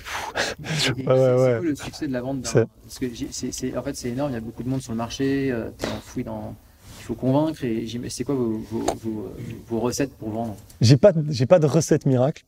c'est 0.78 1.08
ouais, 1.08 1.62
le 1.62 1.76
succès 1.76 2.08
de 2.08 2.14
la 2.14 2.22
vente 2.22 2.44
Parce 2.44 3.00
que 3.00 3.06
c'est, 3.32 3.78
en 3.78 3.84
fait, 3.84 3.96
c'est 3.96 4.10
énorme, 4.10 4.32
il 4.32 4.34
y 4.34 4.38
a 4.38 4.42
beaucoup 4.42 4.64
de 4.64 4.70
monde 4.70 4.82
sur 4.82 4.92
le 4.92 4.98
marché, 4.98 5.52
euh, 5.52 5.70
tu 5.78 5.86
es 5.86 5.90
enfoui 5.90 6.24
dans. 6.24 6.56
Il 7.00 7.06
faut 7.06 7.16
convaincre. 7.16 7.66
Et 7.66 7.86
c'est 8.08 8.24
quoi 8.24 8.36
vos, 8.36 8.60
vos, 8.72 9.36
vos, 9.68 9.80
recettes 9.82 10.14
pour 10.14 10.30
vendre? 10.30 10.56
J'ai 10.80 10.96
pas, 10.96 11.12
j'ai 11.28 11.46
pas 11.46 11.60
de 11.60 11.66
recette 11.66 12.06
miracle. 12.06 12.46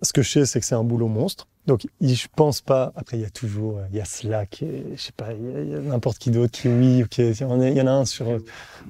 Ce 0.00 0.14
que 0.14 0.22
je 0.22 0.30
sais, 0.30 0.46
c'est 0.46 0.60
que 0.60 0.66
c'est 0.66 0.74
un 0.74 0.84
boulot 0.84 1.08
monstre. 1.08 1.46
Donc, 1.66 1.86
je 2.00 2.26
pense 2.34 2.60
pas. 2.60 2.92
Après, 2.96 3.16
il 3.16 3.22
y 3.22 3.24
a 3.24 3.30
toujours, 3.30 3.78
il 3.90 3.96
y 3.96 4.00
a 4.00 4.04
Slack, 4.04 4.64
je 4.96 5.00
sais 5.00 5.12
pas, 5.12 5.28
il 5.32 5.70
y 5.70 5.74
a, 5.74 5.78
n'importe 5.78 6.18
qui 6.18 6.30
d'autre 6.30 6.50
qui 6.50 6.68
oui, 6.68 7.04
ok, 7.04 7.18
il 7.18 7.76
y 7.76 7.80
en 7.80 7.86
a 7.86 7.92
un 7.92 8.04
sur, 8.04 8.26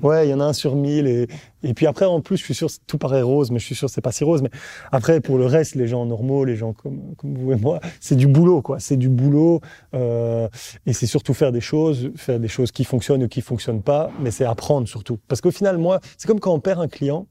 ouais, 0.03 0.27
il 0.27 0.31
y 0.31 0.35
en 0.35 0.41
a 0.41 0.45
un 0.45 0.53
sur 0.55 0.75
mille. 0.75 1.07
Et, 1.07 1.29
et 1.65 1.75
puis 1.75 1.87
après, 1.87 2.07
en 2.07 2.23
plus, 2.23 2.39
je 2.39 2.45
suis 2.45 2.55
sûr, 2.55 2.69
tout 2.87 2.97
paraît 2.97 3.21
rose, 3.21 3.51
mais 3.51 3.59
je 3.59 3.67
suis 3.67 3.75
sûr 3.75 3.91
c'est 3.91 4.01
pas 4.01 4.13
si 4.13 4.25
rose. 4.25 4.43
Mais 4.43 4.51
après, 4.91 5.21
pour 5.21 5.37
le 5.37 5.45
reste, 5.45 5.75
les 5.75 5.87
gens 5.87 6.07
normaux, 6.07 6.47
les 6.47 6.57
gens 6.57 6.73
comme, 6.73 7.15
comme 7.17 7.35
vous 7.37 7.53
et 7.53 7.57
moi, 7.57 7.81
c'est 8.01 8.17
du 8.17 8.27
boulot, 8.27 8.63
quoi. 8.63 8.81
C'est 8.81 8.97
du 8.97 9.11
boulot, 9.11 9.61
euh, 9.95 10.49
et 10.87 10.95
c'est 10.95 11.07
surtout 11.07 11.35
faire 11.35 11.53
des 11.53 11.61
choses, 11.61 12.11
faire 12.17 12.41
des 12.41 12.49
choses 12.49 12.73
qui 12.73 12.85
fonctionnent 12.85 13.25
ou 13.25 13.29
qui 13.29 13.43
fonctionnent 13.43 13.83
pas, 13.83 14.11
mais 14.21 14.31
c'est 14.31 14.47
apprendre 14.47 14.89
surtout. 14.89 15.19
Parce 15.29 15.43
qu'au 15.43 15.51
final, 15.51 15.77
moi, 15.77 16.01
c'est 16.17 16.27
comme 16.27 16.41
quand 16.41 16.55
on 16.55 16.61
perd 16.61 16.81
un 16.81 16.89
client. 16.89 17.27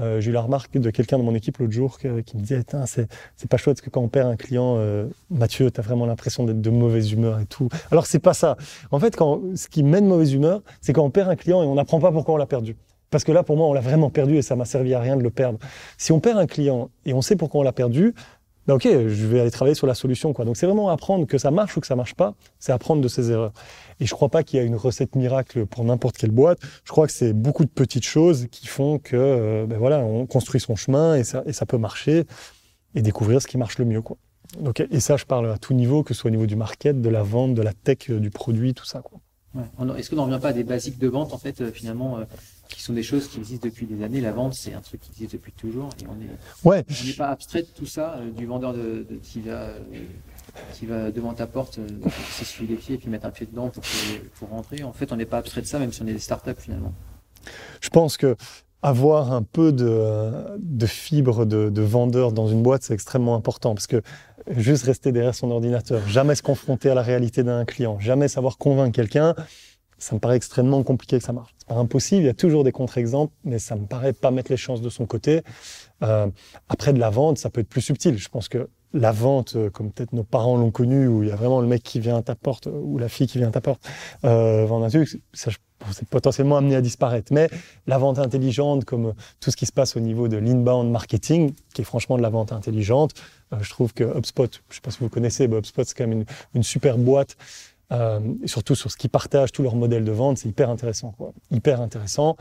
Euh, 0.00 0.20
j'ai 0.20 0.30
eu 0.30 0.32
la 0.32 0.42
remarque 0.42 0.76
de 0.76 0.90
quelqu'un 0.90 1.18
de 1.18 1.22
mon 1.22 1.34
équipe 1.34 1.58
l'autre 1.58 1.72
jour 1.72 1.98
qui, 1.98 2.08
me 2.08 2.40
disait 2.40 2.62
c'est, 2.86 3.08
pas 3.48 3.56
chouette 3.56 3.80
que 3.80 3.90
quand 3.90 4.02
on 4.02 4.08
perd 4.08 4.28
un 4.28 4.36
client, 4.36 4.76
euh, 4.78 5.06
Mathieu, 5.30 5.70
tu 5.70 5.80
as 5.80 5.82
vraiment 5.82 6.06
l'impression 6.06 6.44
d'être 6.44 6.60
de 6.60 6.70
mauvaise 6.70 7.12
humeur 7.12 7.40
et 7.40 7.46
tout. 7.46 7.68
Alors 7.90 8.06
c'est 8.06 8.18
pas 8.18 8.34
ça. 8.34 8.56
En 8.90 8.98
fait, 8.98 9.16
quand, 9.16 9.40
ce 9.54 9.68
qui 9.68 9.82
mène 9.82 10.06
mauvaise 10.06 10.32
humeur, 10.32 10.62
c'est 10.80 10.92
quand 10.92 11.04
on 11.04 11.10
perd 11.10 11.30
un 11.30 11.36
client 11.36 11.62
et 11.62 11.66
on 11.66 11.74
n'apprend 11.74 12.00
pas 12.00 12.12
pourquoi 12.12 12.34
on 12.34 12.38
l'a 12.38 12.46
perdu. 12.46 12.76
Parce 13.10 13.24
que 13.24 13.32
là, 13.32 13.42
pour 13.42 13.56
moi, 13.56 13.66
on 13.66 13.72
l'a 13.72 13.80
vraiment 13.80 14.10
perdu 14.10 14.36
et 14.36 14.42
ça 14.42 14.56
m'a 14.56 14.64
servi 14.64 14.92
à 14.92 15.00
rien 15.00 15.16
de 15.16 15.22
le 15.22 15.30
perdre. 15.30 15.58
Si 15.96 16.12
on 16.12 16.20
perd 16.20 16.38
un 16.38 16.46
client 16.46 16.90
et 17.04 17.14
on 17.14 17.22
sait 17.22 17.36
pourquoi 17.36 17.60
on 17.60 17.64
l'a 17.64 17.72
perdu, 17.72 18.14
ben 18.66 18.74
ok, 18.74 18.82
je 18.84 19.26
vais 19.26 19.40
aller 19.40 19.50
travailler 19.50 19.74
sur 19.74 19.86
la 19.86 19.94
solution. 19.94 20.32
Quoi. 20.32 20.44
Donc 20.44 20.56
c'est 20.56 20.66
vraiment 20.66 20.88
apprendre 20.88 21.26
que 21.26 21.38
ça 21.38 21.50
marche 21.50 21.76
ou 21.76 21.80
que 21.80 21.86
ça 21.86 21.96
marche 21.96 22.14
pas, 22.14 22.34
c'est 22.58 22.72
apprendre 22.72 23.00
de 23.00 23.08
ses 23.08 23.30
erreurs. 23.30 23.52
Et 24.00 24.06
je 24.06 24.12
crois 24.12 24.28
pas 24.28 24.42
qu'il 24.42 24.58
y 24.58 24.62
a 24.62 24.64
une 24.64 24.76
recette 24.76 25.14
miracle 25.14 25.66
pour 25.66 25.84
n'importe 25.84 26.16
quelle 26.16 26.32
boîte. 26.32 26.58
Je 26.84 26.90
crois 26.90 27.06
que 27.06 27.12
c'est 27.12 27.32
beaucoup 27.32 27.64
de 27.64 27.70
petites 27.70 28.04
choses 28.04 28.46
qui 28.50 28.66
font 28.66 28.98
que, 28.98 29.16
euh, 29.16 29.66
ben 29.66 29.78
voilà, 29.78 29.98
on 30.00 30.26
construit 30.26 30.60
son 30.60 30.76
chemin 30.76 31.14
et 31.14 31.24
ça, 31.24 31.42
et 31.46 31.52
ça 31.52 31.64
peut 31.66 31.78
marcher 31.78 32.24
et 32.94 33.02
découvrir 33.02 33.40
ce 33.40 33.46
qui 33.46 33.58
marche 33.58 33.78
le 33.78 33.84
mieux. 33.84 34.02
Quoi. 34.02 34.16
Donc, 34.60 34.80
et 34.80 35.00
ça, 35.00 35.16
je 35.16 35.24
parle 35.24 35.50
à 35.50 35.58
tout 35.58 35.74
niveau, 35.74 36.02
que 36.02 36.14
ce 36.14 36.20
soit 36.20 36.28
au 36.28 36.32
niveau 36.32 36.46
du 36.46 36.56
market, 36.56 37.00
de 37.00 37.08
la 37.08 37.22
vente, 37.22 37.54
de 37.54 37.62
la 37.62 37.72
tech, 37.72 38.10
euh, 38.10 38.18
du 38.18 38.30
produit, 38.30 38.74
tout 38.74 38.84
ça. 38.84 39.00
Quoi. 39.00 39.20
Ouais. 39.54 39.98
Est-ce 39.98 40.10
qu'on 40.10 40.16
n'en 40.16 40.26
revient 40.26 40.40
pas 40.40 40.48
à 40.48 40.52
des 40.52 40.64
basiques 40.64 40.98
de 40.98 41.08
vente, 41.08 41.32
en 41.32 41.38
fait, 41.38 41.60
euh, 41.60 41.70
finalement 41.70 42.18
qui 42.68 42.82
sont 42.82 42.92
des 42.92 43.02
choses 43.02 43.28
qui 43.28 43.38
existent 43.38 43.66
depuis 43.66 43.86
des 43.86 44.02
années. 44.04 44.20
La 44.20 44.32
vente, 44.32 44.54
c'est 44.54 44.74
un 44.74 44.80
truc 44.80 45.00
qui 45.00 45.10
existe 45.10 45.32
depuis 45.32 45.52
toujours. 45.52 45.90
Et 46.02 46.06
on 46.06 46.68
ouais. 46.68 46.84
n'est 47.04 47.12
pas 47.12 47.28
abstrait 47.28 47.62
de 47.62 47.68
tout 47.68 47.86
ça, 47.86 48.14
euh, 48.18 48.30
du 48.30 48.46
vendeur 48.46 48.72
de, 48.72 49.06
de, 49.08 49.16
qui, 49.22 49.40
va, 49.40 49.50
euh, 49.50 49.80
qui 50.74 50.86
va 50.86 51.10
devant 51.10 51.34
ta 51.34 51.46
porte, 51.46 51.78
euh, 51.78 51.86
s'essuyer 52.32 52.68
les 52.68 52.76
pieds 52.76 52.94
et 52.96 52.98
puis 52.98 53.08
mettre 53.08 53.26
un 53.26 53.30
pied 53.30 53.46
dedans 53.46 53.68
pour, 53.68 53.82
pour 54.38 54.48
rentrer. 54.48 54.82
En 54.82 54.92
fait, 54.92 55.12
on 55.12 55.16
n'est 55.16 55.26
pas 55.26 55.38
abstrait 55.38 55.62
de 55.62 55.66
ça, 55.66 55.78
même 55.78 55.92
si 55.92 56.02
on 56.02 56.06
est 56.06 56.12
des 56.12 56.18
startups 56.18 56.58
finalement. 56.58 56.92
Je 57.80 57.88
pense 57.90 58.16
que 58.16 58.36
avoir 58.82 59.32
un 59.32 59.42
peu 59.42 59.72
de, 59.72 60.58
de 60.58 60.86
fibre 60.86 61.44
de, 61.44 61.70
de 61.70 61.82
vendeur 61.82 62.32
dans 62.32 62.46
une 62.48 62.62
boîte, 62.62 62.82
c'est 62.82 62.94
extrêmement 62.94 63.34
important 63.34 63.74
parce 63.74 63.86
que 63.86 64.02
juste 64.56 64.84
rester 64.84 65.12
derrière 65.12 65.34
son 65.34 65.50
ordinateur, 65.50 66.06
jamais 66.08 66.34
se 66.34 66.42
confronter 66.42 66.90
à 66.90 66.94
la 66.94 67.02
réalité 67.02 67.42
d'un 67.42 67.64
client, 67.64 67.98
jamais 67.98 68.28
savoir 68.28 68.58
convaincre 68.58 68.94
quelqu'un, 68.94 69.34
ça 69.98 70.14
me 70.14 70.20
paraît 70.20 70.36
extrêmement 70.36 70.82
compliqué 70.82 71.18
que 71.18 71.24
ça 71.24 71.32
marche. 71.32 71.54
C'est 71.58 71.68
pas 71.68 71.74
impossible, 71.74 72.22
il 72.22 72.26
y 72.26 72.30
a 72.30 72.34
toujours 72.34 72.64
des 72.64 72.72
contre-exemples, 72.72 73.32
mais 73.44 73.58
ça 73.58 73.76
me 73.76 73.86
paraît 73.86 74.12
pas 74.12 74.30
mettre 74.30 74.50
les 74.50 74.56
chances 74.56 74.80
de 74.80 74.90
son 74.90 75.06
côté. 75.06 75.42
Euh, 76.02 76.28
après 76.68 76.92
de 76.92 76.98
la 76.98 77.10
vente, 77.10 77.38
ça 77.38 77.50
peut 77.50 77.60
être 77.60 77.68
plus 77.68 77.80
subtil. 77.80 78.18
Je 78.18 78.28
pense 78.28 78.48
que 78.48 78.68
la 78.92 79.12
vente, 79.12 79.56
euh, 79.56 79.70
comme 79.70 79.90
peut-être 79.90 80.12
nos 80.12 80.24
parents 80.24 80.56
l'ont 80.56 80.70
connu, 80.70 81.06
où 81.06 81.22
il 81.22 81.28
y 81.28 81.32
a 81.32 81.36
vraiment 81.36 81.60
le 81.60 81.66
mec 81.66 81.82
qui 81.82 82.00
vient 82.00 82.16
à 82.16 82.22
ta 82.22 82.34
porte 82.34 82.66
euh, 82.66 82.80
ou 82.82 82.98
la 82.98 83.08
fille 83.08 83.26
qui 83.26 83.38
vient 83.38 83.48
à 83.48 83.52
ta 83.52 83.60
porte 83.60 83.86
euh, 84.24 84.64
vendre 84.66 84.86
un 84.86 84.88
truc, 84.88 85.20
ça, 85.32 85.50
c'est 85.92 86.08
potentiellement 86.08 86.56
amené 86.56 86.76
à 86.76 86.80
disparaître. 86.80 87.32
Mais 87.32 87.48
la 87.86 87.98
vente 87.98 88.18
intelligente, 88.18 88.84
comme 88.84 89.14
tout 89.40 89.50
ce 89.50 89.56
qui 89.56 89.66
se 89.66 89.72
passe 89.72 89.96
au 89.96 90.00
niveau 90.00 90.28
de 90.28 90.36
l'inbound 90.36 90.90
marketing, 90.90 91.52
qui 91.74 91.82
est 91.82 91.84
franchement 91.84 92.16
de 92.16 92.22
la 92.22 92.30
vente 92.30 92.52
intelligente, 92.52 93.12
euh, 93.52 93.58
je 93.60 93.70
trouve 93.70 93.92
que 93.92 94.04
HubSpot, 94.04 94.48
je 94.70 94.74
sais 94.74 94.80
pas 94.80 94.90
si 94.90 94.98
vous 95.00 95.08
connaissez, 95.08 95.48
mais 95.48 95.56
HubSpot 95.58 95.84
c'est 95.84 95.96
quand 95.96 96.06
même 96.06 96.24
une 96.54 96.62
super 96.62 96.98
boîte 96.98 97.36
euh, 97.92 98.20
surtout 98.46 98.74
sur 98.74 98.90
ce 98.90 98.96
qu'ils 98.96 99.10
partagent, 99.10 99.52
tout 99.52 99.62
leur 99.62 99.76
modèle 99.76 100.04
de 100.04 100.12
vente, 100.12 100.38
c'est 100.38 100.48
hyper 100.48 100.70
intéressant. 100.70 101.12
Quoi. 101.16 101.32
Hyper 101.50 101.80
intéressant. 101.80 102.36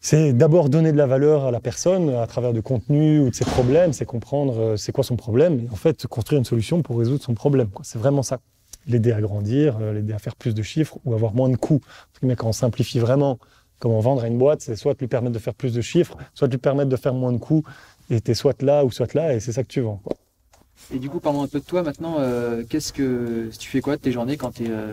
C'est 0.00 0.32
d'abord 0.32 0.68
donner 0.68 0.92
de 0.92 0.98
la 0.98 1.06
valeur 1.06 1.44
à 1.44 1.50
la 1.50 1.60
personne 1.60 2.10
à 2.10 2.26
travers 2.26 2.52
du 2.52 2.60
contenu 2.60 3.20
ou 3.20 3.30
de 3.30 3.34
ses 3.34 3.46
problèmes, 3.46 3.94
c'est 3.94 4.04
comprendre 4.04 4.60
euh, 4.60 4.76
c'est 4.76 4.92
quoi 4.92 5.02
son 5.02 5.16
problème 5.16 5.60
et 5.60 5.70
en 5.70 5.76
fait 5.76 6.06
construire 6.06 6.38
une 6.38 6.44
solution 6.44 6.82
pour 6.82 6.98
résoudre 6.98 7.22
son 7.22 7.34
problème. 7.34 7.68
C'est 7.82 7.98
vraiment 7.98 8.22
ça. 8.22 8.40
L'aider 8.86 9.12
à 9.12 9.20
grandir, 9.22 9.78
euh, 9.80 9.94
l'aider 9.94 10.12
à 10.12 10.18
faire 10.18 10.36
plus 10.36 10.54
de 10.54 10.62
chiffres 10.62 10.98
ou 11.06 11.14
avoir 11.14 11.32
moins 11.32 11.48
de 11.48 11.56
coûts. 11.56 11.80
Mais 12.20 12.36
quand 12.36 12.48
on 12.48 12.52
simplifie 12.52 12.98
vraiment 12.98 13.38
comment 13.78 14.00
vendre 14.00 14.24
à 14.24 14.26
une 14.26 14.36
boîte, 14.36 14.60
c'est 14.60 14.76
soit 14.76 14.98
lui 15.00 15.08
permettre 15.08 15.32
de 15.32 15.38
faire 15.38 15.54
plus 15.54 15.72
de 15.72 15.80
chiffres, 15.80 16.18
soit 16.34 16.48
lui 16.48 16.58
permettre 16.58 16.90
de 16.90 16.96
faire 16.96 17.14
moins 17.14 17.32
de 17.32 17.38
coûts 17.38 17.64
et 18.10 18.20
t'es 18.20 18.34
soit 18.34 18.60
là 18.60 18.84
ou 18.84 18.90
soit 18.90 19.14
là 19.14 19.34
et 19.34 19.40
c'est 19.40 19.52
ça 19.52 19.62
que 19.62 19.68
tu 19.68 19.80
vends. 19.80 20.00
Quoi. 20.04 20.16
Et 20.92 20.98
du 20.98 21.08
coup, 21.08 21.20
parlons 21.20 21.42
un 21.42 21.48
peu 21.48 21.60
de 21.60 21.64
toi 21.64 21.82
maintenant. 21.82 22.16
Euh, 22.18 22.62
qu'est-ce 22.68 22.92
que 22.92 23.50
tu 23.58 23.68
fais 23.68 23.80
quoi 23.80 23.96
de 23.96 24.02
tes 24.02 24.12
journées 24.12 24.36
quand 24.36 24.52
tu 24.52 24.66
euh, 24.68 24.92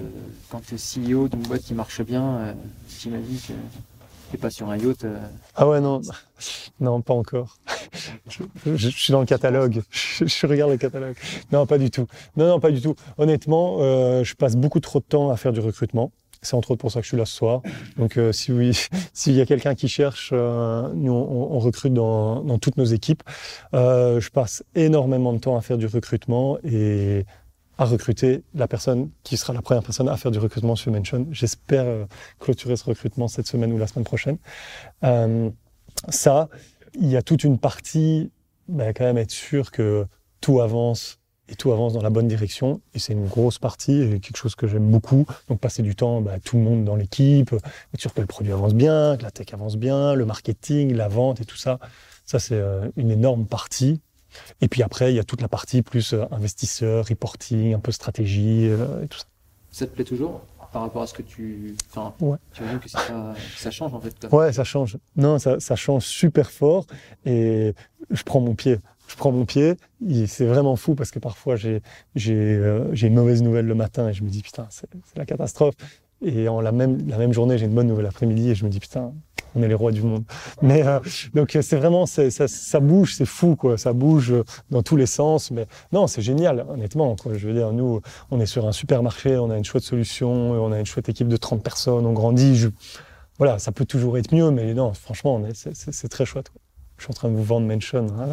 CEO 0.51 1.27
d'une 1.27 1.41
boîte 1.41 1.61
qui 1.61 1.73
marche 1.73 2.01
bien 2.01 2.23
euh, 2.23 2.53
J'imagine 2.99 3.37
que 3.37 3.53
t'es 4.31 4.37
pas 4.37 4.49
sur 4.49 4.69
un 4.69 4.77
yacht. 4.77 5.03
Euh. 5.03 5.17
Ah 5.55 5.67
ouais, 5.67 5.81
non, 5.81 6.01
pas 7.01 7.13
encore. 7.13 7.57
je, 8.65 8.89
suis 8.89 9.11
dans 9.11 9.19
le 9.19 9.25
catalogue. 9.25 9.81
Je, 9.91 10.25
je, 10.25 10.47
regarde 10.47 10.71
le 10.71 10.77
catalogue. 10.77 11.15
Non, 11.51 11.65
pas 11.65 11.77
du 11.77 11.91
tout. 11.91 12.07
Non, 12.37 12.47
non, 12.47 12.59
pas 12.59 12.71
du 12.71 12.81
tout. 12.81 12.95
Honnêtement, 13.17 13.79
je 14.23 14.33
passe 14.35 14.55
beaucoup 14.55 14.79
trop 14.79 14.99
de 14.99 15.05
temps 15.05 15.29
à 15.29 15.37
faire 15.37 15.51
du 15.51 15.59
recrutement. 15.59 16.11
C'est 16.43 16.55
entre 16.55 16.71
autres 16.71 16.81
pour 16.81 16.91
ça 16.91 16.99
que 16.99 17.03
je 17.03 17.09
suis 17.09 17.17
là 17.17 17.25
ce 17.25 17.35
soir. 17.35 17.61
Donc, 17.97 18.17
euh, 18.17 18.31
si 18.31 18.51
oui, 18.51 18.77
s'il 19.13 19.33
y 19.33 19.41
a 19.41 19.45
quelqu'un 19.45 19.75
qui 19.75 19.87
cherche, 19.87 20.31
euh, 20.33 20.91
nous 20.93 21.13
on, 21.13 21.53
on, 21.53 21.59
recrute 21.59 21.93
dans, 21.93 22.41
dans, 22.43 22.57
toutes 22.57 22.77
nos 22.77 22.85
équipes. 22.85 23.21
Euh, 23.75 24.19
je 24.19 24.29
passe 24.31 24.63
énormément 24.73 25.33
de 25.33 25.39
temps 25.39 25.55
à 25.55 25.61
faire 25.61 25.77
du 25.77 25.85
recrutement 25.85 26.57
et 26.63 27.25
à 27.81 27.85
recruter 27.85 28.43
la 28.53 28.67
personne 28.67 29.09
qui 29.23 29.37
sera 29.37 29.53
la 29.53 29.61
première 29.63 29.83
personne 29.83 30.07
à 30.07 30.15
faire 30.15 30.29
du 30.29 30.37
recrutement 30.37 30.75
sur 30.75 30.91
Mention. 30.91 31.25
J'espère 31.31 31.85
euh, 31.85 32.05
clôturer 32.39 32.75
ce 32.75 32.83
recrutement 32.85 33.27
cette 33.27 33.47
semaine 33.47 33.71
ou 33.73 33.77
la 33.79 33.87
semaine 33.87 34.05
prochaine. 34.05 34.37
Euh, 35.03 35.49
ça, 36.09 36.47
il 36.93 37.07
y 37.07 37.17
a 37.17 37.23
toute 37.23 37.43
une 37.43 37.57
partie, 37.57 38.31
ben, 38.67 38.93
quand 38.93 39.05
même 39.05 39.17
être 39.17 39.31
sûr 39.31 39.71
que 39.71 40.05
tout 40.41 40.61
avance 40.61 41.20
et 41.51 41.55
tout 41.55 41.71
avance 41.71 41.93
dans 41.93 42.01
la 42.01 42.09
bonne 42.09 42.27
direction. 42.27 42.81
Et 42.95 42.99
c'est 42.99 43.13
une 43.13 43.27
grosse 43.27 43.59
partie 43.59 44.01
et 44.01 44.19
quelque 44.19 44.37
chose 44.37 44.55
que 44.55 44.67
j'aime 44.67 44.89
beaucoup. 44.89 45.25
Donc 45.49 45.59
passer 45.59 45.83
du 45.83 45.95
temps, 45.95 46.21
bah, 46.21 46.39
tout 46.43 46.55
le 46.57 46.63
monde 46.63 46.85
dans 46.85 46.95
l'équipe, 46.95 47.53
être 47.53 47.99
sûr 47.99 48.13
que 48.13 48.21
le 48.21 48.27
produit 48.27 48.53
avance 48.53 48.73
bien, 48.73 49.17
que 49.17 49.23
la 49.23 49.31
tech 49.31 49.53
avance 49.53 49.75
bien, 49.77 50.15
le 50.15 50.25
marketing, 50.25 50.93
la 50.95 51.09
vente 51.09 51.41
et 51.41 51.45
tout 51.45 51.57
ça. 51.57 51.77
Ça, 52.25 52.39
c'est 52.39 52.55
euh, 52.55 52.87
une 52.95 53.11
énorme 53.11 53.45
partie. 53.45 53.99
Et 54.61 54.69
puis 54.69 54.81
après, 54.81 55.11
il 55.11 55.17
y 55.17 55.19
a 55.19 55.25
toute 55.25 55.41
la 55.41 55.49
partie 55.49 55.81
plus 55.81 56.13
euh, 56.13 56.23
investisseur, 56.31 57.05
reporting, 57.07 57.73
un 57.73 57.79
peu 57.79 57.91
stratégie 57.91 58.67
euh, 58.69 59.03
et 59.03 59.07
tout 59.07 59.19
ça. 59.19 59.25
Ça 59.71 59.85
te 59.87 59.91
plaît 59.93 60.05
toujours 60.05 60.41
par 60.71 60.83
rapport 60.83 61.01
à 61.01 61.07
ce 61.07 61.13
que 61.13 61.21
tu. 61.21 61.75
Enfin, 61.89 62.13
Ouais. 62.21 62.37
tu 62.53 62.63
vois 62.63 62.79
que 62.79 62.89
ça 62.89 63.71
change 63.71 63.93
en 63.93 63.99
fait. 63.99 64.15
Ouais, 64.31 64.53
ça 64.53 64.63
change. 64.63 64.97
Non, 65.17 65.37
ça, 65.37 65.59
ça 65.59 65.75
change 65.75 66.05
super 66.05 66.49
fort 66.49 66.85
et 67.25 67.73
je 68.09 68.23
prends 68.23 68.39
mon 68.39 68.55
pied. 68.55 68.79
Je 69.11 69.17
prends 69.17 69.33
mon 69.33 69.43
pied. 69.43 69.75
C'est 70.25 70.45
vraiment 70.45 70.77
fou 70.77 70.95
parce 70.95 71.11
que 71.11 71.19
parfois 71.19 71.55
euh, 71.65 71.79
j'ai 72.15 73.07
une 73.07 73.13
mauvaise 73.13 73.43
nouvelle 73.43 73.65
le 73.65 73.75
matin 73.75 74.07
et 74.07 74.13
je 74.13 74.23
me 74.23 74.29
dis 74.29 74.41
putain 74.41 74.67
c'est 74.69 74.87
la 75.17 75.25
catastrophe. 75.25 75.75
Et 76.25 76.47
en 76.47 76.61
la 76.61 76.71
même 76.71 77.33
journée 77.33 77.57
j'ai 77.57 77.65
une 77.65 77.73
bonne 77.73 77.87
nouvelle 77.87 78.05
l'après-midi 78.05 78.51
et 78.51 78.55
je 78.55 78.63
me 78.63 78.69
dis 78.69 78.79
putain 78.79 79.11
on 79.53 79.63
est 79.63 79.67
les 79.67 79.73
rois 79.73 79.91
du 79.91 80.01
monde. 80.01 80.23
Euh, 80.63 80.99
donc 81.33 81.57
euh, 81.57 81.61
c'est 81.61 81.75
vraiment 81.75 82.05
ça, 82.05 82.79
bouge, 82.79 83.15
c'est 83.15 83.25
fou 83.25 83.57
quoi. 83.57 83.77
Ça 83.77 83.91
bouge 83.91 84.33
dans 84.69 84.81
tous 84.81 84.95
les 84.95 85.07
sens. 85.07 85.51
Mais 85.51 85.65
non, 85.91 86.07
c'est 86.07 86.21
génial 86.21 86.65
honnêtement. 86.69 87.17
Je 87.25 87.47
veux 87.47 87.53
dire 87.53 87.73
nous 87.73 87.99
on 88.29 88.39
est 88.39 88.45
sur 88.45 88.65
un 88.65 88.71
supermarché, 88.71 89.35
on 89.35 89.49
a 89.49 89.57
une 89.57 89.65
chouette 89.65 89.83
solution, 89.83 90.31
on 90.31 90.71
a 90.71 90.79
une 90.79 90.85
chouette 90.85 91.09
équipe 91.09 91.27
de 91.27 91.37
30 91.37 91.61
personnes, 91.61 92.05
on 92.05 92.13
grandit. 92.13 92.67
Voilà, 93.39 93.59
ça 93.59 93.73
peut 93.73 93.85
toujours 93.85 94.17
être 94.17 94.33
mieux, 94.33 94.51
mais 94.51 94.73
non, 94.73 94.93
franchement, 94.93 95.41
c'est 95.53 96.07
très 96.09 96.25
chouette. 96.25 96.49
quoi. 96.49 96.61
Je 97.01 97.05
suis 97.05 97.11
en 97.11 97.15
train 97.15 97.29
de 97.29 97.35
vous 97.35 97.43
vendre 97.43 97.65
Mention. 97.65 98.05
hein, 98.19 98.27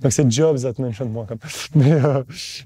donc 0.00 0.12
c'est 0.12 0.30
jobs 0.32 0.64
at 0.64 0.72
mention.com. 0.78 1.36
Mais 1.74 1.92
euh, 1.92 2.22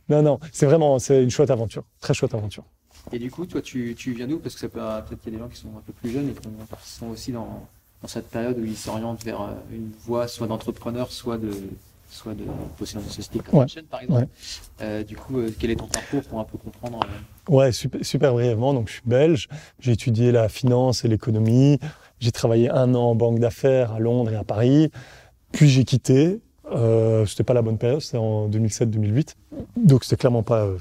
non, 0.09 0.23
non, 0.23 0.39
c'est 0.53 0.67
vraiment 0.67 1.01
c'est 1.01 1.21
une 1.21 1.31
chouette 1.31 1.51
aventure, 1.51 1.83
très 2.01 2.15
chouette 2.15 2.33
aventure. 2.33 2.63
Et 3.11 3.19
du 3.19 3.29
coup, 3.29 3.45
toi, 3.45 3.61
tu, 3.61 3.97
tu 3.99 4.13
viens 4.13 4.29
d'où? 4.29 4.39
Parce 4.39 4.55
que 4.55 4.61
ça 4.61 4.69
peut 4.69 4.79
peut-être 5.09 5.21
qu'il 5.23 5.33
y 5.33 5.35
a 5.35 5.39
des 5.39 5.43
gens 5.45 5.49
qui 5.51 5.61
sont 5.61 5.69
un 5.77 5.81
peu 5.85 5.93
plus 5.93 6.11
jeunes 6.13 6.29
et 6.29 6.33
qui 6.33 6.47
ont- 6.47 6.77
qui 6.81 6.89
sont 6.89 7.09
aussi 7.09 7.33
dans, 7.33 7.67
dans 8.03 8.09
cette 8.09 8.29
période 8.31 8.57
où 8.59 8.65
ils 8.65 8.77
s'orientent 8.77 9.25
vers 9.25 9.41
euh, 9.41 9.47
une 9.73 9.91
voie 10.05 10.29
soit 10.29 10.47
d'entrepreneur, 10.47 11.11
soit 11.11 11.39
de 11.39 11.51
soit 12.09 12.35
de 12.35 12.45
dans 12.45 12.85
une 12.87 13.03
société 13.03 13.41
comme 13.41 13.59
Ouais. 13.59 13.67
chaîne, 13.69 13.85
par 13.87 14.01
exemple. 14.01 14.21
Ouais. 14.23 14.29
Euh, 14.81 15.03
du 15.03 15.17
coup, 15.17 15.39
euh, 15.41 15.51
quel 15.59 15.71
est 15.73 15.77
ton 15.77 15.89
parcours 15.89 16.23
pour 16.23 16.39
un 16.39 16.45
peu 16.45 16.57
comprendre 16.57 17.01
euh, 17.03 17.53
Ouais, 17.53 17.73
super, 17.73 18.05
super 18.07 18.33
brièvement. 18.33 18.73
Donc, 18.75 18.87
je 18.89 18.93
suis 18.95 19.03
belge. 19.05 19.49
J'ai 19.81 19.91
étudié 19.93 20.31
la 20.31 20.49
finance 20.49 21.05
et 21.05 21.09
l'économie. 21.09 21.81
J'ai 22.21 22.33
travaillé 22.33 22.71
un 22.71 22.95
an 22.95 23.11
en 23.11 23.15
banque 23.15 23.39
d'affaires 23.39 23.93
à 23.93 23.99
Londres 23.99 24.33
et 24.33 24.37
à 24.37 24.45
Paris. 24.45 24.91
Puis 25.53 25.69
j'ai 25.69 25.85
quitté. 25.85 26.41
Euh, 26.73 27.25
c'était 27.27 27.45
pas 27.45 27.55
la 27.55 27.63
bonne 27.63 27.79
période. 27.79 28.01
C'était 28.01 28.19
en 28.19 28.49
2007-2008. 28.49 29.35
Donc, 29.77 30.05
c'était 30.05 30.17
clairement 30.17 30.43
pas 30.43 30.65
euh. 30.65 30.79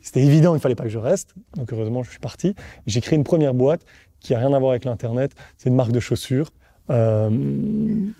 C'était, 0.00 0.22
évident. 0.22 0.54
Il 0.54 0.60
fallait 0.60 0.74
pas 0.74 0.84
que 0.84 0.90
je 0.90 0.98
reste. 0.98 1.34
Donc, 1.56 1.72
heureusement, 1.72 2.02
je 2.02 2.10
suis 2.10 2.20
parti. 2.20 2.54
J'ai 2.86 3.00
créé 3.00 3.16
une 3.16 3.24
première 3.24 3.54
boîte 3.54 3.84
qui 4.20 4.34
a 4.34 4.38
rien 4.38 4.52
à 4.52 4.58
voir 4.58 4.70
avec 4.70 4.84
l'internet. 4.84 5.32
C'est 5.56 5.68
une 5.68 5.76
marque 5.76 5.92
de 5.92 6.00
chaussures. 6.00 6.50
Euh, 6.90 7.30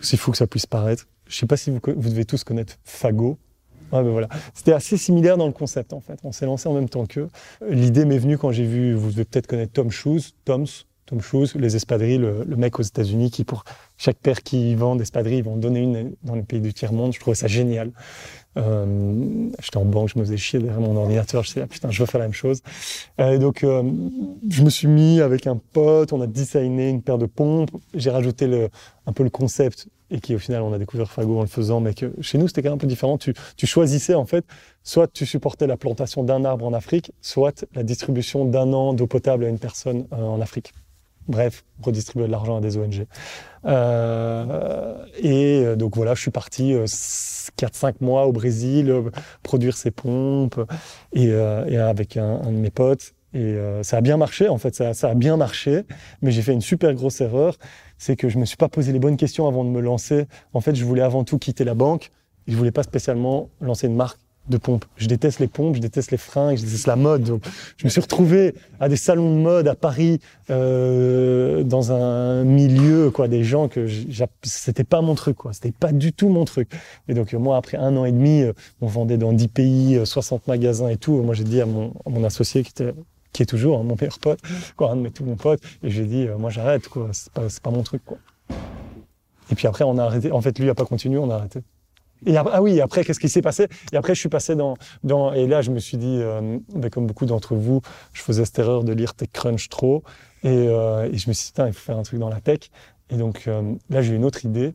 c'est 0.00 0.16
fou 0.16 0.30
que 0.30 0.36
ça 0.36 0.46
puisse 0.46 0.66
paraître. 0.66 1.06
Je 1.26 1.36
sais 1.36 1.46
pas 1.46 1.56
si 1.56 1.70
vous, 1.70 1.80
vous 1.84 2.08
devez 2.08 2.24
tous 2.24 2.44
connaître 2.44 2.76
Fago. 2.84 3.38
Ouais, 3.92 4.02
ben 4.02 4.10
voilà. 4.10 4.28
C'était 4.54 4.72
assez 4.72 4.96
similaire 4.96 5.36
dans 5.36 5.46
le 5.46 5.52
concept 5.52 5.92
en 5.92 6.00
fait. 6.00 6.18
On 6.24 6.32
s'est 6.32 6.46
lancé 6.46 6.68
en 6.68 6.74
même 6.74 6.88
temps 6.88 7.06
qu'eux. 7.06 7.28
L'idée 7.68 8.04
m'est 8.04 8.18
venue 8.18 8.38
quand 8.38 8.50
j'ai 8.50 8.66
vu, 8.66 8.94
vous 8.94 9.10
devez 9.10 9.24
peut-être 9.24 9.46
connaître 9.46 9.72
Tom 9.72 9.90
Shoes, 9.90 10.32
Tom's, 10.44 10.86
Tom 11.06 11.20
Shoes, 11.20 11.48
les 11.56 11.76
espadrilles, 11.76 12.18
le, 12.18 12.44
le 12.44 12.56
mec 12.56 12.78
aux 12.78 12.82
États-Unis 12.82 13.30
qui 13.30 13.44
pour 13.44 13.64
chaque 13.96 14.16
paire 14.16 14.42
qu'ils 14.42 14.76
vendent 14.76 14.98
d'espadrilles, 14.98 15.38
ils 15.38 15.44
vont 15.44 15.56
donner 15.56 15.80
une 15.80 16.14
dans 16.22 16.34
les 16.34 16.42
pays 16.42 16.60
du 16.60 16.72
tiers-monde. 16.72 17.12
Je 17.12 17.20
trouvais 17.20 17.34
ça 17.34 17.46
génial. 17.46 17.92
Euh, 18.56 19.48
J'étais 19.60 19.76
en 19.76 19.84
banque, 19.84 20.10
je 20.14 20.18
me 20.18 20.24
faisais 20.24 20.36
chier 20.36 20.58
derrière 20.60 20.80
mon 20.80 20.96
ordinateur. 20.96 21.42
Je 21.42 21.48
disais, 21.48 21.60
ah, 21.62 21.66
putain, 21.66 21.90
je 21.90 22.00
veux 22.00 22.06
faire 22.06 22.20
la 22.20 22.26
même 22.26 22.32
chose. 22.34 22.62
Euh, 23.20 23.32
et 23.32 23.38
donc, 23.38 23.64
euh, 23.64 23.82
je 24.48 24.62
me 24.62 24.70
suis 24.70 24.88
mis 24.88 25.20
avec 25.20 25.46
un 25.46 25.60
pote, 25.72 26.12
on 26.12 26.20
a 26.20 26.26
designé 26.26 26.88
une 26.88 27.02
paire 27.02 27.18
de 27.18 27.26
pompes. 27.26 27.70
J'ai 27.94 28.10
rajouté 28.10 28.46
le, 28.46 28.68
un 29.06 29.12
peu 29.12 29.24
le 29.24 29.30
concept 29.30 29.88
et 30.10 30.20
qui, 30.20 30.34
au 30.34 30.38
final, 30.38 30.62
on 30.62 30.72
a 30.72 30.78
découvert 30.78 31.10
Fago 31.10 31.38
en 31.38 31.42
le 31.42 31.48
faisant. 31.48 31.80
Mais 31.80 31.94
que 31.94 32.12
chez 32.20 32.38
nous, 32.38 32.46
c'était 32.46 32.62
quand 32.62 32.68
même 32.70 32.76
un 32.76 32.78
peu 32.78 32.86
différent. 32.86 33.18
Tu, 33.18 33.34
tu 33.56 33.66
choisissais, 33.66 34.14
en 34.14 34.26
fait, 34.26 34.44
soit 34.82 35.08
tu 35.12 35.26
supportais 35.26 35.66
la 35.66 35.76
plantation 35.76 36.22
d'un 36.22 36.44
arbre 36.44 36.64
en 36.66 36.72
Afrique, 36.72 37.12
soit 37.20 37.66
la 37.74 37.82
distribution 37.82 38.44
d'un 38.44 38.72
an 38.72 38.92
d'eau 38.94 39.06
potable 39.06 39.44
à 39.44 39.48
une 39.48 39.58
personne 39.58 40.06
euh, 40.12 40.22
en 40.22 40.40
Afrique. 40.40 40.72
Bref, 41.26 41.64
redistribuer 41.82 42.26
de 42.26 42.32
l'argent 42.32 42.58
à 42.58 42.60
des 42.60 42.76
ONG. 42.76 43.06
Euh, 43.64 45.04
et 45.22 45.62
euh, 45.64 45.76
donc 45.76 45.96
voilà, 45.96 46.14
je 46.14 46.20
suis 46.20 46.30
parti 46.30 46.74
euh, 46.74 46.84
4-5 46.84 47.94
mois 48.00 48.26
au 48.26 48.32
Brésil, 48.32 48.90
euh, 48.90 49.10
produire 49.42 49.76
ces 49.76 49.90
pompes, 49.90 50.60
et, 51.12 51.28
euh, 51.30 51.64
et 51.66 51.78
avec 51.78 52.16
un, 52.16 52.40
un 52.42 52.52
de 52.52 52.56
mes 52.56 52.70
potes. 52.70 53.14
Et 53.32 53.38
euh, 53.38 53.82
ça 53.82 53.96
a 53.96 54.00
bien 54.00 54.16
marché, 54.16 54.48
en 54.48 54.58
fait, 54.58 54.74
ça, 54.74 54.94
ça 54.94 55.10
a 55.10 55.14
bien 55.14 55.36
marché, 55.36 55.82
mais 56.22 56.30
j'ai 56.30 56.42
fait 56.42 56.52
une 56.52 56.60
super 56.60 56.94
grosse 56.94 57.20
erreur, 57.20 57.56
c'est 57.98 58.14
que 58.16 58.28
je 58.28 58.38
me 58.38 58.44
suis 58.44 58.56
pas 58.56 58.68
posé 58.68 58.92
les 58.92 59.00
bonnes 59.00 59.16
questions 59.16 59.48
avant 59.48 59.64
de 59.64 59.70
me 59.70 59.80
lancer. 59.80 60.26
En 60.52 60.60
fait, 60.60 60.76
je 60.76 60.84
voulais 60.84 61.02
avant 61.02 61.24
tout 61.24 61.38
quitter 61.38 61.64
la 61.64 61.74
banque, 61.74 62.10
je 62.46 62.56
voulais 62.56 62.70
pas 62.70 62.84
spécialement 62.84 63.48
lancer 63.60 63.88
une 63.88 63.96
marque 63.96 64.20
de 64.48 64.56
pompes. 64.56 64.84
Je 64.96 65.06
déteste 65.06 65.40
les 65.40 65.46
pompes, 65.46 65.76
je 65.76 65.80
déteste 65.80 66.10
les 66.10 66.18
fringues, 66.18 66.56
je 66.56 66.64
déteste 66.64 66.86
la 66.86 66.96
mode. 66.96 67.24
Donc, 67.24 67.42
je 67.76 67.84
me 67.84 67.90
suis 67.90 68.00
retrouvé 68.00 68.54
à 68.80 68.88
des 68.88 68.96
salons 68.96 69.34
de 69.34 69.40
mode 69.40 69.68
à 69.68 69.74
Paris, 69.74 70.20
euh, 70.50 71.62
dans 71.62 71.92
un 71.92 72.44
milieu, 72.44 73.10
quoi, 73.10 73.28
des 73.28 73.44
gens 73.44 73.68
que 73.68 73.86
c'était 74.42 74.84
pas 74.84 75.00
mon 75.00 75.14
truc, 75.14 75.36
quoi. 75.36 75.52
C'était 75.52 75.72
pas 75.72 75.92
du 75.92 76.12
tout 76.12 76.28
mon 76.28 76.44
truc. 76.44 76.70
Et 77.08 77.14
donc, 77.14 77.32
euh, 77.32 77.38
moi, 77.38 77.56
après 77.56 77.76
un 77.76 77.96
an 77.96 78.04
et 78.04 78.12
demi, 78.12 78.42
euh, 78.42 78.52
on 78.80 78.86
vendait 78.86 79.18
dans 79.18 79.32
10 79.32 79.48
pays, 79.48 79.96
euh, 79.96 80.04
60 80.04 80.46
magasins 80.46 80.88
et 80.88 80.96
tout. 80.96 81.22
Moi, 81.22 81.34
j'ai 81.34 81.44
dit 81.44 81.60
à 81.60 81.66
mon, 81.66 81.92
mon 82.06 82.24
associé 82.24 82.62
qui 82.62 82.70
était, 82.70 82.94
qui 83.32 83.42
est 83.42 83.46
toujours 83.46 83.78
hein, 83.78 83.82
mon 83.82 83.96
meilleur 84.00 84.18
pote, 84.18 84.40
quoi, 84.76 84.92
un 84.92 84.96
de 84.96 85.02
mes 85.02 85.10
tout 85.10 85.24
bons 85.24 85.36
potes, 85.36 85.60
et 85.82 85.90
j'ai 85.90 86.04
dit, 86.04 86.26
euh, 86.26 86.38
moi, 86.38 86.48
j'arrête, 86.48 86.88
quoi. 86.88 87.10
C'est 87.12 87.30
pas, 87.32 87.42
pas 87.62 87.70
mon 87.70 87.82
truc, 87.82 88.02
quoi. 88.04 88.18
Et 89.50 89.54
puis 89.54 89.66
après, 89.66 89.84
on 89.84 89.98
a 89.98 90.04
arrêté. 90.04 90.32
En 90.32 90.40
fait, 90.40 90.58
lui 90.58 90.70
a 90.70 90.74
pas 90.74 90.86
continué, 90.86 91.18
on 91.18 91.30
a 91.30 91.34
arrêté. 91.34 91.60
Et 92.26 92.36
après, 92.36 92.52
ah 92.56 92.62
oui, 92.62 92.80
après, 92.80 93.04
qu'est-ce 93.04 93.20
qui 93.20 93.28
s'est 93.28 93.42
passé? 93.42 93.68
Et 93.92 93.96
après, 93.96 94.14
je 94.14 94.20
suis 94.20 94.28
passé 94.28 94.54
dans, 94.54 94.76
dans, 95.02 95.32
et 95.32 95.46
là, 95.46 95.62
je 95.62 95.70
me 95.70 95.78
suis 95.78 95.96
dit, 95.98 96.18
euh, 96.20 96.58
ben, 96.74 96.90
comme 96.90 97.06
beaucoup 97.06 97.26
d'entre 97.26 97.54
vous, 97.54 97.80
je 98.12 98.22
faisais 98.22 98.44
cette 98.44 98.58
erreur 98.58 98.84
de 98.84 98.92
lire 98.92 99.14
TechCrunch 99.14 99.68
trop, 99.68 100.02
et, 100.42 100.48
euh, 100.48 101.10
et 101.12 101.18
je 101.18 101.28
me 101.28 101.34
suis 101.34 101.52
dit, 101.52 101.62
il 101.66 101.72
faut 101.72 101.80
faire 101.80 101.98
un 101.98 102.02
truc 102.02 102.18
dans 102.18 102.30
la 102.30 102.40
tech. 102.40 102.70
Et 103.10 103.16
donc 103.16 103.46
euh, 103.46 103.74
là, 103.90 104.02
j'ai 104.02 104.14
eu 104.14 104.16
une 104.16 104.24
autre 104.24 104.44
idée, 104.44 104.74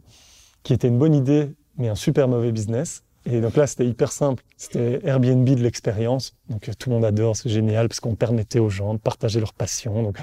qui 0.64 0.74
était 0.74 0.88
une 0.88 0.98
bonne 1.00 1.16
idée, 1.16 1.52
mais 1.78 1.90
un 1.90 1.96
super 1.96 2.28
mauvais 2.28 2.52
business. 2.52 3.04
Et 3.26 3.42
donc 3.42 3.56
là, 3.56 3.68
c'était 3.68 3.86
hyper 3.86 4.12
simple. 4.12 4.44
C'était 4.58 5.02
Airbnb 5.04 5.48
de 5.48 5.62
l'expérience. 5.62 6.36
Donc 6.50 6.70
euh, 6.70 6.74
tout 6.78 6.90
le 6.90 6.96
monde 6.96 7.06
adore, 7.06 7.36
c'est 7.36 7.50
génial, 7.50 7.88
parce 7.88 8.00
qu'on 8.00 8.16
permettait 8.16 8.60
aux 8.60 8.70
gens 8.70 8.94
de 8.94 9.00
partager 9.00 9.40
leur 9.40 9.54
passion. 9.54 10.04
Donc 10.04 10.18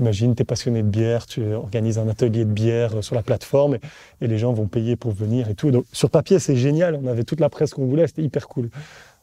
imagine, 0.00 0.34
tu 0.34 0.42
es 0.42 0.44
passionné 0.44 0.82
de 0.82 0.88
bière, 0.88 1.26
tu 1.26 1.52
organises 1.52 1.98
un 1.98 2.08
atelier 2.08 2.44
de 2.44 2.50
bière 2.50 2.96
euh, 2.96 3.02
sur 3.02 3.14
la 3.14 3.22
plateforme, 3.22 3.78
et, 4.20 4.26
les 4.26 4.38
gens 4.38 4.52
vont 4.52 4.66
payer 4.66 4.96
pour 4.96 5.12
venir 5.12 5.48
et 5.48 5.54
tout. 5.54 5.70
Sur 5.92 6.10
papier, 6.10 6.38
c'est 6.38 6.56
génial. 6.56 6.98
On 7.02 7.06
avait 7.06 7.24
toute 7.24 7.40
la 7.40 7.48
presse 7.48 7.74
qu'on 7.74 7.86
voulait, 7.86 8.06
c'était 8.06 8.22
hyper 8.22 8.48
cool. 8.48 8.70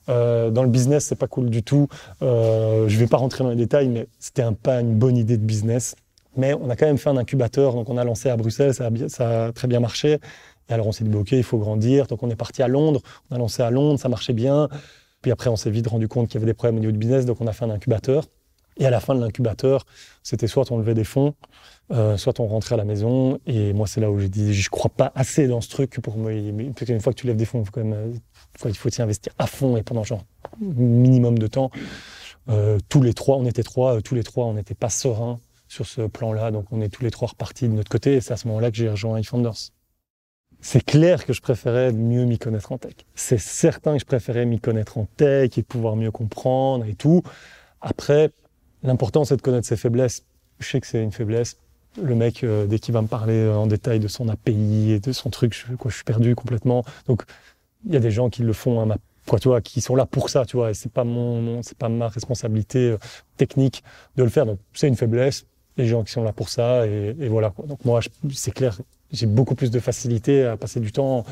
Euh, 0.09 0.49
dans 0.51 0.63
le 0.63 0.69
business, 0.69 1.05
c'est 1.05 1.15
pas 1.15 1.27
cool 1.27 1.49
du 1.49 1.63
tout. 1.63 1.87
Euh, 2.21 2.87
je 2.87 2.97
vais 2.97 3.07
pas 3.07 3.17
rentrer 3.17 3.43
dans 3.43 3.49
les 3.49 3.55
détails, 3.55 3.89
mais 3.89 4.07
c'était 4.19 4.41
un, 4.41 4.53
pas 4.53 4.79
une 4.79 4.95
bonne 4.95 5.17
idée 5.17 5.37
de 5.37 5.43
business. 5.43 5.95
Mais 6.37 6.53
on 6.53 6.69
a 6.69 6.75
quand 6.75 6.85
même 6.85 6.97
fait 6.97 7.09
un 7.09 7.17
incubateur, 7.17 7.73
donc 7.73 7.89
on 7.89 7.97
a 7.97 8.03
lancé 8.03 8.29
à 8.29 8.37
Bruxelles, 8.37 8.73
ça 8.73 8.87
a, 8.87 9.09
ça 9.09 9.45
a 9.45 9.51
très 9.51 9.67
bien 9.67 9.79
marché. 9.79 10.19
Et 10.69 10.73
alors 10.73 10.87
on 10.87 10.91
s'est 10.91 11.03
dit, 11.03 11.09
bah, 11.09 11.19
ok, 11.19 11.31
il 11.31 11.43
faut 11.43 11.57
grandir. 11.57 12.07
Donc 12.07 12.21
on 12.23 12.29
est 12.29 12.35
parti 12.35 12.61
à 12.61 12.67
Londres, 12.67 13.01
on 13.31 13.35
a 13.35 13.39
lancé 13.39 13.63
à 13.63 13.71
Londres, 13.71 13.99
ça 13.99 14.09
marchait 14.09 14.33
bien. 14.33 14.69
Puis 15.21 15.31
après, 15.31 15.49
on 15.49 15.55
s'est 15.55 15.71
vite 15.71 15.87
rendu 15.87 16.07
compte 16.07 16.27
qu'il 16.27 16.35
y 16.35 16.37
avait 16.37 16.51
des 16.51 16.53
problèmes 16.53 16.77
au 16.77 16.79
niveau 16.79 16.91
du 16.91 16.99
business, 16.99 17.25
donc 17.25 17.41
on 17.41 17.47
a 17.47 17.53
fait 17.53 17.65
un 17.65 17.71
incubateur. 17.71 18.25
Et 18.79 18.85
à 18.85 18.89
la 18.89 18.99
fin 18.99 19.15
de 19.15 19.21
l'incubateur, 19.21 19.85
c'était 20.23 20.47
soit 20.47 20.71
on 20.71 20.77
levait 20.77 20.93
des 20.93 21.03
fonds, 21.03 21.33
euh, 21.91 22.15
soit 22.17 22.39
on 22.39 22.47
rentrait 22.47 22.75
à 22.75 22.77
la 22.77 22.85
maison. 22.85 23.39
Et 23.47 23.73
moi, 23.73 23.87
c'est 23.87 24.01
là 24.01 24.11
où 24.11 24.19
j'ai 24.19 24.29
dit, 24.29 24.53
je 24.53 24.69
crois 24.69 24.91
pas 24.91 25.11
assez 25.15 25.47
dans 25.47 25.61
ce 25.61 25.69
truc 25.69 25.99
pour 26.01 26.17
me. 26.17 26.71
Parce 26.73 26.85
qu'une 26.85 26.99
fois 27.01 27.13
que 27.13 27.19
tu 27.19 27.27
lèves 27.27 27.37
des 27.37 27.45
fonds, 27.45 27.63
faut 27.65 27.71
quand 27.71 27.83
même, 27.83 27.93
euh, 27.93 28.13
faut- 28.57 28.69
il 28.69 28.77
faut 28.77 28.89
s'y 28.89 29.01
investir 29.01 29.33
à 29.39 29.47
fond 29.47 29.77
et 29.77 29.83
pendant 29.83 30.03
genre 30.03 30.23
minimum 30.59 31.39
de 31.39 31.47
temps. 31.47 31.71
Euh, 32.49 32.77
tous 32.87 33.01
les 33.01 33.13
trois, 33.13 33.37
on 33.37 33.45
était 33.45 33.63
trois, 33.63 33.97
euh, 33.97 34.01
tous 34.01 34.15
les 34.15 34.23
trois, 34.23 34.45
on 34.45 34.53
n'était 34.53 34.75
pas 34.75 34.89
sereins 34.89 35.39
sur 35.67 35.85
ce 35.85 36.01
plan-là. 36.01 36.51
Donc 36.51 36.65
on 36.71 36.81
est 36.81 36.89
tous 36.89 37.03
les 37.03 37.11
trois 37.11 37.29
repartis 37.29 37.67
de 37.67 37.73
notre 37.73 37.89
côté. 37.89 38.15
Et 38.15 38.21
c'est 38.21 38.33
à 38.33 38.37
ce 38.37 38.47
moment-là 38.47 38.69
que 38.71 38.77
j'ai 38.77 38.89
rejoint 38.89 39.19
iFounders. 39.19 39.71
C'est 40.59 40.83
clair 40.83 41.25
que 41.25 41.33
je 41.33 41.41
préférais 41.41 41.91
mieux 41.93 42.25
m'y 42.25 42.39
connaître 42.39 42.71
en 42.71 42.77
tech. 42.77 42.93
C'est 43.15 43.37
certain 43.39 43.93
que 43.93 43.99
je 43.99 44.05
préférais 44.05 44.45
m'y 44.45 44.59
connaître 44.59 44.97
en 44.97 45.05
tech 45.05 45.57
et 45.57 45.63
pouvoir 45.63 45.95
mieux 45.95 46.09
comprendre 46.11 46.85
et 46.85 46.95
tout. 46.95 47.21
Après, 47.79 48.31
l'important 48.83 49.25
c'est 49.25 49.37
de 49.37 49.41
connaître 49.41 49.67
ses 49.67 49.77
faiblesses. 49.77 50.23
Je 50.59 50.67
sais 50.67 50.81
que 50.81 50.87
c'est 50.87 51.03
une 51.03 51.11
faiblesse. 51.11 51.57
Le 52.01 52.15
mec, 52.15 52.43
euh, 52.43 52.67
dès 52.67 52.79
qu'il 52.79 52.93
va 52.93 53.01
me 53.01 53.07
parler 53.07 53.33
euh, 53.33 53.55
en 53.55 53.67
détail 53.67 53.99
de 53.99 54.07
son 54.07 54.29
API 54.29 54.91
et 54.91 54.99
de 54.99 55.11
son 55.11 55.29
truc, 55.29 55.53
je, 55.53 55.75
quoi, 55.75 55.91
suis 55.91 56.03
perdu 56.03 56.35
complètement. 56.35 56.83
Donc, 57.07 57.23
il 57.85 57.93
y 57.93 57.97
a 57.97 57.99
des 57.99 58.11
gens 58.11 58.29
qui 58.29 58.43
le 58.43 58.53
font 58.53 58.85
ma 58.85 58.97
quoi, 59.27 59.39
tu 59.39 59.49
vois, 59.49 59.61
qui 59.61 59.81
sont 59.81 59.95
là 59.95 60.05
pour 60.05 60.29
ça, 60.29 60.45
tu 60.45 60.55
vois, 60.55 60.71
et 60.71 60.73
c'est 60.73 60.91
pas 60.91 61.03
mon, 61.03 61.61
c'est 61.61 61.77
pas 61.77 61.89
ma 61.89 62.07
responsabilité 62.07 62.91
euh, 62.91 62.97
technique 63.35 63.83
de 64.15 64.23
le 64.23 64.29
faire. 64.29 64.45
Donc, 64.45 64.59
c'est 64.73 64.87
une 64.87 64.95
faiblesse. 64.95 65.45
Les 65.75 65.85
gens 65.85 66.03
qui 66.03 66.11
sont 66.11 66.23
là 66.23 66.31
pour 66.31 66.49
ça, 66.49 66.87
et, 66.87 67.27
voilà. 67.27 67.51
Quoi. 67.51 67.65
Donc, 67.67 67.83
moi, 67.85 67.99
c'est 68.33 68.51
clair, 68.51 68.79
j'ai 69.11 69.27
beaucoup 69.27 69.53
plus 69.53 69.69
de 69.69 69.79
facilité 69.79 70.43
à 70.43 70.57
passer 70.57 70.79
du 70.79 70.91
temps 70.91 71.23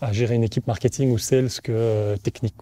à 0.00 0.12
gérer 0.12 0.34
une 0.34 0.44
équipe 0.44 0.66
marketing 0.66 1.10
ou 1.10 1.18
sales 1.18 1.50
que 1.62 2.16
technique. 2.22 2.54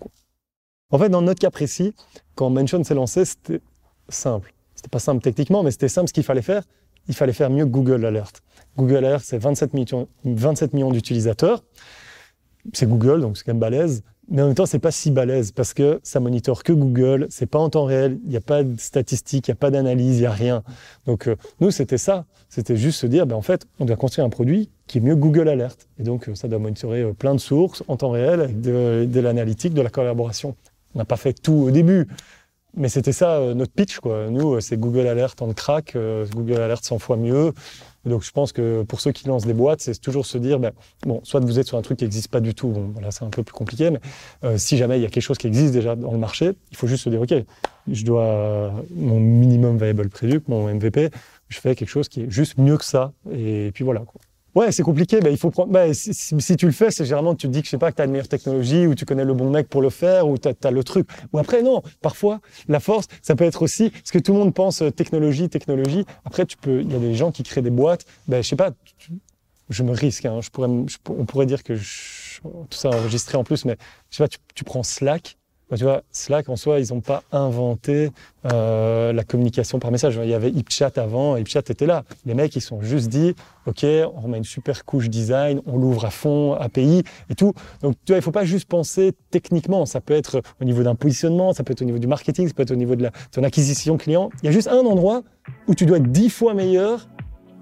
En 0.90 0.98
fait, 0.98 1.08
dans 1.08 1.22
notre 1.22 1.38
cas 1.38 1.50
précis, 1.50 1.94
quand 2.34 2.50
Mention 2.50 2.82
s'est 2.82 2.94
lancé, 2.94 3.24
c'était 3.24 3.60
simple. 4.08 4.52
C'était 4.74 4.88
pas 4.88 4.98
simple 4.98 5.22
techniquement, 5.22 5.62
mais 5.62 5.70
c'était 5.70 5.88
simple 5.88 6.08
ce 6.08 6.12
qu'il 6.12 6.22
fallait 6.22 6.42
faire. 6.42 6.62
Il 7.08 7.14
fallait 7.14 7.32
faire 7.32 7.50
mieux 7.50 7.66
Google 7.66 8.04
Alert. 8.04 8.42
Google 8.76 8.98
Alert, 8.98 9.24
c'est 9.24 9.38
27 9.38 9.74
millions, 9.74 10.08
27 10.24 10.72
millions 10.74 10.90
d'utilisateurs. 10.90 11.64
C'est 12.72 12.88
Google, 12.88 13.20
donc 13.20 13.36
c'est 13.36 13.44
quand 13.44 13.52
même 13.52 13.60
balèze. 13.60 14.02
Mais 14.30 14.42
en 14.42 14.46
même 14.46 14.54
temps, 14.54 14.66
c'est 14.66 14.78
pas 14.78 14.90
si 14.90 15.10
balèze 15.10 15.52
parce 15.52 15.72
que 15.72 16.00
ça 16.02 16.20
monitore 16.20 16.62
que 16.62 16.72
Google, 16.72 17.26
c'est 17.30 17.46
pas 17.46 17.58
en 17.58 17.70
temps 17.70 17.84
réel, 17.84 18.18
il 18.24 18.30
n'y 18.30 18.36
a 18.36 18.42
pas 18.42 18.62
de 18.62 18.78
statistiques, 18.78 19.48
il 19.48 19.52
n'y 19.52 19.56
a 19.56 19.56
pas 19.56 19.70
d'analyse, 19.70 20.18
il 20.18 20.20
n'y 20.20 20.26
a 20.26 20.30
rien. 20.30 20.62
Donc, 21.06 21.28
euh, 21.28 21.36
nous, 21.60 21.70
c'était 21.70 21.96
ça. 21.96 22.26
C'était 22.50 22.76
juste 22.76 23.00
se 23.00 23.06
dire, 23.06 23.26
ben, 23.26 23.36
en 23.36 23.42
fait, 23.42 23.66
on 23.80 23.86
doit 23.86 23.96
construire 23.96 24.26
un 24.26 24.30
produit 24.30 24.68
qui 24.86 24.98
est 24.98 25.00
mieux 25.00 25.16
Google 25.16 25.48
Alert. 25.48 25.88
Et 25.98 26.02
donc, 26.02 26.28
euh, 26.28 26.34
ça 26.34 26.46
doit 26.46 26.58
monitorer 26.58 27.02
euh, 27.02 27.12
plein 27.14 27.34
de 27.34 27.40
sources 27.40 27.82
en 27.88 27.96
temps 27.96 28.10
réel 28.10 28.42
avec 28.42 28.60
de 28.60 29.20
l'analytique, 29.20 29.72
de 29.72 29.80
la 29.80 29.90
collaboration. 29.90 30.54
On 30.94 30.98
n'a 30.98 31.06
pas 31.06 31.16
fait 31.16 31.32
tout 31.32 31.54
au 31.54 31.70
début. 31.70 32.06
Mais 32.76 32.88
c'était 32.88 33.12
ça 33.12 33.40
notre 33.54 33.72
pitch, 33.72 33.98
quoi. 33.98 34.28
Nous, 34.30 34.60
c'est 34.60 34.78
Google 34.78 35.06
Alert 35.06 35.40
en 35.40 35.52
crack, 35.52 35.96
Google 36.34 36.60
Alert 36.60 36.84
100 36.84 36.98
fois 36.98 37.16
mieux. 37.16 37.52
Donc 38.08 38.22
je 38.22 38.30
pense 38.30 38.52
que 38.52 38.82
pour 38.82 39.00
ceux 39.00 39.12
qui 39.12 39.26
lancent 39.26 39.46
des 39.46 39.54
boîtes, 39.54 39.80
c'est 39.80 40.00
toujours 40.00 40.26
se 40.26 40.38
dire, 40.38 40.58
ben, 40.58 40.72
bon, 41.02 41.20
soit 41.24 41.40
vous 41.40 41.58
êtes 41.58 41.66
sur 41.66 41.78
un 41.78 41.82
truc 41.82 41.98
qui 41.98 42.04
n'existe 42.04 42.28
pas 42.28 42.40
du 42.40 42.54
tout, 42.54 42.68
bon, 42.68 42.90
voilà, 42.92 43.10
c'est 43.10 43.24
un 43.24 43.30
peu 43.30 43.42
plus 43.42 43.52
compliqué, 43.52 43.90
mais 43.90 44.00
euh, 44.44 44.58
si 44.58 44.76
jamais 44.76 44.98
il 44.98 45.02
y 45.02 45.06
a 45.06 45.08
quelque 45.08 45.22
chose 45.22 45.38
qui 45.38 45.46
existe 45.46 45.72
déjà 45.72 45.96
dans 45.96 46.12
le 46.12 46.18
marché, 46.18 46.52
il 46.70 46.76
faut 46.76 46.86
juste 46.86 47.04
se 47.04 47.10
dire, 47.10 47.20
ok, 47.20 47.34
je 47.90 48.04
dois 48.04 48.72
mon 48.94 49.20
minimum 49.20 49.78
viable 49.78 50.08
product, 50.08 50.48
mon 50.48 50.72
MVP, 50.72 51.10
je 51.48 51.60
fais 51.60 51.74
quelque 51.74 51.88
chose 51.88 52.08
qui 52.08 52.22
est 52.22 52.30
juste 52.30 52.58
mieux 52.58 52.78
que 52.78 52.84
ça, 52.84 53.12
et 53.30 53.70
puis 53.74 53.84
voilà. 53.84 54.00
Quoi. 54.00 54.20
Ouais, 54.58 54.72
c'est 54.72 54.82
compliqué. 54.82 55.20
mais 55.22 55.30
il 55.30 55.36
faut 55.36 55.50
prendre. 55.50 55.70
Bah, 55.70 55.94
si, 55.94 56.56
tu 56.56 56.66
le 56.66 56.72
fais, 56.72 56.90
c'est 56.90 57.04
généralement 57.04 57.36
tu 57.36 57.46
te 57.46 57.52
dis 57.52 57.60
que 57.60 57.66
je 57.66 57.70
sais 57.70 57.78
pas 57.78 57.92
que 57.92 58.02
une 58.02 58.10
meilleure 58.10 58.26
technologie 58.26 58.88
ou 58.88 58.96
tu 58.96 59.04
connais 59.04 59.24
le 59.24 59.32
bon 59.32 59.50
mec 59.50 59.68
pour 59.68 59.80
le 59.80 59.88
faire 59.88 60.26
ou 60.26 60.36
tu 60.36 60.48
as, 60.48 60.70
le 60.72 60.82
truc. 60.82 61.08
Ou 61.32 61.38
après 61.38 61.62
non. 61.62 61.80
Parfois, 62.02 62.40
la 62.66 62.80
force, 62.80 63.06
ça 63.22 63.36
peut 63.36 63.44
être 63.44 63.62
aussi 63.62 63.90
parce 63.90 64.10
que 64.10 64.18
tout 64.18 64.32
le 64.32 64.40
monde 64.40 64.52
pense 64.52 64.82
euh, 64.82 64.90
technologie, 64.90 65.48
technologie. 65.48 66.04
Après, 66.24 66.44
tu 66.44 66.56
peux. 66.56 66.80
Il 66.80 66.92
y 66.92 66.96
a 66.96 66.98
des 66.98 67.14
gens 67.14 67.30
qui 67.30 67.44
créent 67.44 67.62
des 67.62 67.70
boîtes. 67.70 68.04
Ben, 68.26 68.42
je 68.42 68.48
sais 68.48 68.56
pas. 68.56 68.72
je 69.70 69.82
me 69.84 69.92
risque. 69.92 70.26
Hein, 70.26 70.40
je 70.42 70.50
pourrais. 70.50 70.68
on 70.68 71.24
pourrait 71.24 71.46
dire 71.46 71.62
que 71.62 71.76
je, 71.76 72.40
tout 72.42 72.78
ça 72.78 72.88
enregistré 72.88 73.38
en 73.38 73.44
plus, 73.44 73.64
mais 73.64 73.76
je 74.10 74.16
sais 74.16 74.24
pas. 74.24 74.28
Tu, 74.28 74.38
tu 74.56 74.64
prends 74.64 74.82
Slack 74.82 75.36
bah, 75.47 75.47
tu 75.76 75.84
vois, 75.84 76.02
Slack 76.12 76.48
en 76.48 76.56
soi, 76.56 76.80
ils 76.80 76.92
n'ont 76.92 77.00
pas 77.00 77.22
inventé 77.30 78.10
euh, 78.50 79.12
la 79.12 79.24
communication 79.24 79.78
par 79.78 79.90
message. 79.90 80.18
Il 80.22 80.28
y 80.28 80.34
avait 80.34 80.50
HipChat 80.50 80.92
avant, 80.96 81.36
HipChat 81.36 81.60
était 81.68 81.86
là. 81.86 82.04
Les 82.24 82.34
mecs, 82.34 82.56
ils 82.56 82.62
sont 82.62 82.80
juste 82.80 83.08
dit, 83.08 83.34
OK, 83.66 83.84
on 83.84 84.20
remet 84.20 84.38
une 84.38 84.44
super 84.44 84.84
couche 84.84 85.10
design, 85.10 85.60
on 85.66 85.76
l'ouvre 85.76 86.06
à 86.06 86.10
fond, 86.10 86.54
API 86.54 87.02
et 87.28 87.34
tout. 87.34 87.52
Donc, 87.82 87.96
tu 88.04 88.12
vois, 88.12 88.18
il 88.18 88.22
faut 88.22 88.30
pas 88.30 88.44
juste 88.44 88.66
penser 88.66 89.12
techniquement. 89.30 89.84
Ça 89.84 90.00
peut 90.00 90.14
être 90.14 90.40
au 90.60 90.64
niveau 90.64 90.82
d'un 90.82 90.94
positionnement, 90.94 91.52
ça 91.52 91.64
peut 91.64 91.72
être 91.72 91.82
au 91.82 91.86
niveau 91.86 91.98
du 91.98 92.06
marketing, 92.06 92.48
ça 92.48 92.54
peut 92.54 92.62
être 92.62 92.70
au 92.70 92.76
niveau 92.76 92.96
de, 92.96 93.02
la, 93.02 93.10
ton 93.30 93.42
acquisition 93.42 93.98
client. 93.98 94.30
Il 94.42 94.46
y 94.46 94.48
a 94.48 94.52
juste 94.52 94.68
un 94.68 94.86
endroit 94.86 95.22
où 95.66 95.74
tu 95.74 95.84
dois 95.84 95.98
être 95.98 96.10
dix 96.10 96.30
fois 96.30 96.54
meilleur 96.54 97.08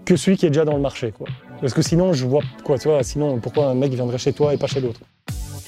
que 0.04 0.14
celui 0.14 0.36
qui 0.36 0.46
est 0.46 0.50
déjà 0.50 0.64
dans 0.64 0.76
le 0.76 0.80
marché, 0.80 1.10
quoi. 1.10 1.26
Parce 1.60 1.74
que 1.74 1.82
sinon, 1.82 2.12
je 2.12 2.26
vois 2.26 2.42
quoi, 2.64 2.78
tu 2.78 2.88
vois, 2.88 3.02
sinon, 3.02 3.40
pourquoi 3.40 3.68
un 3.70 3.74
mec 3.74 3.92
viendrait 3.92 4.18
chez 4.18 4.32
toi 4.32 4.54
et 4.54 4.58
pas 4.58 4.66
chez 4.66 4.80
l'autre? 4.80 5.00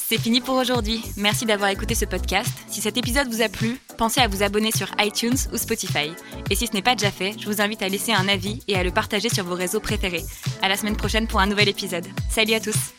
C'est 0.09 0.16
fini 0.16 0.40
pour 0.40 0.56
aujourd'hui. 0.56 1.02
Merci 1.18 1.44
d'avoir 1.44 1.68
écouté 1.68 1.94
ce 1.94 2.06
podcast. 2.06 2.50
Si 2.68 2.80
cet 2.80 2.96
épisode 2.96 3.28
vous 3.28 3.42
a 3.42 3.50
plu, 3.50 3.78
pensez 3.98 4.22
à 4.22 4.26
vous 4.26 4.42
abonner 4.42 4.72
sur 4.72 4.88
iTunes 4.98 5.36
ou 5.52 5.59
Spotify. 5.59 6.12
Et 6.48 6.54
si 6.54 6.66
ce 6.66 6.72
n'est 6.72 6.80
pas 6.80 6.94
déjà 6.94 7.11
fait, 7.11 7.34
je 7.38 7.44
vous 7.44 7.61
invite 7.61 7.82
à 7.82 7.90
laisser 7.90 8.14
un 8.14 8.26
avis 8.26 8.61
et 8.68 8.76
à 8.76 8.82
le 8.82 8.90
partager 8.90 9.28
sur 9.28 9.44
vos 9.44 9.54
réseaux 9.54 9.80
préférés. 9.80 10.24
À 10.62 10.68
la 10.70 10.76
semaine 10.76 10.96
prochaine 10.96 11.26
pour 11.26 11.40
un 11.40 11.46
nouvel 11.46 11.68
épisode. 11.68 12.06
Salut 12.30 12.54
à 12.54 12.61
tous! 12.61 12.94